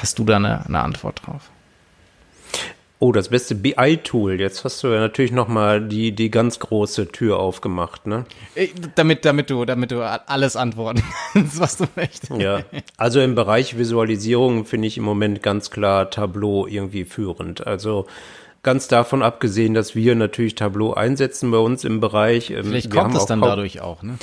hast 0.00 0.18
du 0.18 0.24
da 0.24 0.36
eine, 0.36 0.66
eine 0.66 0.80
Antwort 0.80 1.22
drauf. 1.24 1.50
Oh, 3.02 3.12
das 3.12 3.30
beste 3.30 3.54
BI-Tool. 3.54 4.38
Jetzt 4.38 4.62
hast 4.62 4.82
du 4.82 4.88
ja 4.88 5.00
natürlich 5.00 5.32
noch 5.32 5.48
mal 5.48 5.80
die 5.80 6.12
die 6.12 6.30
ganz 6.30 6.58
große 6.58 7.08
Tür 7.08 7.38
aufgemacht, 7.38 8.06
ne? 8.06 8.26
Äh, 8.54 8.68
damit 8.94 9.24
damit 9.24 9.48
du 9.48 9.64
damit 9.64 9.90
du 9.90 10.02
alles 10.02 10.54
antworten 10.54 11.02
kannst, 11.32 11.58
was 11.58 11.78
du 11.78 11.86
möchtest. 11.96 12.30
Ja. 12.38 12.62
Also 12.98 13.22
im 13.22 13.34
Bereich 13.34 13.78
Visualisierung 13.78 14.66
finde 14.66 14.86
ich 14.86 14.98
im 14.98 15.04
Moment 15.04 15.42
ganz 15.42 15.70
klar 15.70 16.10
Tableau 16.10 16.66
irgendwie 16.66 17.06
führend. 17.06 17.66
Also 17.66 18.06
Ganz 18.62 18.88
davon 18.88 19.22
abgesehen, 19.22 19.72
dass 19.72 19.94
wir 19.94 20.14
natürlich 20.14 20.54
Tableau 20.54 20.92
einsetzen 20.92 21.50
bei 21.50 21.56
uns 21.56 21.84
im 21.84 22.00
Bereich. 22.00 22.50
Ähm, 22.50 22.64
Vielleicht 22.64 22.90
kommt 22.90 23.14
es 23.14 23.24
dann 23.24 23.40
dadurch 23.40 23.80
auch, 23.80 24.02
ne? 24.02 24.18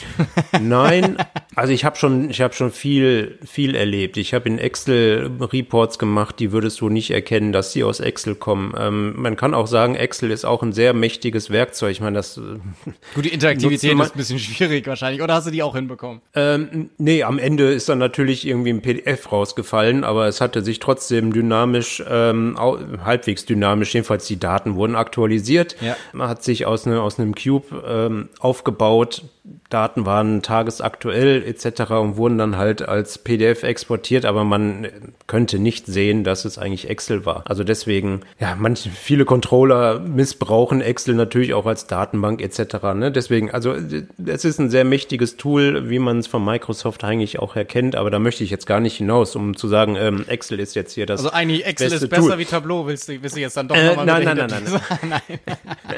Nein, 0.62 1.18
also 1.58 1.74
ich 1.74 1.84
habe 1.84 1.96
schon, 1.96 2.30
ich 2.30 2.40
habe 2.40 2.54
schon 2.54 2.72
viel, 2.72 3.40
viel 3.44 3.74
erlebt. 3.74 4.18
Ich 4.18 4.36
habe 4.36 4.48
in 4.48 4.60
Excel 4.60 5.32
Reports 5.40 5.98
gemacht, 5.98 6.38
die 6.38 6.52
würdest 6.52 6.80
du 6.82 6.90
nicht 6.90 7.10
erkennen, 7.10 7.52
dass 7.52 7.74
sie 7.74 7.84
aus 7.84 8.00
Excel 8.00 8.36
kommen. 8.36 8.76
Ähm, 8.78 9.20
man 9.20 9.36
kann 9.36 9.56
auch 9.56 9.66
sagen, 9.66 9.96
Excel 9.96 10.30
ist 10.30 10.46
auch 10.46 10.62
ein 10.62 10.72
sehr 10.72 10.94
mächtiges 10.94 11.50
Werkzeug. 11.50 11.94
Ich 11.94 12.00
meine, 12.00 12.18
das. 12.18 12.36
Gut, 13.16 13.26
die 13.26 13.30
Interaktivität 13.30 13.92
ist 13.92 14.12
ein 14.12 14.18
bisschen 14.18 14.38
schwierig 14.38 14.86
wahrscheinlich. 14.86 15.24
Oder 15.24 15.34
hast 15.34 15.48
du 15.48 15.52
die 15.52 15.64
auch 15.64 15.76
hinbekommen? 15.76 16.22
Ähm, 16.36 16.92
nee, 17.00 17.24
am 17.24 17.40
Ende 17.40 17.74
ist 17.74 17.90
dann 17.90 17.98
natürlich 17.98 18.46
irgendwie 18.46 18.70
ein 18.70 18.84
PDF 18.84 19.32
rausgefallen, 19.32 20.04
aber 20.04 20.28
es 20.28 20.42
hatte 20.42 20.62
sich 20.62 20.78
trotzdem 20.78 21.34
dynamisch, 21.34 22.04
ähm, 22.08 22.56
halbwegs 23.04 23.46
dynamisch, 23.46 23.96
jedenfalls 23.96 24.28
die 24.28 24.40
Daten 24.40 24.76
wurden 24.76 24.96
aktualisiert. 24.96 25.76
Ja. 25.82 25.96
Man 26.14 26.30
hat 26.30 26.44
sich 26.44 26.68
aus, 26.68 26.86
ne, 26.86 27.02
aus 27.02 27.20
einem 27.20 27.34
Cube 27.34 27.84
ähm, 27.88 28.30
aufgebaut, 28.38 29.24
Daten 29.70 30.06
waren 30.06 30.42
tagesaktuell 30.42 31.44
etc. 31.44 31.92
und 31.92 32.18
wurden 32.18 32.38
dann 32.38 32.58
halt 32.58 32.82
als 32.82 33.18
PDF 33.18 33.64
exportiert, 33.64 34.26
aber 34.26 34.44
man 34.44 34.88
könnte 35.28 35.60
nicht 35.60 35.86
sehen, 35.88 36.24
dass 36.24 36.46
es 36.46 36.58
eigentlich 36.58 36.90
Excel 36.90 37.26
war. 37.26 37.44
Also 37.46 37.64
deswegen, 37.64 38.22
ja, 38.40 38.56
manche, 38.58 38.90
viele 38.90 39.26
Controller 39.26 40.00
missbrauchen 40.00 40.82
Excel 40.82 41.16
natürlich 41.16 41.54
auch 41.54 41.66
als 41.66 41.88
Datenbank 41.88 42.42
etc. 42.42 42.84
Ne? 42.96 43.12
Deswegen, 43.12 43.52
also 43.52 43.74
es 43.74 44.46
ist 44.46 44.60
ein 44.60 44.70
sehr 44.70 44.86
mächtiges 44.86 45.38
Tool, 45.38 45.90
wie 45.90 46.00
man 46.00 46.20
es 46.20 46.28
von 46.28 46.44
Microsoft 46.44 47.04
eigentlich 47.04 47.40
auch 47.40 47.56
erkennt, 47.56 47.96
aber 47.96 48.10
da 48.10 48.20
möchte 48.20 48.44
ich 48.44 48.50
jetzt 48.50 48.68
gar 48.68 48.80
nicht 48.80 48.96
hinaus, 48.96 49.36
um 49.36 49.58
zu 49.58 49.68
sagen, 49.68 49.98
ähm, 49.98 50.26
Excel 50.28 50.60
ist 50.60 50.76
jetzt 50.76 50.94
hier 50.94 51.06
das. 51.06 51.20
Also 51.20 51.32
eigentlich 51.32 51.66
Excel 51.66 51.92
ist 51.92 52.08
besser 52.10 52.30
Tool. 52.30 52.38
wie 52.38 52.46
Tableau, 52.46 52.88
willst 52.88 53.10
du, 53.10 53.22
willst 53.22 53.36
du 53.36 53.42
jetzt 53.42 53.58
dann 53.58 53.68
doch 53.68 53.76
äh, 53.76 53.88
nochmal 53.88 54.06
Nein, 54.06 54.24
nein, 54.24 54.38
nein, 54.50 54.50
nein, 54.50 55.20
nein. 55.28 55.98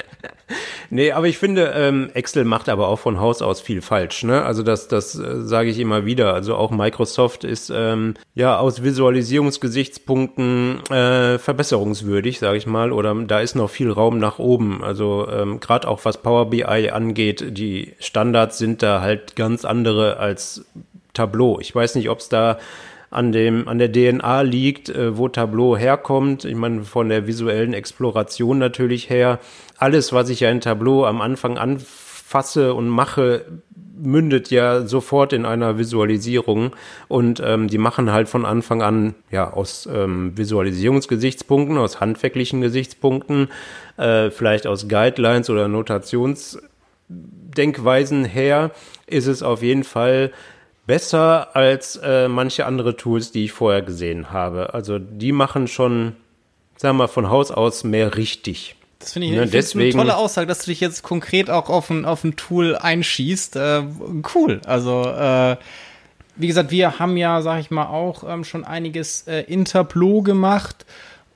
Nee, 0.89 1.11
aber 1.11 1.27
ich 1.27 1.37
finde, 1.37 1.73
ähm, 1.75 2.09
Excel 2.13 2.45
macht 2.45 2.69
aber 2.69 2.87
auch 2.87 2.99
von 2.99 3.19
Haus 3.19 3.41
aus 3.41 3.61
viel 3.61 3.81
falsch. 3.81 4.23
Ne? 4.23 4.43
Also 4.43 4.63
das, 4.63 4.87
das 4.87 5.17
äh, 5.17 5.41
sage 5.41 5.69
ich 5.69 5.79
immer 5.79 6.05
wieder. 6.05 6.33
Also 6.33 6.55
auch 6.55 6.71
Microsoft 6.71 7.43
ist 7.43 7.71
ähm, 7.73 8.15
ja 8.35 8.57
aus 8.57 8.83
Visualisierungsgesichtspunkten 8.83 10.81
äh, 10.89 11.37
verbesserungswürdig, 11.37 12.39
sage 12.39 12.57
ich 12.57 12.67
mal. 12.67 12.91
Oder 12.91 13.15
da 13.15 13.39
ist 13.39 13.55
noch 13.55 13.69
viel 13.69 13.91
Raum 13.91 14.19
nach 14.19 14.39
oben. 14.39 14.83
Also 14.83 15.27
ähm, 15.29 15.59
gerade 15.59 15.87
auch 15.87 16.05
was 16.05 16.21
Power 16.21 16.49
BI 16.49 16.89
angeht, 16.89 17.57
die 17.57 17.93
Standards 17.99 18.57
sind 18.57 18.83
da 18.83 19.01
halt 19.01 19.35
ganz 19.35 19.65
andere 19.65 20.17
als 20.17 20.65
Tableau. 21.13 21.59
Ich 21.59 21.73
weiß 21.73 21.95
nicht, 21.95 22.09
ob 22.09 22.19
es 22.19 22.29
da 22.29 22.59
an 23.11 23.31
dem 23.31 23.67
an 23.67 23.79
der 23.79 23.91
DNA 23.91 24.41
liegt, 24.41 24.89
äh, 24.89 25.17
wo 25.17 25.27
Tableau 25.27 25.77
herkommt. 25.77 26.45
Ich 26.45 26.55
meine 26.55 26.83
von 26.83 27.09
der 27.09 27.27
visuellen 27.27 27.73
Exploration 27.73 28.59
natürlich 28.59 29.09
her. 29.09 29.39
Alles, 29.77 30.13
was 30.13 30.29
ich 30.29 30.41
ja 30.41 30.49
in 30.49 30.61
Tableau 30.61 31.05
am 31.05 31.21
Anfang 31.21 31.57
an 31.57 31.79
fasse 31.79 32.75
und 32.75 32.89
mache, 32.89 33.45
mündet 34.01 34.49
ja 34.51 34.85
sofort 34.85 35.33
in 35.33 35.45
einer 35.45 35.77
Visualisierung 35.77 36.71
und 37.07 37.41
ähm, 37.43 37.67
die 37.67 37.77
machen 37.77 38.09
halt 38.11 38.29
von 38.29 38.45
Anfang 38.45 38.81
an 38.81 39.13
ja 39.31 39.51
aus 39.51 39.89
ähm, 39.91 40.37
Visualisierungsgesichtspunkten, 40.37 41.77
aus 41.77 41.99
handwerklichen 41.99 42.61
Gesichtspunkten, 42.61 43.49
äh, 43.97 44.29
vielleicht 44.29 44.67
aus 44.67 44.87
Guidelines 44.87 45.49
oder 45.49 45.67
Notationsdenkweisen 45.67 48.23
her, 48.25 48.71
ist 49.07 49.27
es 49.27 49.43
auf 49.43 49.61
jeden 49.61 49.83
Fall 49.83 50.31
besser 50.89 51.55
als 51.55 51.97
äh, 51.97 52.27
manche 52.27 52.65
andere 52.65 52.97
Tools, 52.97 53.31
die 53.31 53.45
ich 53.45 53.51
vorher 53.51 53.83
gesehen 53.83 54.31
habe. 54.31 54.73
Also 54.73 54.97
die 54.97 55.31
machen 55.31 55.67
schon, 55.67 56.15
sagen 56.77 56.97
wir 56.97 57.03
mal, 57.03 57.07
von 57.07 57.29
Haus 57.29 57.51
aus 57.51 57.83
mehr 57.83 58.17
richtig. 58.17 58.75
Das 58.97 59.13
finde 59.13 59.27
ich, 59.27 59.33
ne, 59.33 59.45
deswegen, 59.45 59.99
eine 59.99 60.07
tolle 60.07 60.17
Aussage, 60.17 60.47
dass 60.47 60.65
du 60.65 60.71
dich 60.71 60.79
jetzt 60.79 61.03
konkret 61.03 61.51
auch 61.51 61.69
auf 61.69 61.91
ein, 61.91 62.05
auf 62.05 62.23
ein 62.23 62.37
Tool 62.37 62.75
einschießt. 62.75 63.55
Äh, 63.57 63.83
cool. 64.33 64.61
Also, 64.65 65.03
äh, 65.03 65.57
wie 66.37 66.47
gesagt, 66.47 66.71
wir 66.71 66.97
haben 66.97 67.17
ja, 67.17 67.43
sag 67.43 67.59
ich 67.59 67.69
mal, 67.69 67.85
auch 67.85 68.23
ähm, 68.27 68.43
schon 68.43 68.63
einiges 68.63 69.27
äh, 69.27 69.41
in 69.41 69.65
Tableau 69.65 70.23
gemacht. 70.23 70.87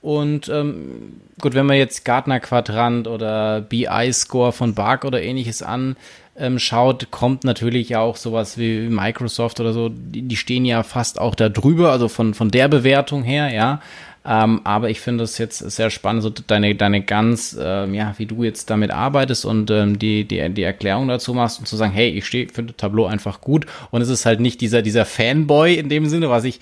Und 0.04 0.50
ähm, 0.50 1.14
gut, 1.40 1.54
wenn 1.54 1.64
man 1.64 1.78
jetzt 1.78 2.04
Gartner 2.04 2.38
Quadrant 2.38 3.08
oder 3.08 3.62
BI-Score 3.62 4.52
von 4.52 4.74
Bark 4.74 5.06
oder 5.06 5.22
ähnliches 5.22 5.62
anschaut, 5.62 7.02
ähm, 7.04 7.10
kommt 7.10 7.44
natürlich 7.44 7.96
auch 7.96 8.16
sowas 8.16 8.58
wie 8.58 8.80
Microsoft 8.90 9.60
oder 9.60 9.72
so, 9.72 9.88
die, 9.88 10.20
die 10.20 10.36
stehen 10.36 10.66
ja 10.66 10.82
fast 10.82 11.18
auch 11.18 11.34
da 11.34 11.48
drüber, 11.48 11.90
also 11.90 12.08
von, 12.08 12.34
von 12.34 12.50
der 12.50 12.68
Bewertung 12.68 13.22
her, 13.22 13.50
ja. 13.50 13.80
Ähm, 14.26 14.62
aber 14.64 14.88
ich 14.88 15.00
finde 15.00 15.24
es 15.24 15.36
jetzt 15.36 15.58
sehr 15.58 15.90
spannend, 15.90 16.22
so 16.22 16.30
deine, 16.30 16.74
deine 16.74 17.02
ganz, 17.02 17.56
ähm, 17.60 17.92
ja, 17.92 18.14
wie 18.16 18.24
du 18.24 18.42
jetzt 18.42 18.70
damit 18.70 18.90
arbeitest 18.90 19.44
und 19.44 19.70
ähm, 19.70 19.98
die, 19.98 20.24
die, 20.24 20.48
die 20.48 20.62
Erklärung 20.62 21.08
dazu 21.08 21.34
machst 21.34 21.58
und 21.58 21.66
zu 21.66 21.76
sagen, 21.76 21.92
hey, 21.92 22.08
ich 22.08 22.24
stehe, 22.24 22.48
finde 22.48 22.74
Tableau 22.74 23.04
einfach 23.04 23.42
gut. 23.42 23.66
Und 23.90 24.00
es 24.00 24.08
ist 24.08 24.24
halt 24.24 24.40
nicht 24.40 24.62
dieser, 24.62 24.80
dieser 24.80 25.04
Fanboy 25.04 25.74
in 25.74 25.90
dem 25.90 26.06
Sinne, 26.06 26.30
was 26.30 26.44
ich 26.44 26.60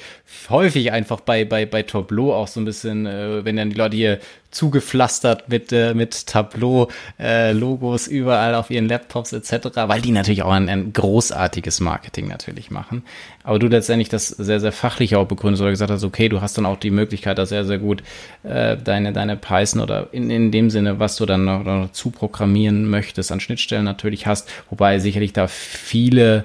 häufig 0.48 0.90
einfach 0.90 1.20
bei, 1.20 1.44
bei, 1.44 1.64
bei 1.64 1.82
Tableau 1.84 2.32
auch 2.32 2.48
so 2.48 2.60
ein 2.60 2.64
bisschen, 2.64 3.06
äh, 3.06 3.44
wenn 3.44 3.56
dann 3.56 3.70
die 3.70 3.76
Leute 3.76 3.96
hier 3.96 4.18
zugepflastert 4.52 5.48
mit, 5.48 5.72
äh, 5.72 5.94
mit 5.94 6.26
Tableau-Logos 6.26 8.06
äh, 8.06 8.10
überall 8.10 8.54
auf 8.54 8.70
ihren 8.70 8.86
Laptops 8.86 9.32
etc., 9.32 9.68
weil 9.86 10.02
die 10.02 10.12
natürlich 10.12 10.42
auch 10.42 10.52
ein, 10.52 10.68
ein 10.68 10.92
großartiges 10.92 11.80
Marketing 11.80 12.28
natürlich 12.28 12.70
machen. 12.70 13.02
Aber 13.44 13.58
du 13.58 13.66
letztendlich 13.66 14.10
das 14.10 14.28
sehr, 14.28 14.60
sehr 14.60 14.70
fachlich 14.70 15.16
auch 15.16 15.26
begründest 15.26 15.62
oder 15.62 15.70
gesagt 15.70 15.90
hast, 15.90 16.04
okay, 16.04 16.28
du 16.28 16.40
hast 16.40 16.56
dann 16.58 16.66
auch 16.66 16.76
die 16.76 16.90
Möglichkeit, 16.90 17.38
da 17.38 17.46
sehr, 17.46 17.64
sehr 17.64 17.78
gut 17.78 18.02
äh, 18.42 18.76
deine, 18.76 19.12
deine 19.12 19.36
Python 19.36 19.80
oder 19.80 20.08
in, 20.12 20.30
in 20.30 20.52
dem 20.52 20.70
Sinne, 20.70 21.00
was 21.00 21.16
du 21.16 21.26
dann 21.26 21.44
noch, 21.44 21.64
noch 21.64 21.90
zu 21.92 22.10
programmieren 22.10 22.88
möchtest, 22.88 23.32
an 23.32 23.40
Schnittstellen 23.40 23.84
natürlich 23.84 24.26
hast, 24.26 24.50
wobei 24.68 24.98
sicherlich 24.98 25.32
da 25.32 25.48
viele, 25.48 26.44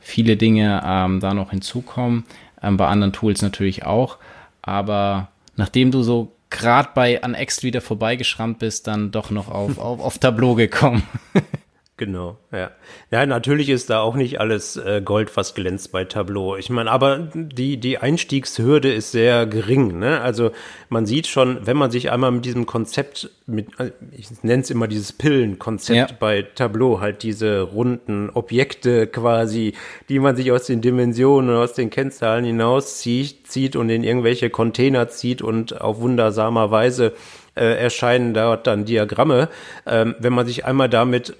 viele 0.00 0.36
Dinge 0.36 0.82
ähm, 0.86 1.18
da 1.18 1.34
noch 1.34 1.50
hinzukommen, 1.50 2.24
ähm, 2.62 2.76
bei 2.76 2.86
anderen 2.86 3.12
Tools 3.12 3.42
natürlich 3.42 3.84
auch, 3.84 4.18
aber 4.62 5.28
nachdem 5.56 5.90
du 5.90 6.02
so 6.02 6.32
gerade 6.50 6.90
bei 6.94 7.22
an 7.22 7.34
Ext 7.34 7.62
wieder 7.62 7.80
vorbeigeschrammt 7.80 8.58
bist, 8.58 8.86
dann 8.86 9.10
doch 9.10 9.30
noch 9.30 9.48
auf, 9.48 9.78
auf, 9.78 10.00
auf 10.00 10.18
Tableau 10.18 10.54
gekommen. 10.54 11.02
Genau, 11.98 12.38
ja. 12.52 12.70
Ja, 13.10 13.26
natürlich 13.26 13.68
ist 13.68 13.90
da 13.90 14.00
auch 14.00 14.14
nicht 14.14 14.40
alles 14.40 14.76
äh, 14.76 15.02
Gold, 15.04 15.36
was 15.36 15.54
glänzt 15.54 15.90
bei 15.90 16.04
Tableau. 16.04 16.56
Ich 16.56 16.70
meine, 16.70 16.92
aber 16.92 17.28
die, 17.34 17.76
die 17.76 17.98
Einstiegshürde 17.98 18.92
ist 18.92 19.10
sehr 19.10 19.46
gering. 19.46 19.98
Ne? 19.98 20.20
Also 20.20 20.52
man 20.90 21.06
sieht 21.06 21.26
schon, 21.26 21.66
wenn 21.66 21.76
man 21.76 21.90
sich 21.90 22.12
einmal 22.12 22.30
mit 22.30 22.44
diesem 22.44 22.66
Konzept, 22.66 23.30
mit, 23.46 23.80
äh, 23.80 23.90
ich 24.12 24.28
nenne 24.44 24.62
es 24.62 24.70
immer 24.70 24.86
dieses 24.86 25.12
Pillenkonzept 25.12 26.10
ja. 26.12 26.16
bei 26.18 26.42
Tableau, 26.42 27.00
halt 27.00 27.24
diese 27.24 27.62
runden 27.62 28.30
Objekte 28.30 29.08
quasi, 29.08 29.74
die 30.08 30.20
man 30.20 30.36
sich 30.36 30.52
aus 30.52 30.66
den 30.66 30.80
Dimensionen 30.80 31.50
und 31.50 31.56
aus 31.56 31.72
den 31.72 31.90
Kennzahlen 31.90 32.44
hinauszieht 32.44 33.48
zieht 33.48 33.74
und 33.74 33.90
in 33.90 34.04
irgendwelche 34.04 34.50
Container 34.50 35.08
zieht 35.08 35.42
und 35.42 35.80
auf 35.80 36.00
wundersamer 36.00 36.70
Weise 36.70 37.14
äh, 37.58 37.76
erscheinen 37.76 38.34
dort 38.34 38.66
dann 38.66 38.84
Diagramme. 38.84 39.48
Ähm, 39.86 40.14
wenn 40.18 40.32
man 40.32 40.46
sich 40.46 40.64
einmal 40.64 40.88
damit 40.88 41.36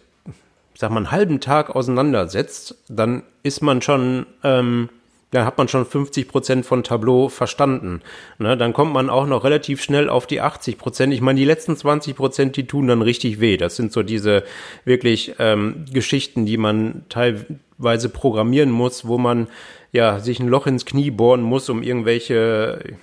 sag 0.78 0.90
mal, 0.90 0.98
einen 0.98 1.10
halben 1.10 1.40
Tag 1.40 1.74
auseinandersetzt, 1.74 2.76
dann 2.88 3.24
ist 3.42 3.62
man 3.62 3.82
schon 3.82 4.26
ähm, 4.44 4.88
dann 5.30 5.44
hat 5.44 5.58
man 5.58 5.68
schon 5.68 5.84
50 5.84 6.28
Prozent 6.28 6.64
von 6.64 6.82
Tableau 6.82 7.28
verstanden. 7.28 8.00
Ne, 8.38 8.56
dann 8.56 8.72
kommt 8.72 8.92
man 8.92 9.10
auch 9.10 9.26
noch 9.26 9.44
relativ 9.44 9.82
schnell 9.82 10.08
auf 10.08 10.26
die 10.26 10.40
80 10.40 10.78
Prozent. 10.78 11.12
Ich 11.12 11.20
meine, 11.20 11.38
die 11.38 11.44
letzten 11.44 11.76
20 11.76 12.16
Prozent, 12.16 12.56
die 12.56 12.66
tun 12.66 12.86
dann 12.86 13.02
richtig 13.02 13.40
weh. 13.40 13.58
Das 13.58 13.76
sind 13.76 13.92
so 13.92 14.02
diese 14.02 14.44
wirklich 14.84 15.34
ähm, 15.38 15.84
Geschichten, 15.92 16.46
die 16.46 16.56
man 16.56 17.02
teilweise 17.10 18.08
programmieren 18.08 18.70
muss, 18.70 19.06
wo 19.06 19.18
man 19.18 19.48
ja, 19.90 20.18
sich 20.18 20.38
ein 20.38 20.48
Loch 20.48 20.66
ins 20.66 20.84
Knie 20.84 21.10
bohren 21.10 21.40
muss, 21.40 21.70
um 21.70 21.82
irgendwelche, 21.82 22.96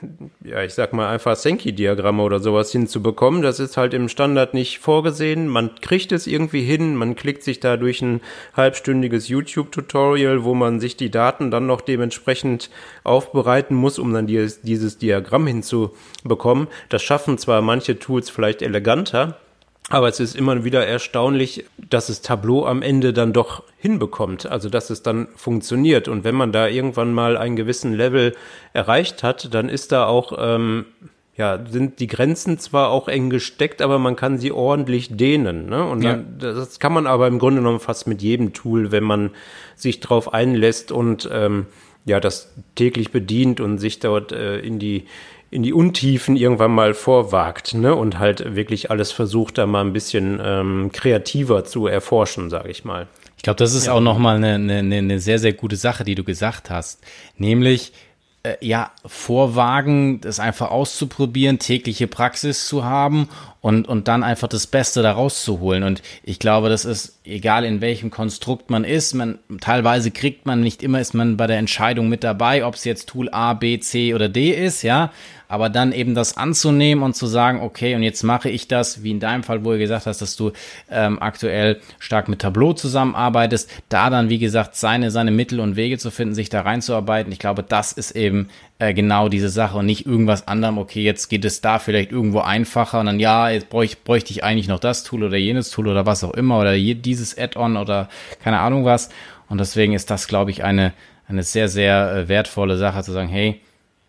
ja, 0.43 0.61
ich 0.61 0.75
sag 0.75 0.93
mal 0.93 1.09
einfach 1.09 1.35
Senki-Diagramme 1.35 2.21
oder 2.21 2.39
sowas 2.39 2.71
hinzubekommen. 2.71 3.41
Das 3.41 3.59
ist 3.59 3.75
halt 3.75 3.95
im 3.95 4.07
Standard 4.07 4.53
nicht 4.53 4.77
vorgesehen. 4.77 5.47
Man 5.47 5.73
kriegt 5.81 6.11
es 6.11 6.27
irgendwie 6.27 6.61
hin, 6.61 6.95
man 6.95 7.15
klickt 7.15 7.41
sich 7.41 7.59
da 7.59 7.75
durch 7.77 8.03
ein 8.03 8.21
halbstündiges 8.55 9.27
YouTube-Tutorial, 9.29 10.43
wo 10.43 10.53
man 10.53 10.79
sich 10.79 10.95
die 10.95 11.09
Daten 11.09 11.49
dann 11.49 11.65
noch 11.65 11.81
dementsprechend 11.81 12.69
aufbereiten 13.03 13.75
muss, 13.75 13.97
um 13.97 14.13
dann 14.13 14.27
dieses, 14.27 14.61
dieses 14.61 14.99
Diagramm 14.99 15.47
hinzubekommen. 15.47 16.67
Das 16.89 17.01
schaffen 17.01 17.39
zwar 17.39 17.63
manche 17.63 17.97
Tools 17.97 18.29
vielleicht 18.29 18.61
eleganter, 18.61 19.39
aber 19.89 20.07
es 20.07 20.19
ist 20.19 20.35
immer 20.35 20.63
wieder 20.63 20.85
erstaunlich, 20.85 21.65
dass 21.77 22.09
es 22.09 22.21
Tableau 22.21 22.65
am 22.65 22.81
Ende 22.81 23.13
dann 23.13 23.33
doch 23.33 23.63
hinbekommt, 23.77 24.47
also 24.47 24.69
dass 24.69 24.89
es 24.89 25.03
dann 25.03 25.27
funktioniert. 25.35 26.07
Und 26.07 26.23
wenn 26.23 26.35
man 26.35 26.51
da 26.51 26.67
irgendwann 26.67 27.13
mal 27.13 27.37
einen 27.37 27.55
gewissen 27.55 27.93
Level 27.93 28.35
erreicht 28.73 29.21
hat, 29.21 29.53
dann 29.53 29.69
ist 29.69 29.91
da 29.91 30.07
auch, 30.07 30.33
ähm, 30.39 30.85
ja, 31.37 31.59
sind 31.69 31.99
die 31.99 32.07
Grenzen 32.07 32.57
zwar 32.57 32.89
auch 32.89 33.07
eng 33.07 33.29
gesteckt, 33.29 33.81
aber 33.81 33.99
man 33.99 34.15
kann 34.15 34.39
sie 34.39 34.51
ordentlich 34.51 35.15
dehnen. 35.15 35.67
Ne? 35.67 35.83
Und 35.83 36.03
dann, 36.03 36.37
ja. 36.41 36.53
das 36.53 36.79
kann 36.79 36.93
man 36.93 37.05
aber 37.05 37.27
im 37.27 37.37
Grunde 37.37 37.61
genommen 37.61 37.79
fast 37.79 38.07
mit 38.07 38.23
jedem 38.23 38.53
Tool, 38.53 38.91
wenn 38.91 39.03
man 39.03 39.31
sich 39.75 39.99
drauf 39.99 40.33
einlässt 40.33 40.91
und 40.91 41.29
ähm, 41.31 41.67
ja, 42.05 42.19
das 42.19 42.53
täglich 42.75 43.11
bedient 43.11 43.59
und 43.59 43.79
sich 43.79 43.99
dort 43.99 44.31
äh, 44.31 44.59
in 44.59 44.79
die 44.79 45.05
in 45.51 45.63
die 45.63 45.73
Untiefen 45.73 46.35
irgendwann 46.35 46.71
mal 46.71 46.93
vorwagt 46.93 47.75
ne? 47.75 47.95
und 47.95 48.19
halt 48.19 48.55
wirklich 48.55 48.91
alles 48.91 49.11
versucht, 49.11 49.57
da 49.57 49.65
mal 49.65 49.85
ein 49.85 49.93
bisschen 49.93 50.41
ähm, 50.43 50.89
kreativer 50.91 51.63
zu 51.63 51.87
erforschen, 51.87 52.49
sage 52.49 52.69
ich 52.69 52.83
mal. 52.83 53.07
Ich 53.37 53.43
glaube, 53.43 53.57
das 53.57 53.73
ist 53.73 53.85
ja. 53.85 53.93
auch 53.93 54.01
nochmal 54.01 54.37
eine, 54.37 54.55
eine, 54.55 54.97
eine 54.97 55.19
sehr, 55.19 55.39
sehr 55.39 55.53
gute 55.53 55.77
Sache, 55.77 56.03
die 56.03 56.15
du 56.15 56.25
gesagt 56.25 56.69
hast. 56.69 57.01
Nämlich, 57.37 57.93
äh, 58.43 58.57
ja, 58.59 58.91
vorwagen, 59.05 60.19
das 60.21 60.39
einfach 60.39 60.71
auszuprobieren, 60.71 61.57
tägliche 61.57 62.07
Praxis 62.07 62.67
zu 62.67 62.83
haben 62.83 63.29
und, 63.65 63.87
und 63.87 64.07
dann 64.07 64.21
einfach 64.21 64.47
das 64.47 64.67
Beste 64.67 65.01
daraus 65.01 65.43
zu 65.43 65.59
holen. 65.59 65.81
Und 65.81 66.03
ich 66.21 66.37
glaube, 66.37 66.69
das 66.69 66.85
ist 66.85 67.17
egal 67.25 67.65
in 67.65 67.81
welchem 67.81 68.11
Konstrukt 68.11 68.69
man 68.69 68.83
ist, 68.83 69.15
man 69.15 69.39
teilweise 69.59 70.11
kriegt 70.11 70.45
man 70.45 70.61
nicht 70.61 70.83
immer 70.83 70.99
ist 70.99 71.15
man 71.15 71.35
bei 71.35 71.47
der 71.47 71.57
Entscheidung 71.57 72.07
mit 72.07 72.23
dabei, 72.23 72.63
ob 72.63 72.75
es 72.75 72.83
jetzt 72.83 73.09
Tool 73.09 73.27
A, 73.31 73.55
B, 73.55 73.79
C 73.79 74.13
oder 74.13 74.29
D 74.29 74.51
ist, 74.51 74.83
ja, 74.83 75.11
aber 75.47 75.69
dann 75.69 75.93
eben 75.93 76.13
das 76.13 76.37
anzunehmen 76.37 77.03
und 77.03 77.15
zu 77.15 77.25
sagen, 77.25 77.61
okay, 77.61 77.95
und 77.95 78.03
jetzt 78.03 78.21
mache 78.21 78.49
ich 78.49 78.67
das, 78.67 79.01
wie 79.01 79.11
in 79.11 79.19
deinem 79.19 79.41
Fall, 79.41 79.65
wo 79.65 79.71
du 79.71 79.79
gesagt 79.79 80.05
hast, 80.05 80.21
dass 80.21 80.35
du 80.35 80.51
ähm, 80.91 81.19
aktuell 81.19 81.81
stark 81.97 82.27
mit 82.27 82.41
Tableau 82.41 82.73
zusammenarbeitest, 82.73 83.71
da 83.89 84.11
dann, 84.11 84.29
wie 84.29 84.39
gesagt, 84.39 84.75
seine, 84.75 85.09
seine 85.09 85.31
Mittel 85.31 85.59
und 85.59 85.75
Wege 85.75 85.97
zu 85.97 86.11
finden, 86.11 86.35
sich 86.35 86.49
da 86.49 86.61
reinzuarbeiten. 86.61 87.31
Ich 87.31 87.39
glaube, 87.39 87.63
das 87.63 87.93
ist 87.93 88.11
eben 88.11 88.49
äh, 88.79 88.93
genau 88.93 89.29
diese 89.29 89.49
Sache 89.49 89.77
und 89.77 89.85
nicht 89.85 90.05
irgendwas 90.05 90.47
anderem, 90.47 90.77
okay, 90.77 91.01
jetzt 91.01 91.29
geht 91.29 91.45
es 91.45 91.61
da 91.61 91.79
vielleicht 91.79 92.11
irgendwo 92.11 92.39
einfacher 92.39 92.99
und 92.99 93.05
dann, 93.05 93.19
ja, 93.19 93.49
jetzt 93.49 93.69
bräuchte, 93.69 93.97
bräuchte 94.03 94.31
ich 94.31 94.43
eigentlich 94.43 94.67
noch 94.67 94.79
das 94.79 95.03
Tool 95.03 95.23
oder 95.23 95.37
jenes 95.37 95.69
Tool 95.69 95.87
oder 95.87 96.05
was 96.05 96.23
auch 96.23 96.33
immer 96.33 96.59
oder 96.59 96.73
je, 96.73 96.93
dieses 96.93 97.37
Add-on 97.37 97.77
oder 97.77 98.09
keine 98.43 98.59
Ahnung 98.59 98.85
was. 98.85 99.09
Und 99.47 99.59
deswegen 99.59 99.93
ist 99.93 100.09
das, 100.09 100.27
glaube 100.27 100.51
ich, 100.51 100.63
eine, 100.63 100.93
eine 101.27 101.43
sehr, 101.43 101.69
sehr 101.69 102.11
äh, 102.11 102.27
wertvolle 102.27 102.77
Sache 102.77 103.03
zu 103.03 103.11
sagen, 103.11 103.29
hey, 103.29 103.61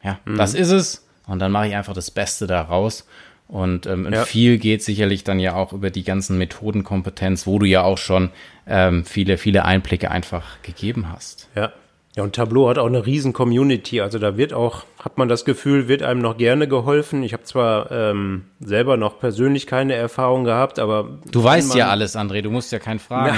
ja, 0.03 0.19
mhm. 0.25 0.37
das 0.37 0.55
ist 0.55 0.71
es 0.71 1.07
und 1.27 1.39
dann 1.39 1.53
mache 1.53 1.69
ich 1.69 1.77
einfach 1.77 1.95
das 1.95 2.11
Beste 2.11 2.47
daraus. 2.47 3.07
Und 3.49 3.87
ähm, 3.87 4.13
ja. 4.13 4.25
viel 4.25 4.59
geht 4.59 4.83
sicherlich 4.83 5.23
dann 5.23 5.39
ja 5.39 5.55
auch 5.55 5.73
über 5.73 5.91
die 5.91 6.03
ganzen 6.03 6.37
Methodenkompetenz, 6.39 7.47
wo 7.47 7.61
du 7.61 7.67
ja 7.67 7.83
auch 7.83 7.99
schon 7.99 8.31
ähm, 8.67 9.05
viele, 9.05 9.39
viele 9.39 9.65
Einblicke 9.65 10.11
einfach 10.11 10.61
gegeben 10.63 11.13
hast. 11.13 11.49
Ja. 11.55 11.73
Ja, 12.17 12.23
und 12.23 12.35
Tableau 12.35 12.71
hat 12.71 12.79
auch 12.79 12.87
eine 12.87 13.05
riesen 13.05 13.35
Community. 13.35 14.01
Also 14.01 14.19
da 14.19 14.39
wird 14.39 14.55
auch, 14.55 14.85
hat 14.99 15.19
man 15.19 15.29
das 15.29 15.45
Gefühl, 15.45 15.87
wird 15.87 16.03
einem 16.03 16.23
noch 16.23 16.39
gerne 16.39 16.67
geholfen. 16.67 17.23
Ich 17.23 17.35
habe 17.35 17.43
zwar 17.43 17.91
ähm, 17.93 18.47
selber 18.59 18.97
noch 18.97 19.21
persönlich 19.21 19.67
keine 19.67 19.93
Erfahrung 19.95 20.45
gehabt, 20.45 20.79
aber. 20.79 21.19
Du 21.31 21.45
weißt 21.45 21.75
ja 21.75 21.89
alles, 21.89 22.17
André, 22.17 22.41
du 22.41 22.51
musst 22.51 22.73
ja 22.73 22.79
keinen 22.79 23.01
fragen. 23.01 23.37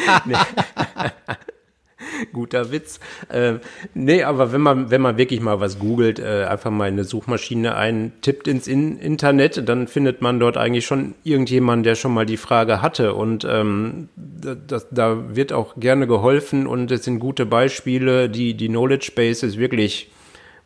Guter 2.32 2.72
Witz. 2.72 3.00
Äh, 3.28 3.54
nee, 3.94 4.22
aber 4.22 4.52
wenn 4.52 4.60
man, 4.60 4.90
wenn 4.90 5.00
man 5.00 5.18
wirklich 5.18 5.40
mal 5.40 5.60
was 5.60 5.78
googelt, 5.78 6.18
äh, 6.18 6.46
einfach 6.48 6.70
mal 6.70 6.88
eine 6.88 7.04
Suchmaschine 7.04 7.76
eintippt 7.76 8.48
ins 8.48 8.66
In 8.66 8.98
Internet, 8.98 9.68
dann 9.68 9.88
findet 9.88 10.22
man 10.22 10.40
dort 10.40 10.56
eigentlich 10.56 10.86
schon 10.86 11.14
irgendjemanden, 11.24 11.84
der 11.84 11.94
schon 11.94 12.14
mal 12.14 12.26
die 12.26 12.36
Frage 12.36 12.82
hatte. 12.82 13.14
Und 13.14 13.46
ähm, 13.48 14.08
das, 14.16 14.86
da 14.90 15.34
wird 15.34 15.52
auch 15.52 15.76
gerne 15.76 16.06
geholfen 16.06 16.66
und 16.66 16.90
es 16.90 17.04
sind 17.04 17.18
gute 17.18 17.46
Beispiele. 17.46 18.28
Die, 18.28 18.54
die 18.54 18.68
Knowledge 18.68 19.12
Base 19.14 19.46
ist 19.46 19.58
wirklich, 19.58 20.10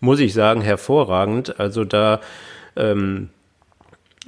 muss 0.00 0.20
ich 0.20 0.34
sagen, 0.34 0.60
hervorragend. 0.60 1.58
Also 1.58 1.84
da 1.84 2.20
ähm, 2.76 3.30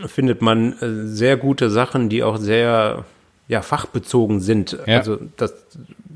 findet 0.05 0.43
man 0.43 0.73
äh, 0.75 1.07
sehr 1.07 1.37
gute 1.37 1.71
Sachen, 1.71 2.09
die 2.09 2.23
auch 2.23 2.37
sehr 2.37 3.05
ja, 3.49 3.63
fachbezogen 3.63 4.41
sind. 4.41 4.77
Ja. 4.87 4.99
Also 4.99 5.19
das 5.37 5.55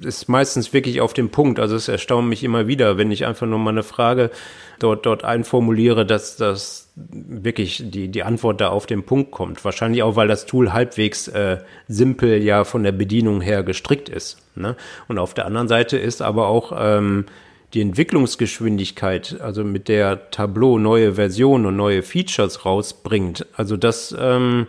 ist 0.03 0.29
meistens 0.29 0.73
wirklich 0.73 1.01
auf 1.01 1.13
dem 1.13 1.31
Punkt. 1.31 1.61
Also 1.61 1.77
es 1.77 1.89
erstaunt 1.89 2.29
mich 2.29 2.43
immer 2.43 2.67
wieder, 2.67 2.99
wenn 2.99 3.13
ich 3.13 3.27
einfach 3.27 3.47
nur 3.47 3.59
mal 3.59 3.71
eine 3.71 3.83
Frage 3.83 4.31
dort, 4.79 5.07
dort 5.07 5.25
einformuliere, 5.25 6.05
dass 6.05 6.37
das 6.37 6.89
wirklich 6.97 7.83
die, 7.85 8.09
die 8.09 8.23
Antwort 8.23 8.61
da 8.61 8.69
auf 8.69 8.87
den 8.87 9.05
Punkt 9.05 9.31
kommt. 9.31 9.65
Wahrscheinlich 9.65 10.03
auch, 10.03 10.17
weil 10.17 10.29
das 10.29 10.47
Tool 10.47 10.73
halbwegs 10.73 11.29
äh, 11.29 11.59
simpel 11.87 12.43
ja 12.43 12.65
von 12.65 12.83
der 12.83 12.93
Bedienung 12.93 13.41
her 13.41 13.63
gestrickt 13.63 14.09
ist. 14.09 14.39
Ne? 14.57 14.75
Und 15.07 15.19
auf 15.19 15.35
der 15.35 15.47
anderen 15.47 15.69
Seite 15.69 15.99
ist 15.99 16.23
aber 16.23 16.49
auch 16.49 16.73
ähm, 16.77 17.27
die 17.75 17.81
Entwicklungsgeschwindigkeit, 17.81 19.41
also 19.41 19.63
mit 19.63 19.87
der 19.87 20.31
Tableau 20.31 20.79
neue 20.79 21.15
Versionen 21.15 21.67
und 21.67 21.77
neue 21.77 22.03
Features 22.03 22.65
rausbringt. 22.65 23.47
Also 23.55 23.77
das 23.77 24.17
ähm, 24.19 24.67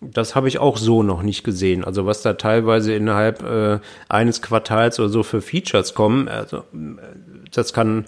das 0.00 0.34
habe 0.34 0.48
ich 0.48 0.58
auch 0.58 0.78
so 0.78 1.02
noch 1.02 1.22
nicht 1.22 1.44
gesehen. 1.44 1.84
Also 1.84 2.06
was 2.06 2.22
da 2.22 2.34
teilweise 2.34 2.94
innerhalb 2.94 3.42
äh, 3.42 3.80
eines 4.08 4.40
Quartals 4.42 4.98
oder 4.98 5.10
so 5.10 5.22
für 5.22 5.42
Features 5.42 5.94
kommen, 5.94 6.28
also 6.28 6.64
das 7.52 7.72
kann, 7.72 8.06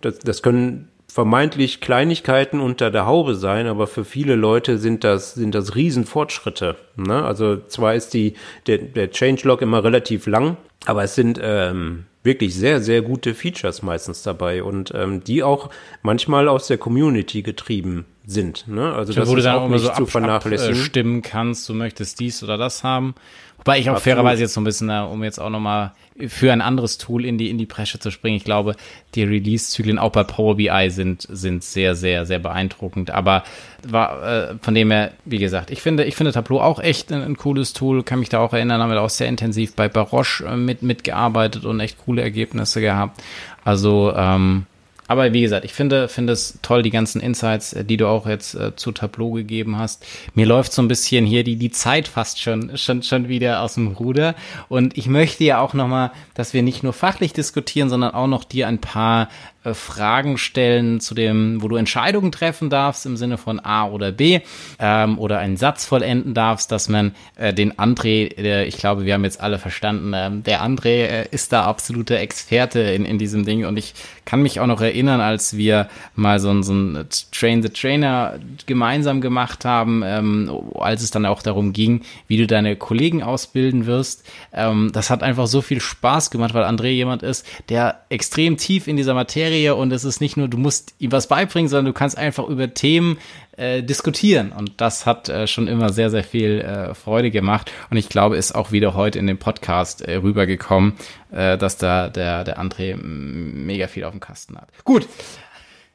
das, 0.00 0.20
das 0.20 0.42
können 0.42 0.88
vermeintlich 1.08 1.80
Kleinigkeiten 1.80 2.60
unter 2.60 2.90
der 2.90 3.06
Haube 3.06 3.34
sein, 3.34 3.66
aber 3.66 3.86
für 3.86 4.04
viele 4.04 4.34
Leute 4.34 4.78
sind 4.78 5.04
das, 5.04 5.34
sind 5.34 5.54
das 5.54 5.74
Riesenfortschritte. 5.74 6.76
Ne? 6.96 7.24
Also 7.24 7.56
zwar 7.68 7.94
ist 7.94 8.14
die, 8.14 8.34
der, 8.66 8.78
der 8.78 9.10
Changelog 9.10 9.62
immer 9.62 9.82
relativ 9.82 10.26
lang, 10.26 10.56
aber 10.86 11.04
es 11.04 11.14
sind 11.14 11.38
ähm, 11.42 12.06
wirklich 12.22 12.54
sehr, 12.54 12.80
sehr 12.80 13.02
gute 13.02 13.34
Features 13.34 13.82
meistens 13.82 14.22
dabei 14.22 14.62
und 14.62 14.92
ähm, 14.94 15.22
die 15.22 15.42
auch 15.42 15.70
manchmal 16.02 16.48
aus 16.48 16.66
der 16.68 16.78
Community 16.78 17.42
getrieben 17.42 18.06
sind. 18.26 18.66
Ne? 18.68 18.92
Also 18.92 19.12
das 19.12 19.28
wo 19.28 19.36
ist 19.36 19.46
auch 19.46 19.68
nicht 19.68 19.82
so 19.82 19.92
zu 19.92 20.06
vernachlässigen. 20.06 20.76
Stimmen 20.76 21.22
kannst, 21.22 21.68
du 21.68 21.74
möchtest 21.74 22.20
dies 22.20 22.42
oder 22.42 22.56
das 22.56 22.82
haben. 22.82 23.14
Wobei 23.58 23.78
ich 23.78 23.88
auch 23.88 23.94
Absolut. 23.94 24.16
fairerweise 24.16 24.42
jetzt 24.42 24.54
so 24.54 24.60
ein 24.60 24.64
bisschen, 24.64 24.90
um 24.90 25.24
jetzt 25.24 25.38
auch 25.38 25.50
nochmal 25.50 25.92
für 26.28 26.52
ein 26.52 26.60
anderes 26.60 26.98
Tool 26.98 27.24
in 27.24 27.38
die, 27.38 27.50
in 27.50 27.58
die 27.58 27.66
Bresche 27.66 27.98
zu 27.98 28.10
springen. 28.10 28.36
Ich 28.36 28.44
glaube, 28.44 28.76
die 29.14 29.24
Release-Zyklen 29.24 29.98
auch 29.98 30.12
bei 30.12 30.22
Power 30.22 30.56
BI 30.56 30.90
sind, 30.90 31.26
sind 31.30 31.64
sehr, 31.64 31.94
sehr, 31.94 32.26
sehr 32.26 32.38
beeindruckend. 32.38 33.10
Aber 33.10 33.42
war, 33.86 34.50
äh, 34.50 34.54
von 34.60 34.74
dem 34.74 34.90
her, 34.90 35.12
wie 35.24 35.38
gesagt, 35.38 35.70
ich 35.70 35.80
finde, 35.80 36.04
ich 36.04 36.14
finde 36.14 36.32
Tableau 36.32 36.60
auch 36.60 36.78
echt 36.78 37.10
ein, 37.12 37.22
ein 37.22 37.36
cooles 37.36 37.72
Tool. 37.72 38.02
Kann 38.02 38.20
mich 38.20 38.28
da 38.28 38.38
auch 38.40 38.52
erinnern, 38.52 38.82
haben 38.82 38.90
wir 38.90 39.00
auch 39.00 39.10
sehr 39.10 39.28
intensiv 39.28 39.74
bei 39.74 39.88
Baroche 39.88 40.44
äh, 40.44 40.56
mit, 40.56 40.82
mitgearbeitet 40.82 41.64
und 41.64 41.80
echt 41.80 41.98
coole 42.04 42.22
Ergebnisse 42.22 42.80
gehabt. 42.80 43.22
Also, 43.64 44.12
ähm, 44.14 44.66
aber 45.06 45.32
wie 45.32 45.42
gesagt, 45.42 45.64
ich 45.64 45.72
finde, 45.72 46.08
finde 46.08 46.32
es 46.32 46.58
toll, 46.62 46.82
die 46.82 46.90
ganzen 46.90 47.20
Insights, 47.20 47.72
äh, 47.72 47.84
die 47.84 47.96
du 47.96 48.06
auch 48.06 48.26
jetzt 48.26 48.54
äh, 48.54 48.74
zu 48.76 48.92
Tableau 48.92 49.32
gegeben 49.32 49.78
hast. 49.78 50.04
Mir 50.34 50.46
läuft 50.46 50.72
so 50.72 50.82
ein 50.82 50.88
bisschen 50.88 51.26
hier 51.26 51.44
die, 51.44 51.56
die 51.56 51.70
Zeit 51.70 52.08
fast 52.08 52.40
schon, 52.40 52.76
schon, 52.76 53.02
schon 53.02 53.28
wieder 53.28 53.60
aus 53.62 53.74
dem 53.74 53.88
Ruder. 53.88 54.34
Und 54.68 54.96
ich 54.96 55.06
möchte 55.06 55.44
ja 55.44 55.60
auch 55.60 55.74
nochmal, 55.74 56.12
dass 56.34 56.54
wir 56.54 56.62
nicht 56.62 56.82
nur 56.82 56.92
fachlich 56.92 57.32
diskutieren, 57.32 57.88
sondern 57.88 58.14
auch 58.14 58.26
noch 58.26 58.44
dir 58.44 58.68
ein 58.68 58.80
paar 58.80 59.28
äh, 59.64 59.74
Fragen 59.74 60.38
stellen 60.38 61.00
zu 61.00 61.14
dem, 61.14 61.62
wo 61.62 61.68
du 61.68 61.76
Entscheidungen 61.76 62.32
treffen 62.32 62.70
darfst 62.70 63.06
im 63.06 63.16
Sinne 63.16 63.38
von 63.38 63.60
A 63.60 63.86
oder 63.86 64.12
B 64.12 64.40
ähm, 64.78 65.18
oder 65.18 65.38
einen 65.38 65.56
Satz 65.56 65.84
vollenden 65.84 66.34
darfst, 66.34 66.70
dass 66.70 66.88
man 66.88 67.14
äh, 67.36 67.54
den 67.54 67.72
André, 67.72 68.34
der, 68.40 68.66
ich 68.66 68.76
glaube, 68.76 69.04
wir 69.04 69.14
haben 69.14 69.24
jetzt 69.24 69.40
alle 69.40 69.58
verstanden, 69.58 70.12
äh, 70.12 70.30
der 70.30 70.62
André 70.62 71.06
äh, 71.06 71.28
ist 71.30 71.52
da 71.52 71.64
absolute 71.64 72.18
Experte 72.18 72.80
in, 72.80 73.04
in 73.04 73.18
diesem 73.18 73.44
Ding 73.44 73.64
und 73.64 73.78
ich 73.78 73.94
kann 74.24 74.42
mich 74.42 74.60
auch 74.60 74.66
noch 74.66 74.80
erinnern, 74.80 75.20
als 75.20 75.56
wir 75.56 75.88
mal 76.14 76.40
so, 76.40 76.62
so 76.62 76.72
ein 76.72 77.06
Train 77.32 77.62
the 77.62 77.68
Trainer 77.68 78.38
gemeinsam 78.66 79.20
gemacht 79.20 79.64
haben, 79.64 80.02
ähm, 80.04 80.50
als 80.74 81.02
es 81.02 81.10
dann 81.10 81.26
auch 81.26 81.42
darum 81.42 81.72
ging, 81.72 82.02
wie 82.26 82.36
du 82.36 82.46
deine 82.46 82.76
Kollegen 82.76 83.22
ausbilden 83.22 83.86
wirst. 83.86 84.24
Ähm, 84.52 84.90
das 84.92 85.10
hat 85.10 85.22
einfach 85.22 85.46
so 85.46 85.62
viel 85.62 85.80
Spaß 85.80 86.30
gemacht, 86.30 86.54
weil 86.54 86.64
André 86.64 86.88
jemand 86.88 87.22
ist, 87.22 87.46
der 87.68 88.00
extrem 88.08 88.56
tief 88.56 88.86
in 88.86 88.96
dieser 88.96 89.14
Materie 89.14 89.53
und 89.76 89.92
es 89.92 90.04
ist 90.04 90.20
nicht 90.20 90.36
nur, 90.36 90.48
du 90.48 90.58
musst 90.58 90.94
ihm 90.98 91.12
was 91.12 91.28
beibringen, 91.28 91.68
sondern 91.68 91.92
du 91.92 91.98
kannst 91.98 92.18
einfach 92.18 92.48
über 92.48 92.72
Themen 92.74 93.18
äh, 93.56 93.82
diskutieren. 93.82 94.52
Und 94.52 94.72
das 94.80 95.06
hat 95.06 95.28
äh, 95.28 95.46
schon 95.46 95.68
immer 95.68 95.92
sehr, 95.92 96.10
sehr 96.10 96.24
viel 96.24 96.60
äh, 96.60 96.94
Freude 96.94 97.30
gemacht. 97.30 97.70
Und 97.90 97.96
ich 97.96 98.08
glaube, 98.08 98.36
ist 98.36 98.54
auch 98.54 98.72
wieder 98.72 98.94
heute 98.94 99.18
in 99.18 99.26
dem 99.26 99.38
Podcast 99.38 100.02
äh, 100.02 100.16
rübergekommen, 100.16 100.94
äh, 101.30 101.56
dass 101.56 101.76
da 101.76 102.08
der, 102.08 102.44
der 102.44 102.58
André 102.58 102.96
mega 102.96 103.86
viel 103.86 104.04
auf 104.04 104.12
dem 104.12 104.20
Kasten 104.20 104.56
hat. 104.56 104.68
Gut. 104.84 105.06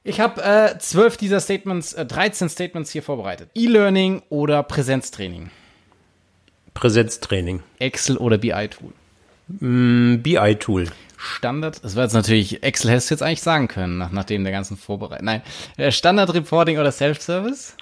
Ich 0.03 0.20
habe 0.20 0.41
äh, 0.41 0.78
zwölf 0.80 1.18
dieser 1.18 1.39
Statements, 1.39 1.93
äh, 1.93 2.05
13 2.05 2.49
Statements 2.49 2.91
hier 2.91 3.03
vorbereitet. 3.03 3.49
E-Learning 3.55 4.22
oder 4.30 4.64
Präsenztraining? 4.64 5.51
Präsenztraining. 6.74 7.62
Excel 7.80 8.18
oder 8.18 8.38
BI-Tool? 8.38 8.93
Mm, 9.60 10.22
BI-Tool. 10.22 10.88
Standard, 11.22 11.84
das 11.84 11.98
war 11.98 12.04
jetzt 12.04 12.14
natürlich, 12.14 12.64
Excel 12.64 12.92
hättest 12.92 13.10
du 13.10 13.16
jetzt 13.16 13.22
eigentlich 13.22 13.42
sagen 13.42 13.68
können, 13.68 13.98
nach, 13.98 14.12
nachdem 14.12 14.46
der 14.46 14.54
ganzen 14.54 14.78
Vorbereitung. 14.78 15.26
Nein, 15.26 15.42
äh, 15.76 15.92
Standard 15.92 16.34
Reporting 16.34 16.78
oder 16.78 16.94
Self-Service? 16.94 17.76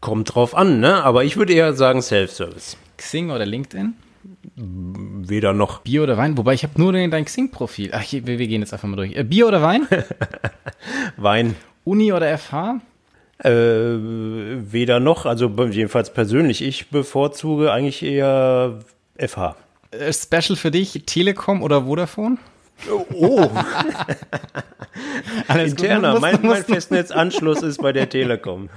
Kommt 0.00 0.34
drauf 0.34 0.56
an, 0.56 0.80
ne? 0.80 1.04
Aber 1.04 1.22
ich 1.22 1.36
würde 1.36 1.52
eher 1.52 1.72
sagen 1.74 2.02
Self-Service. 2.02 2.76
Xing 2.96 3.30
oder 3.30 3.46
LinkedIn? 3.46 3.94
Weder 4.56 5.52
noch. 5.52 5.82
Bier 5.82 6.02
oder 6.02 6.16
Wein? 6.16 6.36
Wobei 6.36 6.54
ich 6.54 6.64
habe 6.64 6.72
nur 6.80 6.92
dein 6.92 7.24
Xing-Profil. 7.24 7.90
Ach, 7.92 8.02
wir, 8.10 8.26
wir 8.26 8.46
gehen 8.48 8.60
jetzt 8.60 8.72
einfach 8.72 8.88
mal 8.88 8.96
durch. 8.96 9.14
Äh, 9.14 9.22
Bier 9.22 9.46
oder 9.46 9.62
Wein? 9.62 9.86
Wein. 11.16 11.54
Uni 11.84 12.12
oder 12.12 12.36
FH? 12.36 12.80
Äh, 13.38 13.50
weder 13.50 14.98
noch. 14.98 15.26
Also 15.26 15.48
jedenfalls 15.70 16.12
persönlich. 16.12 16.60
Ich 16.60 16.90
bevorzuge 16.90 17.70
eigentlich 17.70 18.02
eher 18.02 18.80
FH. 19.16 19.54
Äh, 19.90 20.12
Special 20.12 20.56
für 20.56 20.70
dich, 20.70 21.02
Telekom 21.06 21.62
oder 21.62 21.84
Vodafone? 21.84 22.38
Oh. 23.12 23.50
Interner. 25.48 26.10
Musst, 26.10 26.22
mein, 26.22 26.42
mein 26.42 26.64
Festnetzanschluss 26.64 27.62
ist 27.62 27.80
bei 27.80 27.92
der 27.92 28.08
Telekom. 28.08 28.68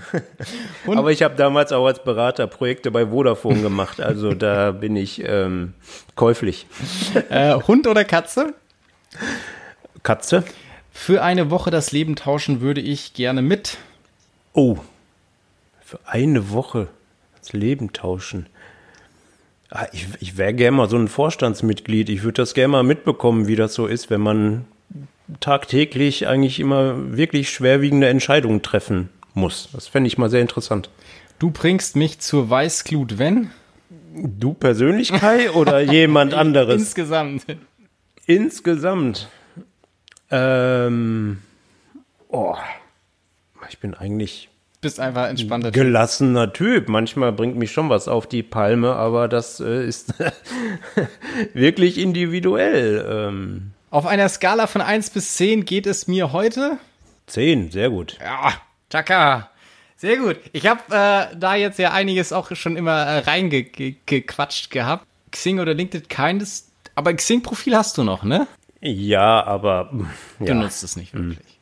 Aber 0.88 1.12
ich 1.12 1.22
habe 1.22 1.36
damals 1.36 1.72
auch 1.72 1.86
als 1.86 2.04
Berater 2.04 2.48
Projekte 2.48 2.92
bei 2.92 3.08
Vodafone 3.08 3.62
gemacht. 3.62 4.00
Also 4.00 4.34
da 4.34 4.72
bin 4.72 4.96
ich 4.96 5.24
ähm, 5.26 5.74
käuflich. 6.16 6.68
Äh, 7.30 7.56
Hund 7.56 7.88
oder 7.88 8.06
Katze? 8.06 8.54
Katze. 10.04 10.44
Für 10.92 11.22
eine 11.24 11.50
Woche 11.50 11.72
das 11.72 11.92
Leben 11.92 12.16
tauschen 12.16 12.62
würde 12.62 12.82
ich 12.82 13.14
gerne 13.14 13.42
mit. 13.42 13.78
Oh. 14.54 14.78
Für 15.82 16.00
eine 16.06 16.52
Woche 16.52 16.88
das 17.40 17.54
Leben 17.54 17.94
tauschen. 17.94 18.48
Ah, 19.72 19.88
ich, 19.92 20.08
ich 20.20 20.38
wäre 20.38 20.54
gerne 20.54 20.78
mal 20.78 20.90
so 20.90 20.98
ein 20.98 21.08
Vorstandsmitglied. 21.08 22.10
Ich 22.10 22.24
würde 22.24 22.42
das 22.42 22.54
gerne 22.54 22.70
mal 22.70 22.84
mitbekommen, 22.84 23.48
wie 23.48 23.56
das 23.56 23.76
so 23.76 23.86
ist, 23.86 24.10
wenn 24.10 24.22
man 24.22 24.66
tagtäglich 25.40 26.28
eigentlich 26.28 26.60
immer 26.60 27.16
wirklich 27.16 27.52
schwerwiegende 27.52 28.08
Entscheidungen 28.08 28.64
treffen 28.64 29.10
muss. 29.36 29.70
Das 29.74 29.88
fände 29.88 30.08
ich 30.08 30.18
mal 30.18 30.30
sehr 30.30 30.42
interessant. 30.42 30.90
Du 31.38 31.52
bringst 31.52 31.96
mich 31.96 32.20
zur 32.20 32.50
Weißglut, 32.50 33.20
wenn? 33.20 33.52
Du 34.16 34.54
persönlich, 34.54 35.14
Kai, 35.14 35.52
oder 35.52 35.80
jemand 35.92 36.34
anderes? 36.34 36.82
Insgesamt. 36.82 37.46
Insgesamt. 38.26 39.30
Ähm, 40.32 41.40
oh, 42.28 42.56
ich 43.70 43.80
bin 43.80 43.94
eigentlich 43.94 44.50
bist 44.82 45.00
einfach 45.00 45.28
entspannter. 45.28 45.72
Gelassener 45.72 46.54
Typ. 46.54 46.90
Manchmal 46.90 47.32
bringt 47.32 47.58
mich 47.58 47.72
schon 47.72 47.90
was 47.90 48.08
auf 48.08 48.28
die 48.28 48.44
Palme, 48.44 48.96
aber 48.96 49.28
das 49.28 49.60
äh, 49.60 49.86
ist 49.86 50.14
wirklich 51.54 51.98
individuell. 51.98 53.06
Ähm. 53.10 53.72
Auf 53.92 54.06
einer 54.06 54.30
Skala 54.30 54.68
von 54.68 54.82
1 54.82 55.10
bis 55.12 55.36
10 55.36 55.66
geht 55.66 55.88
es 55.88 56.08
mir 56.08 56.32
heute? 56.32 56.78
10, 57.28 57.72
sehr 57.72 57.90
gut. 57.90 58.18
Ja, 58.22 58.54
Chaka. 58.90 59.50
Sehr 59.98 60.18
gut. 60.18 60.38
Ich 60.54 60.66
habe 60.66 60.82
äh, 60.90 61.36
da 61.36 61.56
jetzt 61.56 61.78
ja 61.78 61.92
einiges 61.92 62.32
auch 62.32 62.56
schon 62.56 62.78
immer 62.78 63.02
äh, 63.02 63.20
reingequatscht 63.20 64.72
gehabt. 64.72 65.06
Xing 65.32 65.60
oder 65.60 65.74
LinkedIn 65.74 66.08
keines, 66.08 66.72
aber 66.96 67.14
Xing-Profil 67.14 67.76
hast 67.76 67.98
du 67.98 68.04
noch, 68.04 68.24
ne? 68.24 68.48
Ja, 68.82 69.44
aber 69.46 69.92
ja. 70.40 70.46
du 70.46 70.54
nutzt 70.56 70.84
es 70.84 70.96
nicht 70.96 71.14
wirklich. 71.14 71.60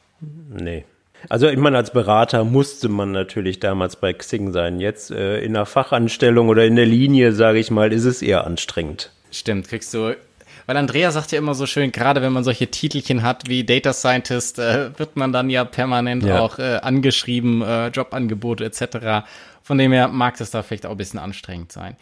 Nee. 0.50 0.86
Also 1.30 1.48
ich 1.48 1.58
meine, 1.58 1.78
als 1.78 1.92
Berater 1.92 2.44
musste 2.44 2.90
man 2.90 3.12
natürlich 3.12 3.60
damals 3.60 3.96
bei 3.96 4.14
Xing 4.14 4.52
sein. 4.52 4.80
Jetzt 4.80 5.12
äh, 5.12 5.40
in 5.40 5.54
der 5.54 5.66
Fachanstellung 5.66 6.50
oder 6.50 6.66
in 6.66 6.76
der 6.76 6.86
Linie, 6.86 7.34
sage 7.34 7.60
ich 7.60 7.72
mal, 7.72 7.92
ist 7.92 8.06
es 8.06 8.22
eher 8.22 8.46
anstrengend. 8.46 9.12
Stimmt, 9.32 9.68
kriegst 9.68 9.94
du 9.94 10.14
weil 10.68 10.76
Andrea 10.76 11.12
sagt 11.12 11.32
ja 11.32 11.38
immer 11.38 11.56
so 11.56 11.66
schön, 11.66 11.94
gerade 11.94 12.22
wenn 12.22 12.34
man 12.34 12.44
solche 12.44 12.68
Titelchen 12.68 13.24
hat 13.24 13.48
wie 13.48 13.64
Data 13.64 13.94
Scientist, 13.94 14.60
äh, 14.60 14.98
wird 15.00 15.16
man 15.16 15.32
dann 15.32 15.50
ja 15.50 15.64
permanent 15.64 16.26
ja. 16.26 16.42
auch 16.42 16.60
äh, 16.60 16.80
angeschrieben, 16.82 17.62
äh, 17.62 17.88
Jobangebote 17.88 18.66
etc. 18.66 19.26
Von 19.64 19.78
dem 19.78 19.94
her 19.94 20.10
mag 20.10 20.38
das 20.38 20.52
da 20.52 20.64
vielleicht 20.64 20.86
auch 20.86 20.92
ein 20.92 20.98
bisschen 20.98 21.20
anstrengend 21.20 21.72
sein. 21.72 21.96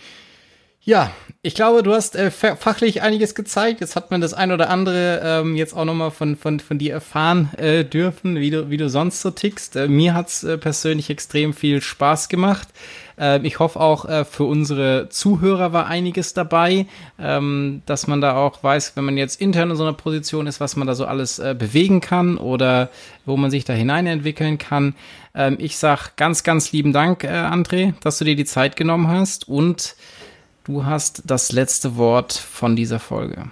Ja, 0.88 1.12
ich 1.42 1.56
glaube, 1.56 1.82
du 1.82 1.94
hast 1.94 2.16
äh, 2.16 2.30
fachlich 2.30 3.02
einiges 3.02 3.34
gezeigt. 3.34 3.82
Jetzt 3.82 3.96
hat 3.96 4.12
man 4.12 4.22
das 4.22 4.36
ein 4.36 4.52
oder 4.52 4.70
andere 4.70 5.20
ähm, 5.24 5.56
jetzt 5.56 5.76
auch 5.76 5.84
nochmal 5.84 6.12
von, 6.12 6.36
von, 6.36 6.60
von 6.60 6.78
dir 6.78 6.94
erfahren 6.94 7.50
äh, 7.58 7.84
dürfen, 7.84 8.36
wie 8.36 8.52
du, 8.52 8.70
wie 8.70 8.78
du 8.78 8.88
sonst 8.88 9.22
so 9.24 9.32
tickst. 9.32 9.76
Äh, 9.76 9.88
mir 9.88 10.14
hat's 10.14 10.44
äh, 10.44 10.60
persönlich 10.60 11.10
extrem 11.10 11.56
viel 11.56 11.82
Spaß 11.82 12.30
gemacht. 12.30 12.68
Äh, 13.20 13.40
ich 13.48 13.58
hoffe 13.58 13.80
auch, 13.80 14.06
äh, 14.06 14.26
für 14.26 14.44
unsere 14.44 15.10
Zuhörer 15.10 15.74
war 15.74 15.88
einiges 15.88 16.36
dabei, 16.36 16.86
ähm, 17.18 17.82
dass 17.88 18.06
man 18.06 18.22
da 18.22 18.36
auch 18.36 18.62
weiß, 18.62 18.96
wenn 18.96 19.06
man 19.06 19.18
jetzt 19.18 19.42
intern 19.42 19.72
in 19.72 19.78
so 19.78 19.84
einer 19.84 19.94
Position 19.94 20.46
ist, 20.46 20.60
was 20.60 20.76
man 20.76 20.86
da 20.86 20.94
so 20.94 21.06
alles 21.06 21.40
äh, 21.40 21.56
bewegen 21.58 22.00
kann 22.00 22.38
oder 22.38 22.92
wo 23.26 23.38
man 23.38 23.50
sich 23.50 23.66
da 23.66 23.74
hineinentwickeln 23.74 24.60
kann. 24.60 24.94
Ähm, 25.34 25.56
ich 25.60 25.78
sag 25.78 26.16
ganz, 26.16 26.44
ganz 26.44 26.72
lieben 26.72 26.94
Dank, 26.94 27.24
André, 27.24 27.96
dass 28.02 28.20
du 28.20 28.26
dir 28.26 28.36
die 28.36 28.46
Zeit 28.46 28.76
genommen 28.76 29.08
hast 29.08 29.50
und 29.50 29.96
Du 30.66 30.84
hast 30.84 31.22
das 31.26 31.52
letzte 31.52 31.96
Wort 31.96 32.34
von 32.34 32.76
dieser 32.76 32.98
Folge. 33.00 33.52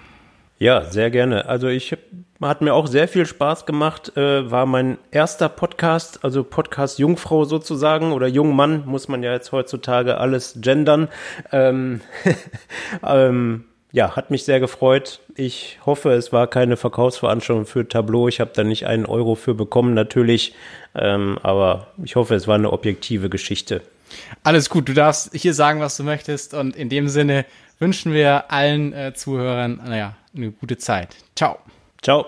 Ja, 0.58 0.86
sehr 0.86 1.12
gerne. 1.12 1.48
Also 1.48 1.68
ich 1.68 1.96
hat 2.42 2.62
mir 2.62 2.74
auch 2.74 2.88
sehr 2.88 3.08
viel 3.08 3.28
Spaß 3.28 3.68
gemacht. 3.68 4.18
Äh, 4.18 4.50
war 4.50 4.66
mein 4.66 4.98
erster 5.12 5.48
Podcast, 5.48 6.24
also 6.24 6.44
Podcast 6.44 6.98
Jungfrau 6.98 7.46
sozusagen 7.46 8.14
oder 8.14 8.26
Jungmann 8.26 8.88
muss 8.88 9.10
man 9.10 9.22
ja 9.22 9.32
jetzt 9.32 9.52
heutzutage 9.52 10.18
alles 10.18 10.56
gendern. 10.60 11.08
Ähm, 11.52 12.02
ähm, 13.06 13.66
ja, 13.92 14.16
hat 14.16 14.32
mich 14.32 14.44
sehr 14.44 14.60
gefreut. 14.60 15.20
Ich 15.36 15.78
hoffe, 15.86 16.14
es 16.14 16.34
war 16.34 16.48
keine 16.48 16.78
Verkaufsveranstaltung 16.78 17.68
für 17.68 17.88
Tableau. 17.88 18.28
Ich 18.28 18.40
habe 18.40 18.52
da 18.56 18.64
nicht 18.64 18.88
einen 18.88 19.06
Euro 19.06 19.36
für 19.36 19.54
bekommen, 19.54 19.94
natürlich. 19.94 20.56
Ähm, 20.96 21.38
aber 21.44 21.88
ich 22.04 22.16
hoffe, 22.16 22.34
es 22.34 22.48
war 22.48 22.56
eine 22.56 22.74
objektive 22.74 23.30
Geschichte. 23.30 23.84
Alles 24.44 24.70
gut, 24.70 24.90
du 24.90 24.94
darfst 24.94 25.32
hier 25.34 25.54
sagen, 25.54 25.80
was 25.80 25.98
du 25.98 26.04
möchtest. 26.04 26.54
Und 26.54 26.76
in 26.76 26.90
dem 26.90 27.08
Sinne 27.08 27.46
wünschen 27.80 28.14
wir 28.14 28.52
allen 28.52 28.94
äh, 28.94 29.14
Zuhörern, 29.14 29.82
naja, 29.86 30.16
eine 30.36 30.52
gute 30.52 30.78
Zeit. 30.78 31.16
Ciao. 31.36 31.58
Ciao. 32.02 32.26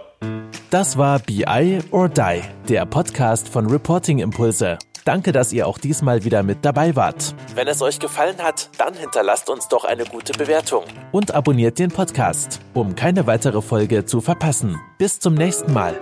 Das 0.69 0.97
war 0.97 1.19
BI 1.19 1.79
or 1.91 2.09
Die, 2.09 2.41
der 2.69 2.85
Podcast 2.85 3.49
von 3.49 3.67
Reporting 3.67 4.19
Impulse. 4.19 4.77
Danke, 5.05 5.31
dass 5.31 5.53
ihr 5.53 5.67
auch 5.67 5.77
diesmal 5.77 6.23
wieder 6.23 6.41
mit 6.41 6.65
dabei 6.65 6.95
wart. 6.95 7.35
Wenn 7.53 7.67
es 7.67 7.81
euch 7.83 7.99
gefallen 7.99 8.37
hat, 8.41 8.71
dann 8.79 8.95
hinterlasst 8.95 9.51
uns 9.51 9.67
doch 9.67 9.85
eine 9.85 10.03
gute 10.03 10.33
Bewertung 10.33 10.83
und 11.11 11.31
abonniert 11.35 11.77
den 11.77 11.91
Podcast, 11.91 12.59
um 12.73 12.95
keine 12.95 13.27
weitere 13.27 13.61
Folge 13.61 14.05
zu 14.05 14.19
verpassen. 14.19 14.79
Bis 14.97 15.19
zum 15.19 15.35
nächsten 15.35 15.73
Mal. 15.73 15.95